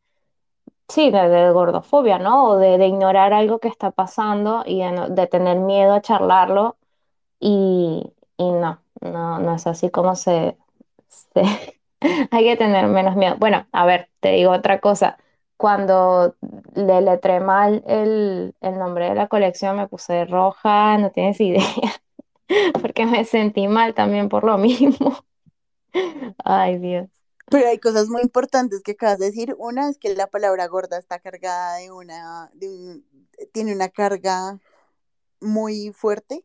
[0.89, 2.49] sí, de, gordofobia, ¿no?
[2.49, 6.01] O de, de ignorar algo que está pasando y de, no- de tener miedo a
[6.01, 6.77] charlarlo
[7.39, 10.57] y, y no, no, no es así como se,
[11.07, 11.79] se-
[12.31, 13.37] hay que tener menos miedo.
[13.39, 15.17] Bueno, a ver, te digo otra cosa.
[15.57, 16.35] Cuando
[16.75, 21.63] le letré mal el, el nombre de la colección, me puse roja, no tienes idea,
[22.81, 25.25] porque me sentí mal también por lo mismo.
[26.43, 27.09] Ay, Dios.
[27.49, 29.55] Pero hay cosas muy importantes que acabas de decir.
[29.57, 33.05] Una es que la palabra gorda está cargada de una, de un,
[33.51, 34.59] tiene una carga
[35.41, 36.43] muy fuerte.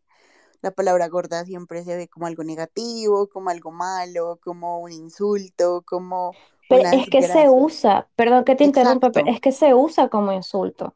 [0.62, 5.82] La palabra gorda siempre se ve como algo negativo, como algo malo, como un insulto,
[5.86, 6.32] como
[6.68, 10.08] Pero una es que se usa, perdón que te interrumpa, pero es que se usa
[10.08, 10.94] como insulto.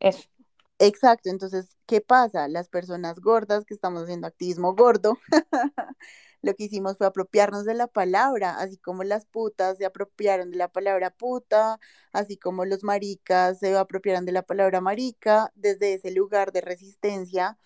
[0.00, 0.28] Eso.
[0.78, 2.48] Exacto, entonces, ¿qué pasa?
[2.48, 5.18] Las personas gordas que estamos haciendo activismo gordo,
[6.42, 10.58] lo que hicimos fue apropiarnos de la palabra, así como las putas se apropiaron de
[10.58, 11.78] la palabra puta,
[12.12, 17.56] así como los maricas se apropiaron de la palabra marica, desde ese lugar de resistencia,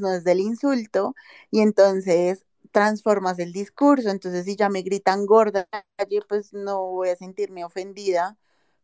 [0.00, 1.14] no desde el insulto,
[1.50, 5.68] y entonces transformas el discurso, entonces si ya me gritan gorda,
[6.28, 8.38] pues no voy a sentirme ofendida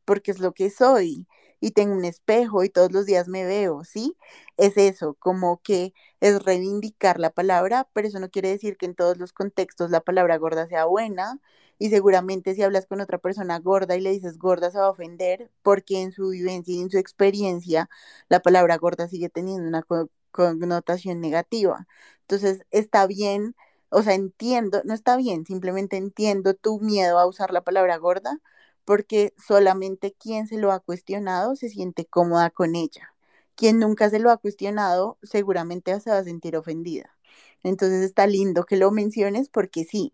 [0.04, 1.26] porque es lo que soy
[1.60, 4.16] y tengo un espejo y todos los días me veo, ¿sí?
[4.56, 8.94] Es eso, como que es reivindicar la palabra, pero eso no quiere decir que en
[8.94, 11.38] todos los contextos la palabra gorda sea buena
[11.78, 14.90] y seguramente si hablas con otra persona gorda y le dices gorda se va a
[14.90, 17.88] ofender porque en su vivencia y en su experiencia
[18.28, 19.82] la palabra gorda sigue teniendo una
[20.30, 21.86] connotación negativa.
[22.22, 23.56] Entonces está bien,
[23.90, 28.40] o sea, entiendo, no está bien, simplemente entiendo tu miedo a usar la palabra gorda,
[28.84, 33.14] porque solamente quien se lo ha cuestionado se siente cómoda con ella.
[33.54, 37.16] Quien nunca se lo ha cuestionado seguramente se va a sentir ofendida.
[37.62, 40.12] Entonces está lindo que lo menciones porque sí,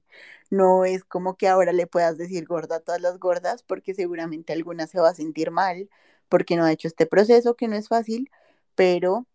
[0.50, 4.52] no es como que ahora le puedas decir gorda a todas las gordas porque seguramente
[4.52, 5.88] alguna se va a sentir mal
[6.28, 8.30] porque no ha hecho este proceso que no es fácil,
[8.74, 9.26] pero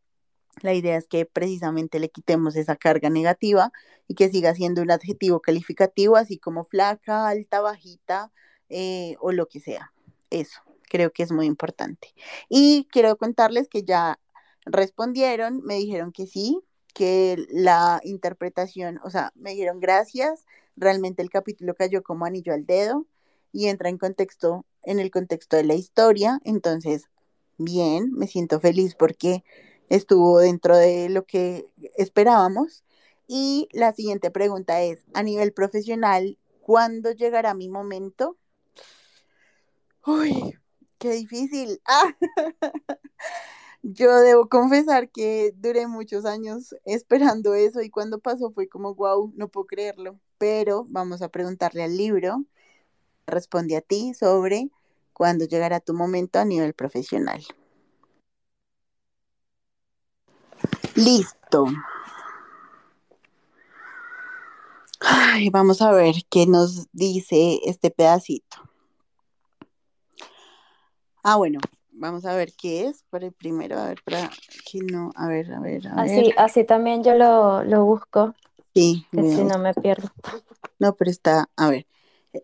[0.62, 3.72] la idea es que precisamente le quitemos esa carga negativa
[4.08, 8.32] y que siga siendo un adjetivo calificativo, así como flaca, alta, bajita,
[8.70, 9.94] eh, o lo que sea.
[10.30, 12.14] Eso, creo que es muy importante.
[12.50, 14.20] Y quiero contarles que ya
[14.66, 16.60] respondieron, me dijeron que sí,
[16.94, 20.46] que la interpretación, o sea, me dijeron gracias,
[20.76, 23.06] realmente el capítulo cayó como anillo al dedo
[23.52, 27.10] y entra en contexto, en el contexto de la historia, entonces,
[27.58, 29.44] bien, me siento feliz porque
[29.92, 32.84] estuvo dentro de lo que esperábamos.
[33.28, 38.38] Y la siguiente pregunta es, a nivel profesional, ¿cuándo llegará mi momento?
[40.06, 40.58] Uy,
[40.98, 41.82] qué difícil.
[41.88, 42.16] Ah.
[43.84, 49.34] Yo debo confesar que duré muchos años esperando eso y cuando pasó fue como, wow,
[49.36, 50.20] no puedo creerlo.
[50.38, 52.46] Pero vamos a preguntarle al libro,
[53.26, 54.70] responde a ti sobre
[55.14, 57.44] cuándo llegará tu momento a nivel profesional.
[60.96, 61.66] Listo.
[65.00, 68.58] Ay, vamos a ver qué nos dice este pedacito.
[71.24, 71.60] Ah, bueno,
[71.92, 73.04] vamos a ver qué es.
[73.10, 74.30] Para el primero, a ver, para
[74.70, 76.34] que no, a ver, a ver, a Así, ver.
[76.38, 78.36] así también yo lo, lo busco,
[78.74, 80.10] Sí, que si no me pierdo.
[80.80, 81.88] no, pero está, a ver.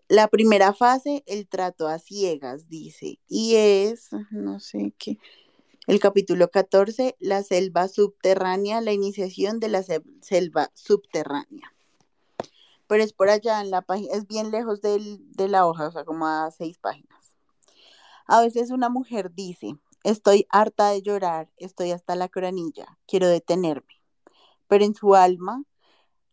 [0.08, 5.18] La primera fase, el trato a ciegas, dice, y es, no sé qué,
[5.88, 11.74] el capítulo 14, la selva subterránea, la iniciación de la sel- selva subterránea.
[12.86, 15.90] Pero es por allá en la página, es bien lejos del- de la hoja, o
[15.90, 17.34] sea, como a seis páginas.
[18.26, 24.02] A veces una mujer dice, estoy harta de llorar, estoy hasta la coronilla, quiero detenerme.
[24.66, 25.64] Pero en su alma,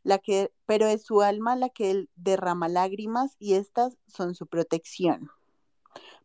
[0.03, 5.31] la que, pero es su alma la que derrama lágrimas y estas son su protección.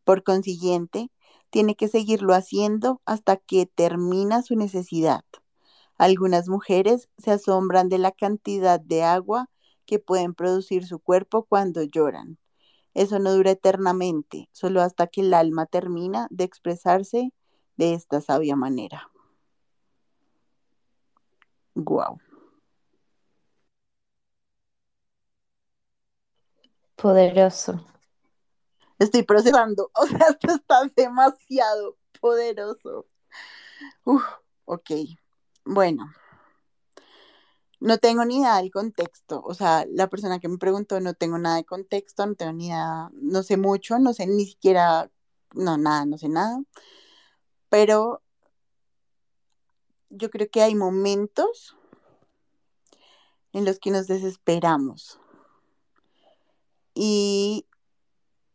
[0.02, 1.12] Por consiguiente,
[1.50, 5.24] tiene que seguirlo haciendo hasta que termina su necesidad.
[5.98, 9.50] Algunas mujeres se asombran de la cantidad de agua
[9.84, 12.38] que pueden producir su cuerpo cuando lloran.
[12.94, 17.32] Eso no dura eternamente, solo hasta que el alma termina de expresarse
[17.76, 19.10] de esta sabia manera.
[21.74, 22.18] Wow.
[26.96, 27.84] Poderoso.
[28.98, 33.06] Estoy procesando, o sea, esto está demasiado poderoso.
[34.04, 34.22] Uf,
[34.66, 34.90] ok,
[35.64, 36.04] bueno,
[37.80, 41.38] no tengo ni idea del contexto, o sea, la persona que me preguntó no tengo
[41.38, 45.10] nada de contexto, no tengo ni idea, no sé mucho, no sé ni siquiera,
[45.54, 46.62] no, nada, no sé nada,
[47.70, 48.22] pero
[50.10, 51.76] yo creo que hay momentos
[53.52, 55.18] en los que nos desesperamos.
[56.94, 57.66] Y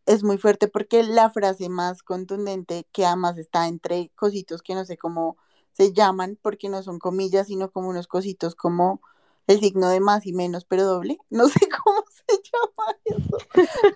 [0.06, 4.86] es muy fuerte porque la frase más contundente, que además está entre cositos que no
[4.86, 5.38] sé cómo
[5.72, 9.02] se llaman, porque no son comillas, sino como unos cositos como
[9.48, 11.18] el signo de más y menos, pero doble.
[11.30, 13.38] No sé cómo se llama eso.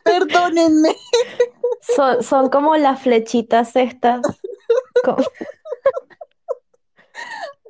[0.03, 0.95] Perdónenme.
[1.81, 4.21] Son, son como las flechitas estas.
[5.03, 5.15] co-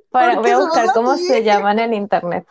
[0.10, 2.48] Para, ¿Por voy a buscar cómo se llaman en internet.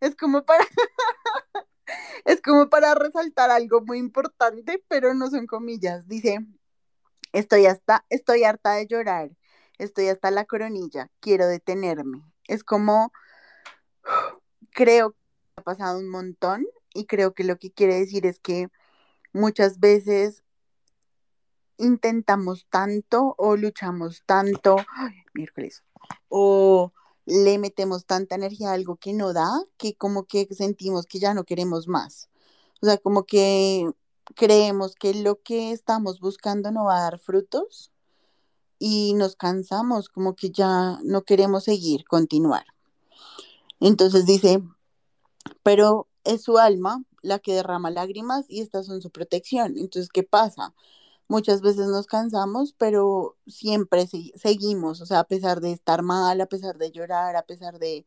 [0.00, 0.64] Es como para
[2.24, 6.08] es como para resaltar algo muy importante, pero no son comillas.
[6.08, 6.38] Dice,
[7.32, 9.30] estoy hasta estoy harta de llorar.
[9.78, 11.10] Estoy hasta la coronilla.
[11.20, 12.22] Quiero detenerme.
[12.46, 13.12] Es como
[14.72, 15.18] creo que
[15.56, 18.68] ha pasado un montón y creo que lo que quiere decir es que
[19.32, 20.42] muchas veces
[21.76, 25.82] intentamos tanto o luchamos tanto, ay, miércoles,
[26.28, 26.92] o
[27.26, 31.34] le metemos tanta energía a algo que no da, que como que sentimos que ya
[31.34, 32.28] no queremos más.
[32.82, 33.90] O sea, como que
[34.34, 37.90] creemos que lo que estamos buscando no va a dar frutos
[38.78, 42.64] y nos cansamos, como que ya no queremos seguir, continuar.
[43.80, 44.62] Entonces dice,
[45.62, 49.76] pero es su alma la que derrama lágrimas y estas son su protección.
[49.76, 50.74] Entonces, ¿qué pasa?
[51.30, 56.40] Muchas veces nos cansamos, pero siempre se seguimos, o sea, a pesar de estar mal,
[56.40, 58.04] a pesar de llorar, a pesar de,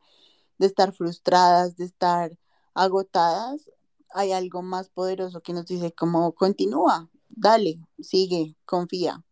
[0.58, 2.38] de estar frustradas, de estar
[2.74, 3.70] agotadas,
[4.10, 9.24] hay algo más poderoso que nos dice como continúa, dale, sigue, confía.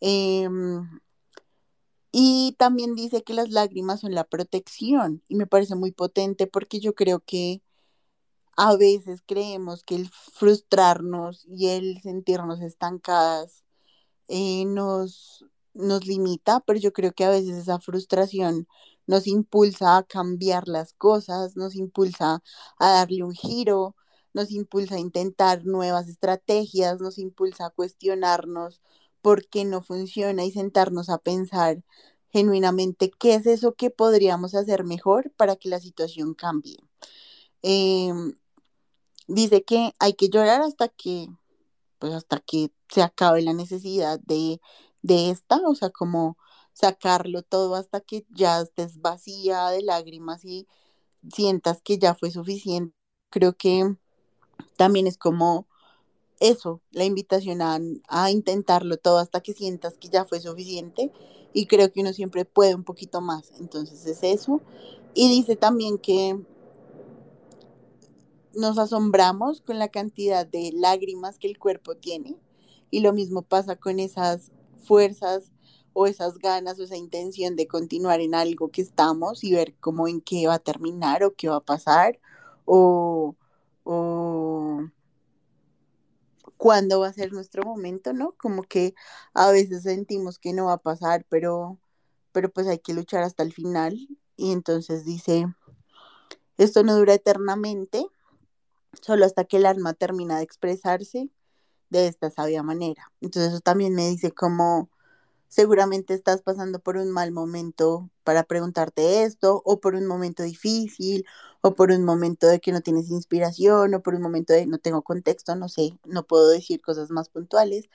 [0.00, 0.88] Em,
[2.10, 6.80] y también dice que las lágrimas son la protección y me parece muy potente porque
[6.80, 7.62] yo creo que
[8.58, 13.62] a veces creemos que el frustrarnos y el sentirnos estancadas
[14.28, 18.66] eh, nos, nos limita, pero yo creo que a veces esa frustración
[19.06, 22.42] nos impulsa a cambiar las cosas, nos impulsa
[22.80, 23.94] a darle un giro,
[24.34, 28.82] nos impulsa a intentar nuevas estrategias, nos impulsa a cuestionarnos
[29.22, 31.84] por qué no funciona y sentarnos a pensar
[32.30, 36.78] genuinamente qué es eso que podríamos hacer mejor para que la situación cambie.
[37.62, 38.34] Em,
[39.28, 41.28] dice que hay que llorar hasta que,
[41.98, 44.60] pues hasta que se acabe la necesidad de,
[45.02, 46.36] de esta, o sea, como
[46.72, 50.66] sacarlo todo hasta que ya estés vacía de lágrimas y
[51.32, 52.94] sientas que ya fue suficiente.
[53.30, 53.96] Creo que
[54.76, 55.66] también es como
[56.40, 57.78] eso, la invitación a,
[58.08, 61.12] a intentarlo todo hasta que sientas que ya fue suficiente
[61.52, 63.52] y creo que uno siempre puede un poquito más.
[63.58, 64.60] Entonces es eso.
[65.14, 66.38] Y dice también que
[68.54, 72.36] nos asombramos con la cantidad de lágrimas que el cuerpo tiene
[72.90, 74.52] y lo mismo pasa con esas
[74.82, 75.52] fuerzas
[75.92, 80.08] o esas ganas o esa intención de continuar en algo que estamos y ver cómo
[80.08, 82.18] en qué va a terminar o qué va a pasar
[82.64, 83.34] o,
[83.84, 84.88] o
[86.58, 88.32] cuándo va a ser nuestro momento, ¿no?
[88.32, 88.94] Como que
[89.32, 91.78] a veces sentimos que no va a pasar, pero,
[92.32, 93.96] pero pues hay que luchar hasta el final.
[94.36, 95.46] Y entonces dice,
[96.58, 98.06] esto no dura eternamente,
[99.02, 101.30] solo hasta que el alma termina de expresarse
[101.90, 103.12] de esta sabia manera.
[103.20, 104.90] Entonces eso también me dice como
[105.48, 111.24] seguramente estás pasando por un mal momento para preguntarte esto, o por un momento difícil,
[111.62, 114.78] o por un momento de que no tienes inspiración, o por un momento de no
[114.78, 117.88] tengo contexto, no sé, no puedo decir cosas más puntuales,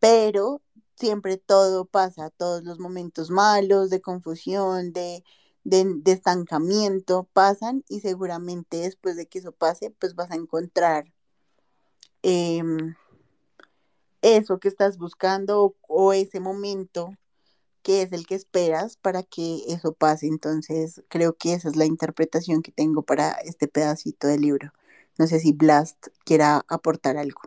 [0.00, 0.62] pero
[0.96, 5.24] siempre todo pasa, todos los momentos malos, de confusión, de,
[5.64, 11.12] de, estancamiento pasan y seguramente después de que eso pase, pues vas a encontrar
[12.22, 12.94] em,
[14.22, 17.10] eso que estás buscando o, o ese momento
[17.82, 20.28] que es el que esperas para que eso pase.
[20.28, 24.72] Entonces, creo que esa es la interpretación que tengo para este pedacito del libro.
[25.18, 27.42] No sé si Blast quiera aportar algo.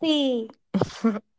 [0.00, 0.48] Sí,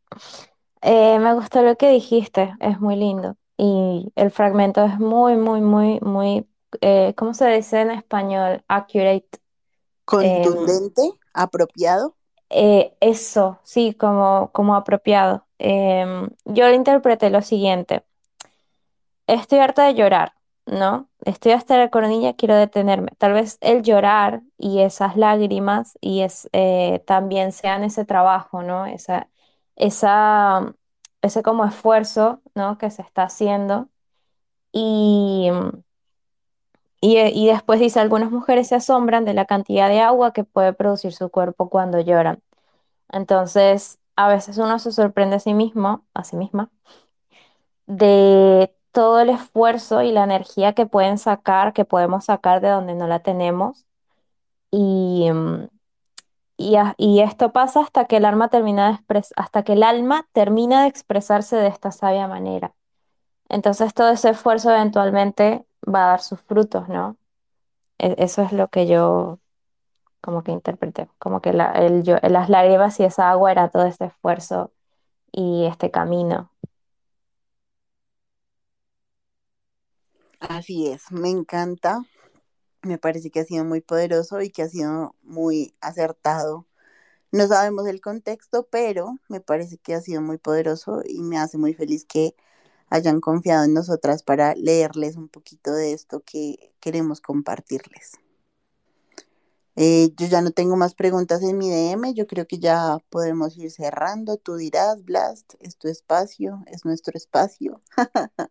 [0.84, 3.36] Eh, me gustó lo que dijiste, es muy lindo.
[3.56, 6.48] Y el fragmento es muy, muy, muy, muy,
[6.80, 8.64] eh, ¿cómo se dice en español?
[8.68, 9.28] Accurate.
[10.18, 11.02] Em, Contundente,
[11.34, 12.16] apropiado.
[12.50, 15.46] eh, eso, sí, como, como apropiado.
[15.58, 18.04] Em, yo lo interpreté lo siguiente.
[19.26, 20.34] Estoy harta de llorar,
[20.66, 21.08] ¿no?
[21.24, 23.12] Estoy hasta la coronilla, quiero detenerme.
[23.18, 28.86] Tal vez el llorar y esas lágrimas y es, eh, también sean ese trabajo, ¿no?
[28.86, 29.28] Esa,
[29.76, 30.74] esa,
[31.22, 32.78] ese como esfuerzo, ¿no?
[32.78, 33.88] Que se está haciendo.
[34.72, 35.50] Y,
[37.00, 40.72] y, y después dice, algunas mujeres se asombran de la cantidad de agua que puede
[40.72, 42.42] producir su cuerpo cuando lloran.
[43.12, 46.70] Entonces, a veces uno se sorprende a sí mismo, a sí misma
[47.86, 52.94] de todo el esfuerzo y la energía que pueden sacar, que podemos sacar de donde
[52.94, 53.86] no la tenemos.
[54.72, 55.28] Y,
[56.98, 60.82] y, esto pasa hasta que el alma termina de expres- hasta que el alma termina
[60.82, 62.74] de expresarse de esta sabia manera.
[63.48, 67.16] Entonces todo ese esfuerzo eventualmente va a dar sus frutos, ¿no?
[67.98, 69.40] E- Eso es lo que yo
[70.22, 71.74] como que interpreté, como que la-
[72.30, 74.72] las lágrimas y esa agua era todo este esfuerzo
[75.32, 76.50] y este camino.
[80.40, 82.02] Así es, me encanta.
[82.82, 86.66] Me parece que ha sido muy poderoso y que ha sido muy acertado.
[87.32, 91.58] No sabemos el contexto, pero me parece que ha sido muy poderoso y me hace
[91.58, 92.34] muy feliz que
[92.90, 98.12] hayan confiado en nosotras para leerles un poquito de esto que queremos compartirles.
[99.76, 103.56] Eh, yo ya no tengo más preguntas en mi DM, yo creo que ya podemos
[103.56, 104.36] ir cerrando.
[104.36, 107.80] Tú dirás, Blast, es tu espacio, es nuestro espacio.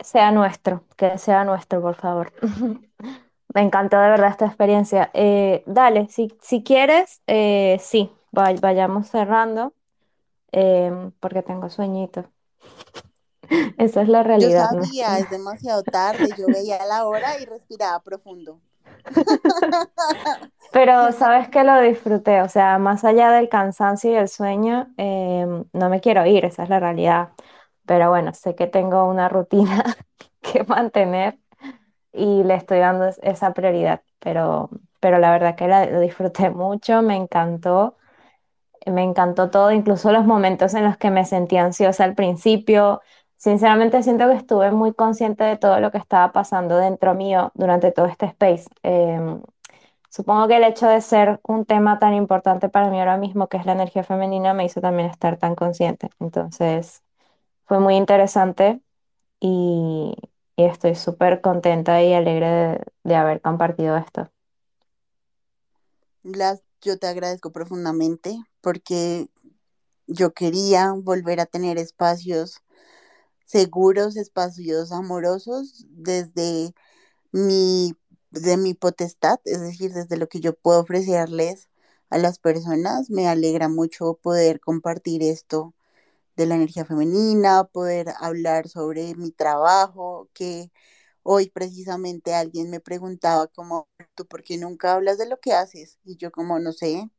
[0.00, 2.32] sea nuestro, que sea nuestro, por favor.
[3.54, 5.10] Me encantó de verdad esta experiencia.
[5.14, 9.74] Eh, dale, si, si quieres, eh, sí, vay- vayamos cerrando,
[10.52, 12.30] em, porque tengo sueñito.
[13.78, 14.92] Esa es la Yo realidad, ¿no?
[14.92, 18.60] sabía, es demasiado tarde, yo veía la hora y respiraba profundo.
[20.72, 25.64] Pero sabes que lo disfruté, o sea, más allá del cansancio y el sueño, em,
[25.72, 27.30] no me quiero ir, esa es la realidad.
[27.86, 29.84] Pero bueno, sé que tengo una rutina
[30.42, 31.38] que mantener
[32.12, 34.02] y le estoy dando es- esa prioridad.
[34.20, 37.96] Pero, pero la verdad que la, lo disfruté mucho, me encantó,
[38.86, 43.00] me encantó todo, incluso los momentos en los que me sentí ansiosa al principio.
[43.36, 47.92] Sinceramente siento que estuve muy consciente de todo lo que estaba pasando dentro mío durante
[47.92, 48.64] todo este space.
[48.82, 49.42] Em,
[50.10, 53.58] Supongo que el hecho de ser un tema tan importante para mí ahora mismo, que
[53.58, 56.10] es la energía femenina, me hizo también estar tan consciente.
[56.20, 57.02] Entonces,
[57.66, 58.80] fue muy interesante
[59.40, 60.14] y,
[60.56, 64.30] estoy súper contenta y alegre de, de haber compartido esto.
[66.22, 69.28] Las, yo te agradezco profundamente porque
[70.06, 72.62] yo quería volver a tener espacios
[73.44, 76.74] seguros, espacios amorosos desde
[77.32, 77.94] mi,
[78.30, 81.68] de mi potestad, es decir, desde lo que yo puedo ofrecerles
[82.10, 83.10] a las personas.
[83.10, 85.74] Me alegra mucho poder compartir esto
[86.36, 90.70] de la energía femenina, poder hablar sobre mi trabajo, que
[91.22, 95.98] hoy precisamente alguien me preguntaba como, ¿tú por qué nunca hablas de lo que haces?
[96.04, 97.10] Y yo como, no sé,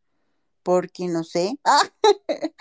[0.64, 1.60] porque no sé.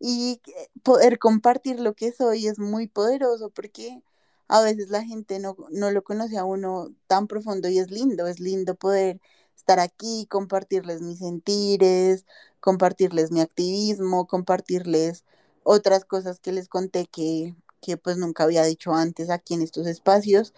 [0.00, 4.02] Y eh, poder compartir lo que soy es muy poderoso porque
[4.48, 8.26] a veces la gente no, no lo conoce a uno tan profundo y es lindo,
[8.26, 9.20] es lindo poder
[9.56, 12.26] estar aquí, compartirles mis sentires,
[12.60, 15.24] compartirles mi activismo, compartirles
[15.70, 19.86] otras cosas que les conté que, que pues nunca había dicho antes aquí en estos
[19.86, 20.54] espacios.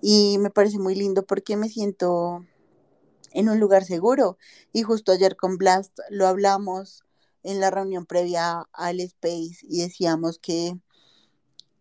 [0.00, 2.46] Y me parece muy lindo porque me siento
[3.32, 4.38] en un lugar seguro.
[4.72, 7.04] Y justo ayer con Blast lo hablamos
[7.42, 10.78] en la reunión previa al Space y decíamos que,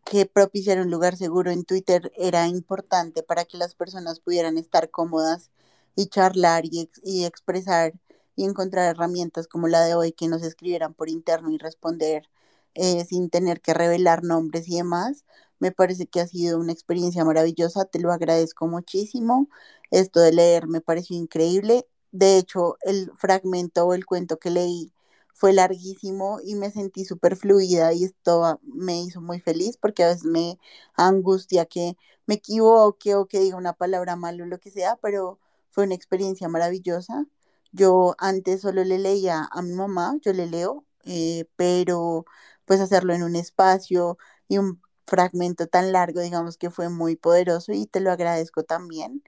[0.03, 4.89] que propiciar un lugar seguro en Twitter era importante para que las personas pudieran estar
[4.89, 5.51] cómodas
[5.95, 7.93] y charlar y, y expresar
[8.35, 12.27] y encontrar herramientas como la de hoy que nos escribieran por interno y responder
[12.75, 15.25] eh, sin tener que revelar nombres y demás.
[15.59, 19.49] Me parece que ha sido una experiencia maravillosa, te lo agradezco muchísimo.
[19.91, 21.87] Esto de leer me pareció increíble.
[22.11, 24.93] De hecho, el fragmento o el cuento que leí
[25.33, 30.07] fue larguísimo y me sentí súper fluida y esto me hizo muy feliz porque a
[30.07, 30.59] veces me
[30.95, 31.97] angustia que
[32.27, 35.39] me equivoque o que diga una palabra mal o lo que sea, pero
[35.69, 37.25] fue una experiencia maravillosa.
[37.71, 42.25] Yo antes solo le leía a mi mamá, yo le leo, eh, pero
[42.65, 44.17] pues hacerlo en un espacio
[44.47, 49.23] y un fragmento tan largo, digamos que fue muy poderoso y te lo agradezco también.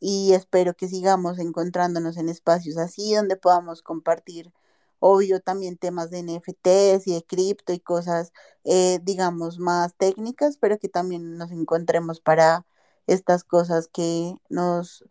[0.00, 4.52] Y espero que sigamos encontrándonos en espacios así donde podamos compartir
[5.00, 8.32] Obvio también temas de NFTs y de cripto y cosas,
[8.64, 12.66] eh, digamos, más técnicas, pero que también nos encontremos para
[13.06, 15.04] estas cosas que nos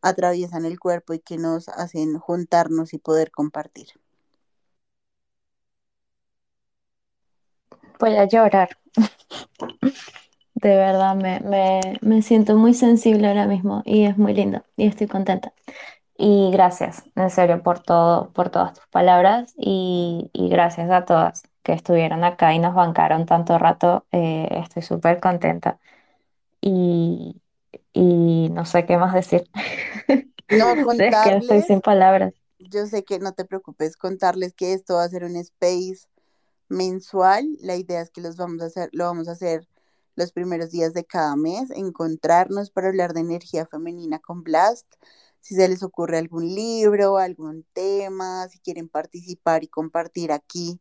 [0.00, 3.88] atraviesan el cuerpo y que nos hacen juntarnos y poder compartir.
[8.02, 8.68] Voy a llorar.
[10.54, 14.86] De verdad, me, me, me siento muy sensible ahora mismo y es muy lindo y
[14.86, 15.52] estoy contenta.
[16.18, 21.44] Y gracias, en serio, por todo, por todas tus palabras y, y gracias a todas
[21.64, 24.06] que estuvieron acá y nos bancaron tanto rato.
[24.12, 25.80] eh, estoy súper contenta
[26.60, 27.40] y,
[27.94, 29.44] y no sé qué más decir.
[30.50, 32.34] No Es que estoy sin contarles, palabras.
[32.58, 36.06] yo sé que no te preocupes, contarles que esto va a ser un space
[36.72, 37.48] mensual.
[37.60, 39.68] La idea es que los vamos a hacer, lo vamos a hacer
[40.16, 44.86] los primeros días de cada mes, encontrarnos para hablar de energía femenina con Blast.
[45.40, 50.80] Si se les ocurre algún libro, algún tema, si quieren participar y compartir aquí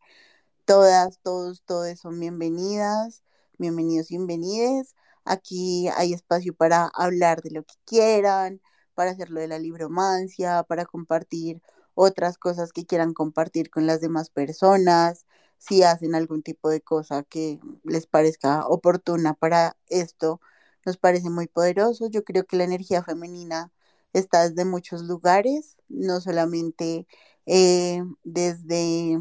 [0.66, 3.24] Todas, todos, todos son bienvenidas,
[3.58, 4.96] bienvenidos y bienvenides.
[5.26, 8.62] Aquí hay espacio para hablar de lo que quieran,
[8.96, 11.62] para hacerlo de la libromancia, para compartir
[11.96, 15.26] otras cosas que quieran compartir con las demás personas.
[15.62, 20.42] Si hacen algún tipo de cosa que les parezca oportuna para esto,
[20.88, 22.08] nos parece muy poderoso.
[22.10, 23.72] Yo creo que la energía femenina
[24.12, 27.06] está desde muchos lugares, no solamente
[27.46, 29.20] eh, desde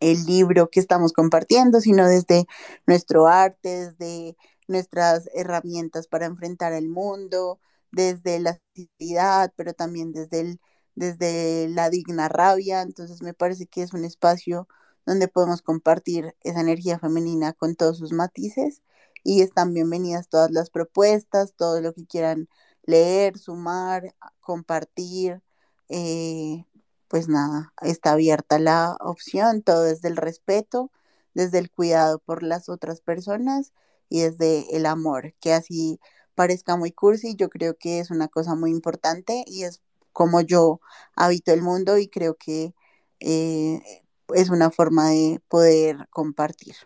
[0.00, 2.46] el libro que estamos compartiendo, sino desde
[2.86, 4.36] nuestro arte, desde
[4.66, 7.60] nuestras herramientas para enfrentar el mundo,
[7.92, 10.60] desde la actividad, pero también desde, el,
[10.96, 12.82] desde la digna rabia.
[12.82, 14.66] Entonces me parece que es un espacio
[15.06, 18.82] donde podemos compartir esa energía femenina con todos sus matices
[19.24, 22.48] y están bienvenidas todas las propuestas, todo lo que quieran
[22.84, 25.42] leer, sumar, compartir.
[25.88, 26.64] eh,
[27.08, 30.90] pues nada, está abierta la opción, todo desde el respeto,
[31.34, 33.72] desde el cuidado por las otras personas
[34.08, 36.00] y desde el amor, que así
[36.34, 39.82] parezca muy cursi, yo creo que es una cosa muy importante y es
[40.12, 40.80] como yo
[41.16, 42.74] habito el mundo y creo que
[43.20, 43.82] eh,
[44.34, 46.76] es una forma de poder compartir.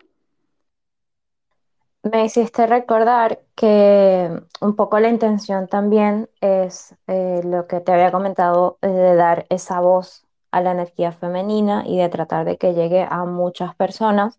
[2.04, 4.30] Me hiciste recordar que
[4.60, 9.46] un poco la intención también es eh, lo que te había comentado, eh, de dar
[9.48, 14.38] esa voz a la energía femenina y de tratar de que llegue a muchas personas.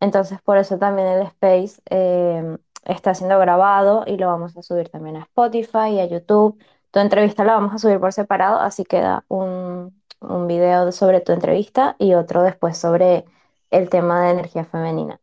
[0.00, 4.88] Entonces, por eso también el Space eh, está siendo grabado y lo vamos a subir
[4.90, 6.58] también a Spotify y a YouTube.
[6.90, 11.32] Tu entrevista la vamos a subir por separado, así queda un, un video sobre tu
[11.32, 13.24] entrevista y otro después sobre
[13.70, 15.20] el tema de energía femenina.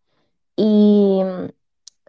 [0.57, 1.21] Y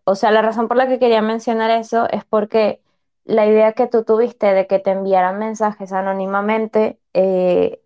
[0.04, 2.80] o sea, la razón por la que quería mencionar eso es porque
[3.24, 7.80] la idea que tú tuviste de que te enviaran mensajes anónimamente eh,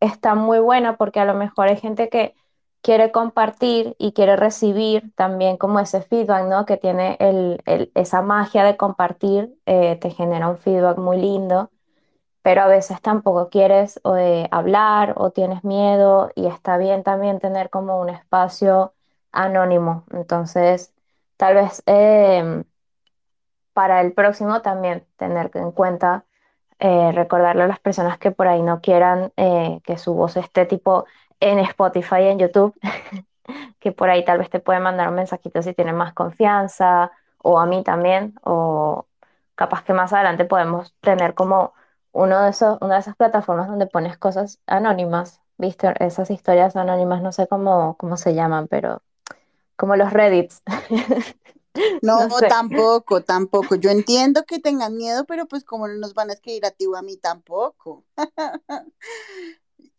[0.00, 2.34] está muy buena porque a lo mejor hay gente que
[2.82, 6.64] quiere compartir y quiere recibir también como ese feedback, ¿no?
[6.66, 7.60] Que tiene el-
[7.94, 11.70] esa magia de compartir, eh, te genera un feedback muy lindo
[12.48, 17.68] pero a veces tampoco quieres eh, hablar o tienes miedo y está bien también tener
[17.68, 18.94] como un espacio
[19.32, 20.04] anónimo.
[20.14, 20.94] Entonces,
[21.36, 22.64] tal vez em,
[23.74, 26.24] para el próximo también tener en cuenta,
[26.78, 30.64] eh, recordarle a las personas que por ahí no quieran eh, que su voz esté
[30.64, 31.04] tipo
[31.40, 32.74] en Spotify en YouTube,
[33.78, 37.12] que por ahí tal vez te pueden mandar un mensajito si tienen más confianza,
[37.42, 39.06] o a mí también, o
[39.54, 41.74] capaz que más adelante podemos tener como
[42.18, 45.94] uno de esos, una de esas plataformas donde pones cosas anónimas, ¿viste?
[46.00, 49.02] Esas historias anónimas, no sé cómo, cómo se llaman, pero
[49.76, 50.62] como los Reddits.
[52.02, 52.48] No, No sé.
[52.48, 53.76] tampoco, tampoco.
[53.76, 56.86] Yo entiendo que tengan miedo, pero pues como no nos van a escribir a ti
[56.86, 58.04] o a mí tampoco.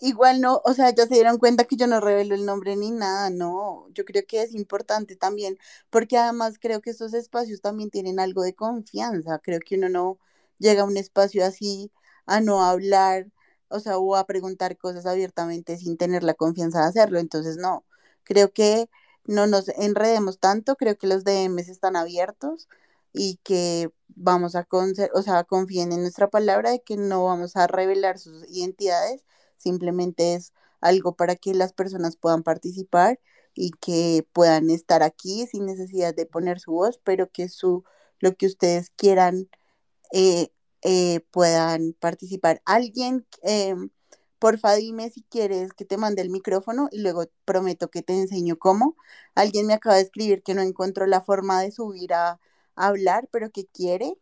[0.02, 2.92] Igual no, o sea, ya se dieron cuenta que yo no revelo el nombre ni
[2.92, 3.88] nada, no.
[3.94, 5.58] Yo creo que es importante también,
[5.90, 9.40] porque además creo que estos espacios también tienen algo de confianza.
[9.40, 10.18] Creo que uno no
[10.58, 11.92] llega a un espacio así
[12.30, 13.28] a no hablar,
[13.70, 17.20] o sea, o a preguntar cosas abiertamente sin tener la confianza de hacerlo.
[17.20, 17.86] Entonces, no,
[18.24, 18.90] creo que
[19.26, 22.68] no nos enredemos tanto, creo que los DMs están abiertos
[23.14, 24.68] y que vamos a,
[25.14, 29.24] o sea, confíen en nuestra palabra de que no vamos a revelar sus identidades
[29.60, 33.20] Simplemente es algo para que las personas puedan participar
[33.54, 37.84] y que puedan estar aquí sin necesidad de poner su voz, pero que su,
[38.20, 39.50] lo que ustedes quieran
[40.14, 40.52] eh,
[40.84, 42.62] eh, puedan participar.
[42.66, 43.76] Alguien, eh,
[44.40, 48.58] porfa, dime si quieres que te mande el micrófono y luego prometo que te enseño
[48.58, 48.96] cómo.
[49.36, 52.32] Alguien me acaba de escribir que no encontró la forma de subir a,
[52.76, 54.14] a hablar, pero que quiere.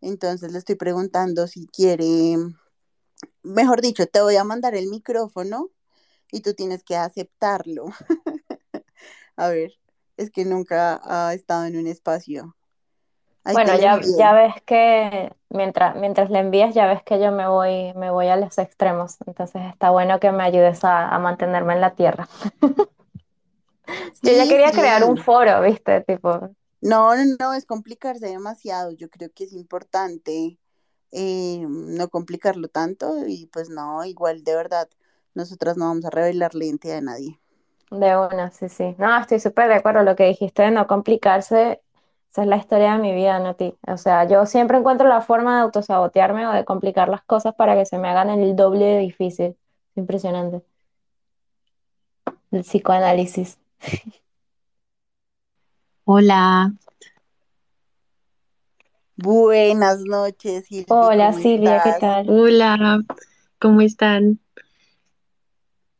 [0.00, 2.36] Entonces le estoy preguntando si quiere
[3.44, 5.70] Mejor dicho, te voy a mandar el micrófono
[6.32, 7.86] y tú tienes que aceptarlo.
[9.36, 9.72] A ver,
[10.16, 12.56] es que nunca ha estado en un espacio.
[13.44, 17.46] Ahí Bueno, ya, ya ves que mientras, mientras le envías, ya ves que yo me
[17.48, 19.16] voy, me voy a los extremos.
[19.26, 22.28] Entonces está bueno que me ayudes a, a mantenerme en la tierra.
[24.22, 26.00] Yo ya quería crear un foro, ¿viste?
[26.02, 26.50] Tipo,
[26.82, 28.90] No, no, no, es complicarse demasiado.
[28.92, 30.58] Yo creo que es importante
[31.12, 34.88] eh, no complicarlo tanto y pues no, igual de verdad,
[35.34, 37.40] nosotras no vamos a revelar la identidad de nadie.
[37.90, 38.94] de una, sí, sí.
[38.98, 40.02] No, estoy súper de acuerdo.
[40.02, 41.81] Lo que dijiste de no complicarse,
[42.32, 43.74] esa es la historia de mi vida, no ti.
[43.86, 47.76] O sea, yo siempre encuentro la forma de autosabotearme o de complicar las cosas para
[47.76, 49.54] que se me hagan el doble de difícil.
[49.96, 50.62] Impresionante.
[52.50, 53.58] El psicoanálisis.
[56.04, 56.72] Hola,
[59.16, 62.30] Buenas noches, Silvi, Hola ¿cómo Silvia, ¿qué tal?
[62.30, 63.00] hola,
[63.60, 64.40] ¿cómo están?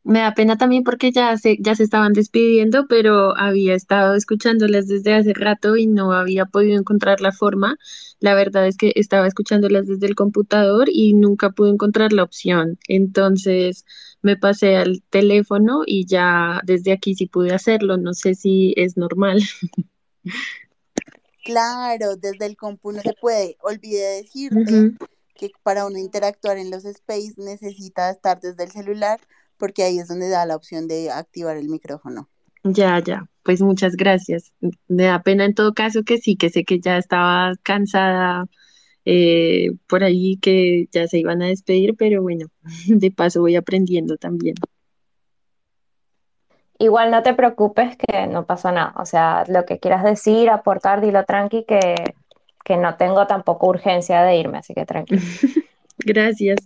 [0.05, 4.87] Me da pena también porque ya se, ya se estaban despidiendo, pero había estado escuchándolas
[4.87, 7.77] desde hace rato y no había podido encontrar la forma.
[8.19, 12.77] La verdad es que estaba escuchándolas desde el computador y nunca pude encontrar la opción.
[12.89, 13.85] Entonces
[14.21, 17.95] me pasé al teléfono y ya desde aquí sí pude hacerlo.
[17.95, 19.41] No sé si es normal.
[21.45, 23.57] Claro, desde el compu no se puede.
[23.61, 24.95] Olvidé decirte
[25.35, 29.19] que para uno interactuar en los space necesita estar desde el celular
[29.63, 32.27] porque ahí es donde da la opción de activar el micrófono.
[32.65, 34.51] Ya, ya, pues muchas gracias.
[34.89, 38.43] Me da pena en todo caso que sí, que sé que ya estaba cansada
[39.05, 42.47] eh, por ahí, que ya se iban a despedir, pero bueno,
[42.87, 44.55] de paso voy aprendiendo también.
[46.77, 48.93] Igual no te preocupes que no pasa nada.
[48.97, 51.95] O sea, lo que quieras decir, aportar, dilo tranqui, que,
[52.65, 55.15] que no tengo tampoco urgencia de irme, así que tranqui.
[55.97, 56.57] Gracias.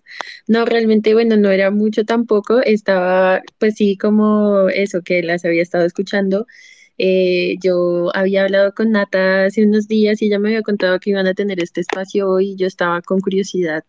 [0.48, 2.62] No, realmente, bueno, no era mucho tampoco.
[2.62, 6.48] Estaba, pues sí, como eso que las había estado escuchando.
[6.98, 11.12] Eh, yo había hablado con Nata hace unos días y ella me había contado que
[11.12, 13.84] iban a tener este espacio hoy y yo estaba con curiosidad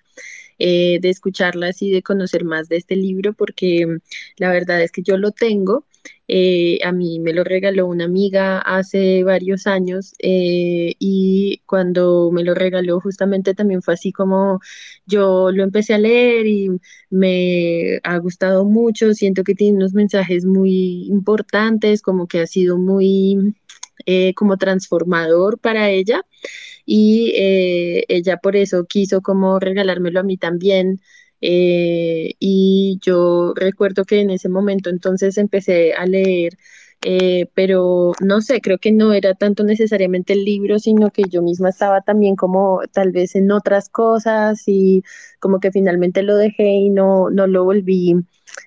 [0.59, 3.99] eh, de escucharlas y de conocer más de este libro porque mm,
[4.39, 5.87] la verdad es que yo lo tengo.
[6.29, 12.45] Eh, a mí me lo regaló una amiga hace varios años eh, y cuando me
[12.45, 14.61] lo regaló justamente también fue así como
[15.07, 16.71] yo lo empecé a leer y
[17.11, 19.15] me ha gustado mucho.
[19.15, 23.55] Siento que tiene unos mensajes muy importantes, como que ha sido muy
[24.07, 26.23] eh, como transformador para ella
[26.87, 27.33] y
[28.09, 31.01] ella por eso quiso como regalármelo a mí también.
[31.41, 36.59] Eh, y yo recuerdo que en ese momento entonces empecé a leer,
[37.03, 41.43] eh, pero no sé, creo que no era tanto necesariamente el libro, sino que yo
[41.43, 45.05] misma estaba también como tal vez en otras cosas y
[45.39, 48.17] como que finalmente lo dejé y no, no lo volví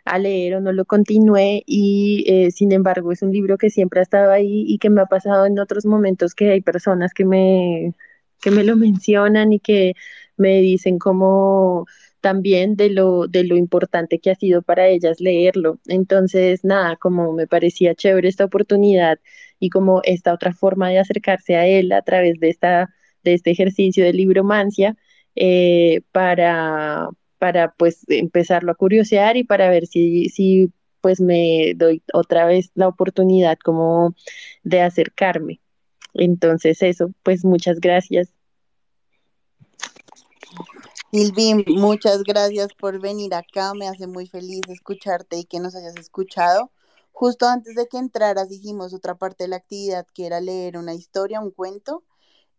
[0.05, 3.99] a leer o no lo continué y eh, sin embargo es un libro que siempre
[3.99, 7.25] ha estado ahí y que me ha pasado en otros momentos que hay personas que
[7.25, 7.93] me
[8.41, 9.93] que me lo mencionan y que
[10.37, 11.85] me dicen como
[12.21, 15.79] también de lo, de lo importante que ha sido para ellas leerlo.
[15.87, 19.19] Entonces, nada, como me parecía chévere esta oportunidad
[19.59, 22.93] y como esta otra forma de acercarse a él a través de esta,
[23.23, 24.95] de este ejercicio de libromancia,
[25.35, 30.71] eh, para, para pues empezarlo a curiosear y para ver si, si
[31.01, 34.15] pues me doy otra vez la oportunidad como
[34.63, 35.61] de acercarme.
[36.13, 38.33] Entonces eso, pues muchas gracias.
[41.11, 43.73] Silvi, muchas gracias por venir acá.
[43.73, 46.71] Me hace muy feliz escucharte y que nos hayas escuchado.
[47.11, 50.93] Justo antes de que entraras hicimos otra parte de la actividad que era leer una
[50.93, 52.03] historia, un cuento,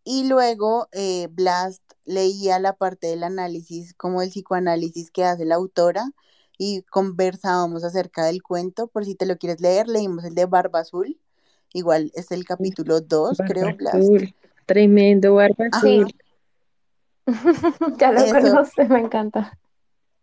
[0.05, 5.55] y luego eh, Blast leía la parte del análisis, como el psicoanálisis que hace la
[5.55, 6.11] autora,
[6.59, 8.87] y conversábamos acerca del cuento.
[8.87, 11.19] Por si te lo quieres leer, leímos el de Barba Azul.
[11.73, 13.97] Igual es el capítulo 2, Barba creo, Blast.
[13.97, 14.35] azul,
[14.67, 16.13] tremendo barba azul.
[17.99, 18.41] ya lo eso.
[18.41, 19.59] conoces, me encanta.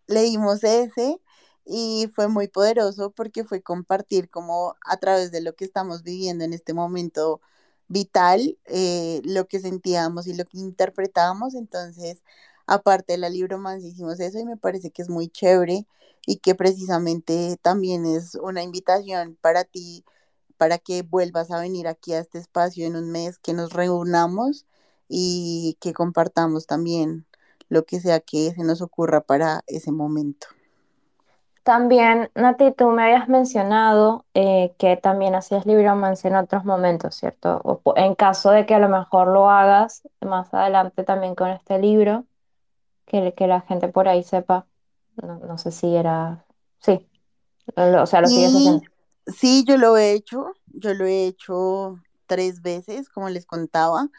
[0.08, 1.20] leímos ese
[1.66, 6.44] y fue muy poderoso porque fue compartir como a través de lo que estamos viviendo
[6.44, 7.42] en este momento
[7.88, 11.56] vital, eh, lo que sentíamos y lo que interpretábamos.
[11.56, 12.24] Entonces,
[12.68, 15.88] aparte de la libromancia, hicimos eso y me parece que es muy chévere
[16.26, 20.06] y que precisamente también es una invitación para ti,
[20.58, 24.66] para que vuelvas a venir aquí a este espacio en un mes, que nos reunamos
[25.10, 27.28] y que compartamos también
[27.70, 30.48] lo que sea que se nos ocurra para ese momento.
[31.64, 37.62] También, Nati, tú me habías mencionado eh, que también hacías libromancia en otros momentos, ¿cierto?
[37.64, 41.78] O en caso de que a lo mejor lo hagas más adelante también con este
[41.78, 42.26] libro,
[43.08, 44.68] que, que la gente por ahí sepa.
[45.18, 46.46] No, no sé si era...
[46.82, 47.10] Sí,
[47.76, 48.84] lo- o sea, lo sigues haciendo.
[49.28, 54.10] sí, yo lo he hecho, yo lo he hecho tres veces, como les contaba,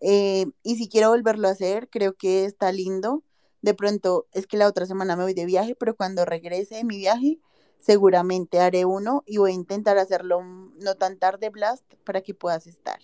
[0.00, 3.22] eh, y si quiero volverlo a hacer, creo que está lindo.
[3.62, 6.84] De pronto, es que la otra semana me voy de viaje, pero cuando regrese de
[6.84, 7.38] mi viaje,
[7.80, 12.66] seguramente haré uno y voy a intentar hacerlo no tan tarde, Blast, para que puedas
[12.66, 12.98] estar.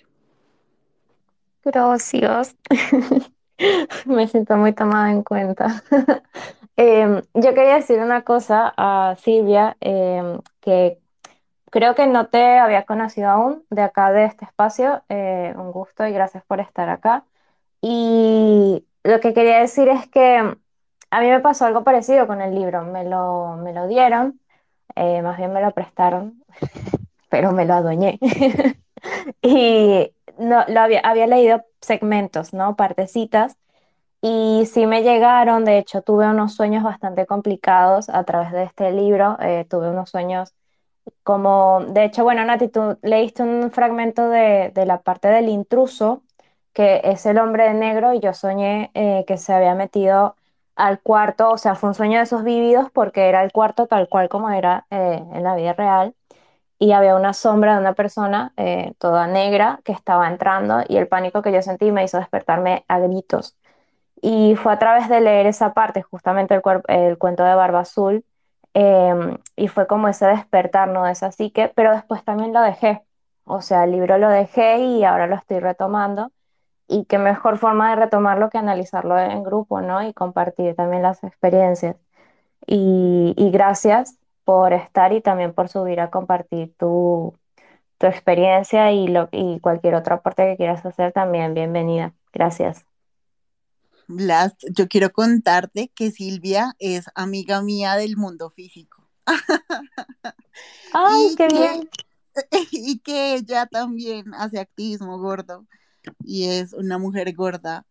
[1.64, 2.56] Gracias.
[4.06, 5.82] Me siento muy tomada en cuenta.
[6.76, 10.98] Em, yo quería decir una cosa a Silvia, em, que
[11.74, 15.02] creo que no te había conocido aún de acá de este espacio.
[15.08, 17.24] Eh, un gusto y gracias por estar acá.
[17.82, 20.36] Y lo que quería decir es que
[21.10, 22.84] a mí me pasó algo parecido con el libro.
[22.84, 24.40] Me lo, me lo dieron,
[24.96, 26.44] eh, más bien me lo prestaron,
[27.30, 28.18] pero me lo adueñé.
[29.42, 32.76] Y no, lo había, había leído segmentos, ¿no?
[32.76, 33.56] Partecitas.
[34.22, 38.92] Y sí me llegaron, de hecho tuve unos sueños bastante complicados a través de este
[38.92, 39.36] libro.
[39.40, 40.54] eh, tuve unos sueños
[41.22, 46.22] como, de hecho, bueno, Nati, tú leíste un fragmento de, de la parte del intruso,
[46.72, 50.36] que es el hombre de negro, y yo soñé eh, que se había metido
[50.76, 54.08] al cuarto, o sea, fue un sueño de esos vívidos porque era el cuarto tal
[54.08, 56.14] cual como era eh, en la vida real,
[56.78, 61.08] y había una sombra de una persona eh, toda negra que estaba entrando, y el
[61.08, 63.56] pánico que yo sentí me hizo despertarme a gritos.
[64.22, 68.24] Y fue a través de leer esa parte, justamente el, el cuento de Barba Azul,
[68.74, 71.04] em, y fue como ese despertar, ¿no?
[71.04, 73.02] De esa psique, pero después también lo dejé.
[73.44, 76.32] O sea, el libro lo dejé y ahora lo estoy retomando.
[76.88, 80.02] Y qué mejor forma de retomarlo que analizarlo en grupo, ¿no?
[80.06, 81.96] Y compartir también las experiencias.
[82.66, 87.34] Y, y gracias por estar y también por subir a compartir tu,
[87.98, 91.54] tu experiencia y, lo, y cualquier otro aporte que quieras hacer también.
[91.54, 92.14] Bienvenida.
[92.32, 92.93] Gracias.
[94.08, 99.08] Blas, yo quiero contarte que Silvia es amiga mía del mundo físico.
[100.92, 101.90] ¡Ay, y qué que, bien!
[102.72, 105.66] y que ella también hace activismo gordo
[106.24, 107.86] y es una mujer gorda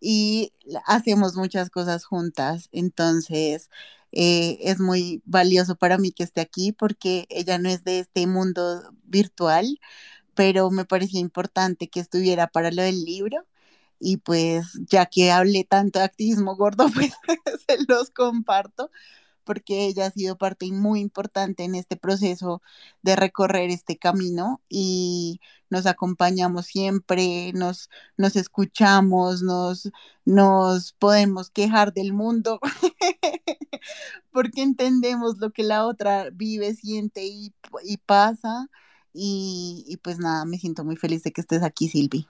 [0.00, 0.52] y
[0.86, 2.68] hacemos muchas cosas juntas.
[2.72, 3.70] Entonces,
[4.12, 8.26] eh, es muy valioso para mí que esté aquí porque ella no es de este
[8.26, 9.80] mundo virtual,
[10.34, 13.46] pero me parecía importante que estuviera para lo del libro.
[14.00, 17.12] Y pues ya que hablé tanto de activismo gordo, pues
[17.66, 18.90] se los comparto
[19.48, 22.60] porque ella ha sido parte muy importante en este proceso
[23.00, 27.88] de recorrer este camino y nos acompañamos siempre, nos,
[28.18, 29.90] nos escuchamos, nos,
[30.26, 32.60] nos podemos quejar del mundo,
[34.32, 37.54] porque entendemos lo que la otra vive, siente y,
[37.84, 38.68] y pasa.
[39.14, 42.28] Y, y, pues nada, me siento muy feliz de que estés aquí, Silvi.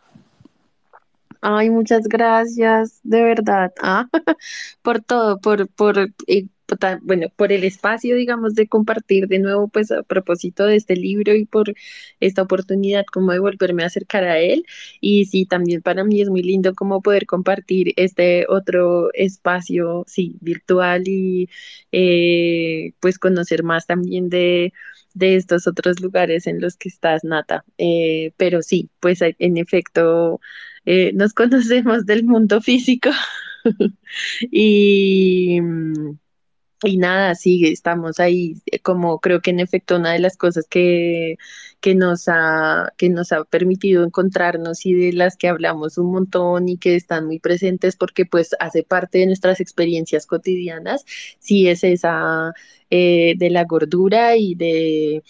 [1.41, 4.09] Ay, muchas gracias, de verdad, ah,
[4.83, 5.97] por todo, por, por,
[6.27, 6.47] eh,
[7.03, 11.35] bueno, por el espacio, digamos, de compartir de nuevo, pues a propósito de este libro
[11.35, 11.73] y por
[12.21, 14.65] esta oportunidad como de volverme a acercar a él.
[15.01, 20.37] Y sí, también para mí es muy lindo como poder compartir este otro espacio, sí,
[20.41, 21.49] virtual y
[21.93, 24.73] eh, pues conocer más también de
[25.15, 27.65] de estos otros lugares en los que estás, Nata.
[27.79, 30.41] Eh, pero sí, pues en efecto,
[30.89, 33.11] eh, nos conocemos del mundo físico.
[34.51, 35.59] Y,
[36.85, 40.67] y nada, sí, estamos ahí, eh, como creo que en efecto una de las cosas
[40.69, 41.37] que,
[41.81, 46.69] que, nos ha, que nos ha permitido encontrarnos y de las que hablamos un montón
[46.69, 51.05] y que están muy presentes porque pues hace parte de nuestras experiencias cotidianas,
[51.39, 52.55] sí es esa
[52.91, 55.23] eh, de la gordura y de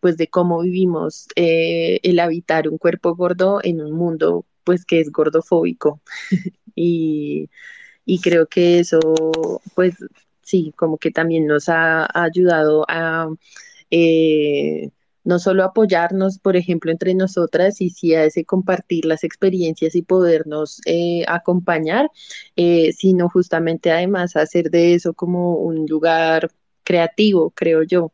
[0.00, 5.10] pues de cómo vivimos el habitar un cuerpo gordo en un mundo pues que es
[5.12, 6.02] gordofóbico.
[6.78, 7.48] Y,
[8.04, 9.00] y creo que eso
[9.74, 9.94] pues
[10.42, 13.28] sí como que también nos ha, ayudado a
[13.90, 14.90] eh,
[15.24, 20.02] no solo apoyarnos, por ejemplo, entre nosotras, y sí a ese compartir las experiencias y
[20.02, 22.10] podernos eh, acompañar,
[22.56, 26.50] eh, sino justamente además hacer de eso como un lugar
[26.84, 28.12] creativo, creo yo,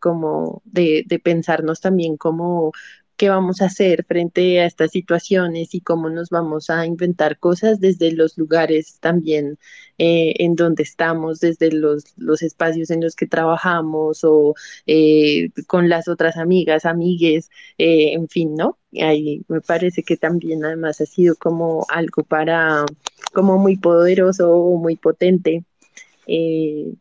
[0.00, 2.72] como de, de pensarnos también como
[3.18, 7.80] qué vamos a hacer frente a estas situaciones y cómo nos vamos a inventar cosas
[7.80, 9.58] desde los lugares también
[9.98, 14.54] eh, en donde estamos, desde los, los, espacios en los que trabajamos o
[14.86, 18.78] eh, con las otras amigas, amigues, eh, en fin, ¿no?
[19.02, 22.86] Ahí me parece que también además ha sido como algo para,
[23.34, 25.64] como muy poderoso o muy potente.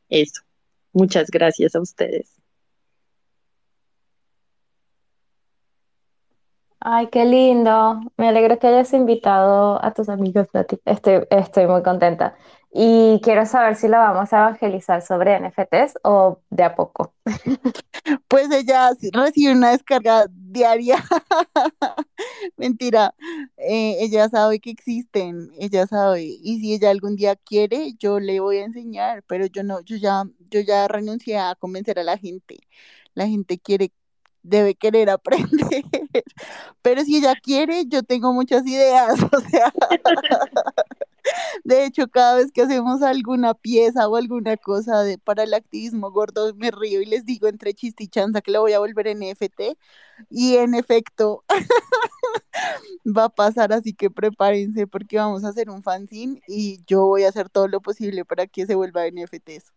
[0.09, 0.41] Eso.
[0.93, 2.37] Muchas gracias a ustedes.
[6.79, 7.99] Ay, qué lindo.
[8.17, 10.79] Me alegro que hayas invitado a tus amigos, Nati.
[10.85, 12.35] Estoy, muy contenta.
[12.71, 17.13] Y quiero saber si la vamos a evangelizar sobre NFTs o de a poco.
[18.29, 20.97] Pues ella recibe una descarga diaria.
[22.57, 23.13] Mentira.
[23.57, 26.23] Eh, ella sabe que existen, ella sabe.
[26.23, 29.97] Y si ella algún día quiere, yo le voy a enseñar, pero yo no, yo
[29.97, 32.59] ya, yo ya renuncié a convencer a la gente.
[33.13, 33.91] La gente quiere
[34.47, 35.83] debe querer aprender.
[36.81, 39.19] Pero si ella quiere, yo tengo muchas ideas.
[39.37, 39.71] O sea,
[41.63, 46.11] de hecho, cada vez que hacemos alguna pieza o alguna cosa de, para el activismo
[46.11, 49.07] gordo, me río y les digo entre chiste y chanza que la voy a volver
[49.07, 49.77] en NFT.
[50.29, 51.43] Y en efecto,
[53.05, 57.23] va a pasar, así que prepárense porque vamos a hacer un fanzine y yo voy
[57.23, 59.76] a hacer todo lo posible para que se vuelva NFTs.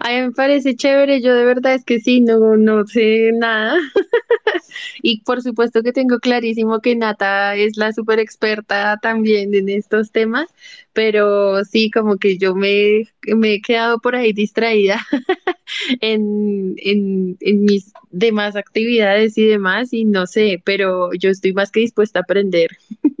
[0.00, 3.76] A mí me parece chévere, yo de verdad es que sí, no, no sé nada.
[5.02, 10.12] y por supuesto que tengo clarísimo que Nata es la súper experta también en estos
[10.12, 10.48] temas,
[10.92, 15.04] pero sí, como que yo me, me he quedado por ahí distraída
[16.00, 21.72] en, en, en mis demás actividades y demás, y no sé, pero yo estoy más
[21.72, 22.70] que dispuesta a aprender.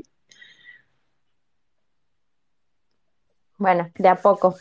[3.58, 4.54] Bueno, de a poco.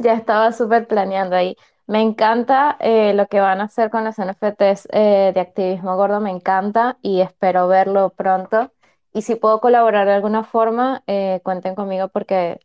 [0.00, 1.56] Ya estaba súper planeando ahí.
[1.86, 6.20] Me encanta eh, lo que van a hacer con los NFTs eh, de activismo gordo,
[6.20, 8.72] me encanta y espero verlo pronto.
[9.12, 12.60] Y si puedo colaborar de alguna forma, eh, cuenten conmigo porque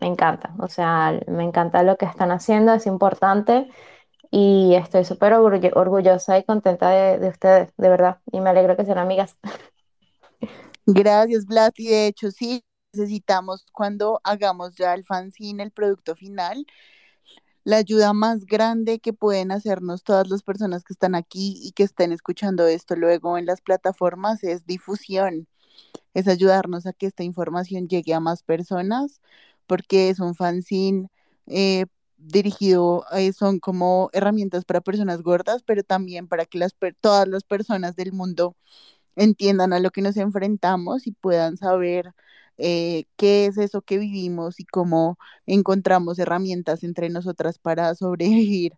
[0.00, 0.54] me encanta.
[0.60, 3.68] O sea, me encanta lo que están haciendo, es importante
[4.30, 8.18] y estoy súper orgull- orgullosa y contenta de, de ustedes, de verdad.
[8.32, 9.38] Y me alegro que sean amigas.
[10.86, 11.72] Gracias, Blas.
[11.76, 12.62] Y de hecho, sí,
[12.92, 16.66] necesitamos cuando hagamos ya el fanzine, el producto final,
[17.64, 21.82] la ayuda más grande que pueden hacernos todas las personas que están aquí y que
[21.84, 25.46] estén escuchando esto luego en las plataformas es difusión,
[26.14, 29.20] es ayudarnos a que esta información llegue a más personas,
[29.66, 31.10] porque es un fanzine
[31.46, 31.86] eh,
[32.18, 37.44] dirigido, eh, son como herramientas para personas gordas, pero también para que las, todas las
[37.44, 38.56] personas del mundo
[39.16, 42.14] entiendan a lo que nos enfrentamos y puedan saber
[42.60, 48.74] eh, qué es eso que vivimos y cómo encontramos herramientas entre nosotras para sobrevivir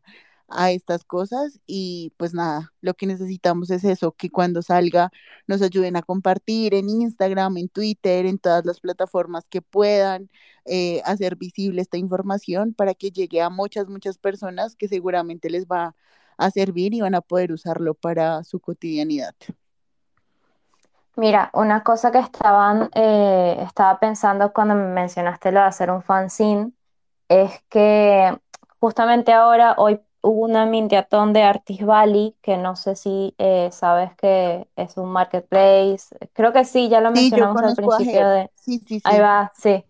[0.48, 5.10] a estas cosas y pues nada, lo que necesitamos es eso, que cuando salga
[5.46, 10.30] nos ayuden a compartir en Instagram, en Twitter, en todas las plataformas que puedan
[10.66, 15.66] eh, hacer visible esta información para que llegue a muchas, muchas personas que seguramente les
[15.66, 15.96] va
[16.38, 19.34] a servir y van a poder usarlo para su cotidianidad.
[21.16, 26.02] Mira, una cosa que estaban, eh, estaba pensando cuando me mencionaste lo de hacer un
[26.02, 26.72] fanzine
[27.28, 28.38] es que
[28.80, 34.14] justamente ahora, hoy hubo una mintiatón de Artist Valley, que no sé si eh, sabes
[34.16, 36.16] que es un marketplace.
[36.34, 38.28] Creo que sí, ya lo Sí, yo mencionamos al conozco a principio Ger.
[38.28, 38.50] de...
[38.54, 39.22] Sí, sí, Ahí sí.
[39.22, 39.84] va, sí.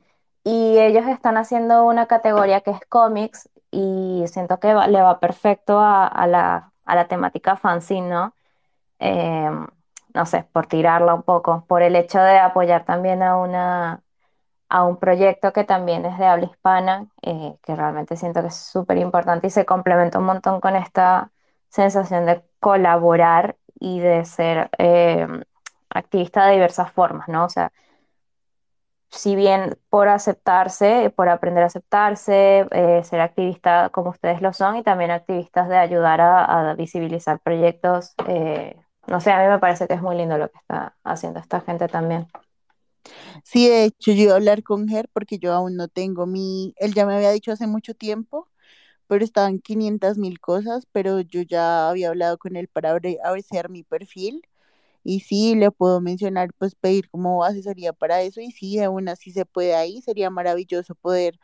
[0.44, 5.20] Y ellos están haciendo una categoría que es cómics y siento que va- le va
[5.20, 8.34] perfecto a, a la, a la temática fanzine, ¿no?
[8.98, 9.66] Em,
[10.14, 14.02] no sé, por tirarla un poco, por el hecho de apoyar también a una,
[14.68, 18.56] a un proyecto que también es de habla hispana, eh, que realmente siento que es
[18.56, 21.30] súper importante y se complementa un montón con esta
[21.68, 25.26] sensación de colaborar y de ser eh,
[25.90, 27.44] activista de diversas formas, ¿no?
[27.44, 27.72] O sea,
[29.10, 34.76] si bien por aceptarse, por aprender a aceptarse, eh, ser activista como ustedes lo son
[34.76, 38.14] y también activistas de ayudar a, visibilizar proyectos,
[39.06, 41.60] no sé, a mí me parece que es muy lindo lo que está haciendo esta
[41.60, 42.26] gente también.
[43.44, 46.74] Sí, de hecho, yo iba a hablar con Ger porque yo aún no tengo mi,
[46.78, 48.48] él ya me había dicho hace mucho tiempo,
[49.06, 53.70] pero estaban 500 mil cosas, pero yo ya había hablado con él para abre- abrecer
[53.70, 54.42] mi perfil
[55.04, 59.32] y sí, le puedo mencionar, pues pedir como asesoría para eso y sí, aún así
[59.32, 61.38] se puede ahí, sería maravilloso poder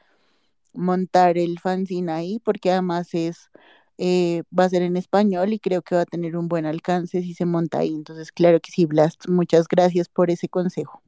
[0.75, 3.51] montar el fanzine ahí porque además es,
[3.99, 7.23] eh, va a ser en español y creo que va a tener un buen alcance
[7.23, 11.03] si se monta ahí, entonces claro que sí, Blast, muchas gracias por ese consejo.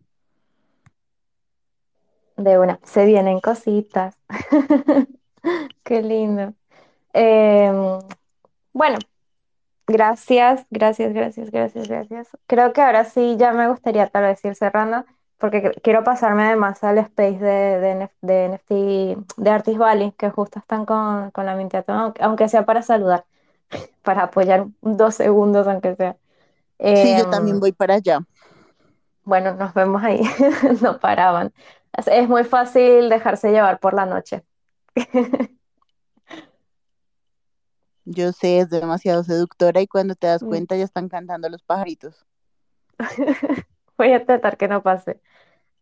[2.36, 4.18] De una, se vienen cositas.
[5.84, 6.54] Qué lindo.
[7.12, 7.98] Em,
[8.72, 8.98] bueno,
[9.86, 12.28] gracias, gracias, gracias, gracias, gracias.
[12.46, 15.04] Creo que ahora sí ya me gustaría tal vez ir cerrando,
[15.40, 20.30] porque qu- quiero pasarme además al space de, de, de NFT de Artist Valley, que
[20.30, 23.26] justo están con, con la Minteaton, aunque aunque sea para saludar,
[24.02, 26.16] para apoyar dos segundos, aunque sea.
[26.94, 28.20] Sí, yo también Em, voy para allá.
[29.24, 30.22] bueno, nos vemos ahí,
[30.82, 31.52] no paraban.
[31.96, 34.44] Es, es muy fácil dejarse llevar por la noche.
[38.04, 40.44] Yo sé, es demasiado seductora y cuando te das Mm.
[40.44, 42.26] cuenta ya están cantando los pajaritos.
[44.00, 45.20] Voy a intentar que no pase.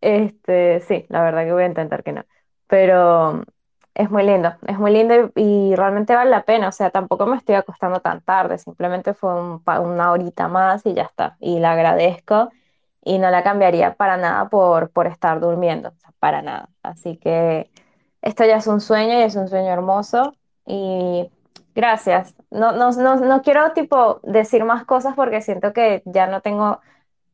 [0.00, 2.24] Este, sí, la verdad que voy a intentar que no.
[2.66, 3.44] Pero
[3.94, 6.68] es muy lindo, es muy lindo y, realmente vale la pena.
[6.68, 10.94] O sea, tampoco me estoy acostando tan tarde, simplemente fue un una horita más y
[10.94, 11.36] ya está.
[11.38, 12.50] Y la agradezco
[13.04, 16.70] y no la cambiaría para nada por, por estar durmiendo, para nada.
[16.82, 17.70] Así que
[18.20, 20.34] esto ya es un sueño y es un sueño hermoso
[20.66, 21.30] y
[21.76, 22.34] gracias.
[22.50, 26.80] No, no, no, no quiero tipo decir más cosas porque siento que ya no tengo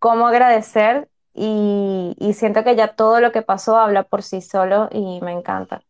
[0.04, 5.22] cómo agradecer y, siento que ya todo lo que pasó habla por sí solo y
[5.22, 5.82] me encanta.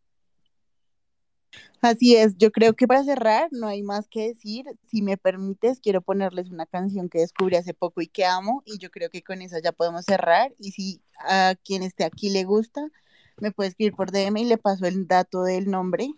[1.83, 4.67] Así es, yo creo que para cerrar no hay más que decir.
[4.87, 8.79] Si me permites, quiero ponerles una canción que descubrí hace poco y que amo y
[8.79, 10.55] yo creo que con esa ya podemos cerrar.
[10.61, 12.87] Y si a quien esté aquí le gusta,
[13.39, 16.09] me puede escribir por DM y le paso el dato del nombre.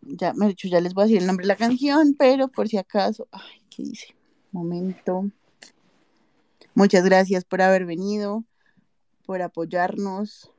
[0.00, 2.68] Ya, me dicho, ya les voy a decir el nombre de la canción, pero por
[2.68, 4.14] si acaso, ay, ¿qué dice?
[4.52, 5.28] Momento.
[6.74, 8.44] Muchas gracias por haber venido,
[9.26, 10.50] por apoyarnos.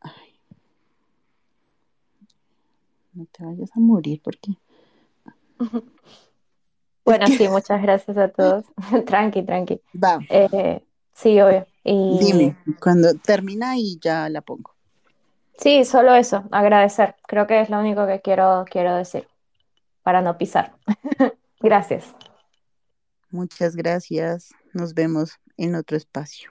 [0.00, 0.38] Ay,
[3.14, 4.52] no te vayas a morir porque
[7.04, 8.64] Bueno, sí, muchas gracias a todos.
[9.06, 9.80] Tranqui, tranqui.
[9.92, 10.80] va, Eh,
[11.14, 11.66] sí, obvio.
[11.84, 14.70] Y dime, cuando termina y ya la pongo.
[15.58, 17.16] sí, solo eso, agradecer.
[17.26, 19.26] Creo que es lo único que quiero, quiero decir
[20.02, 20.74] para no pisar.
[21.60, 22.12] Gracias.
[23.30, 24.50] Muchas gracias.
[24.72, 26.50] Nos vemos en otro espacio.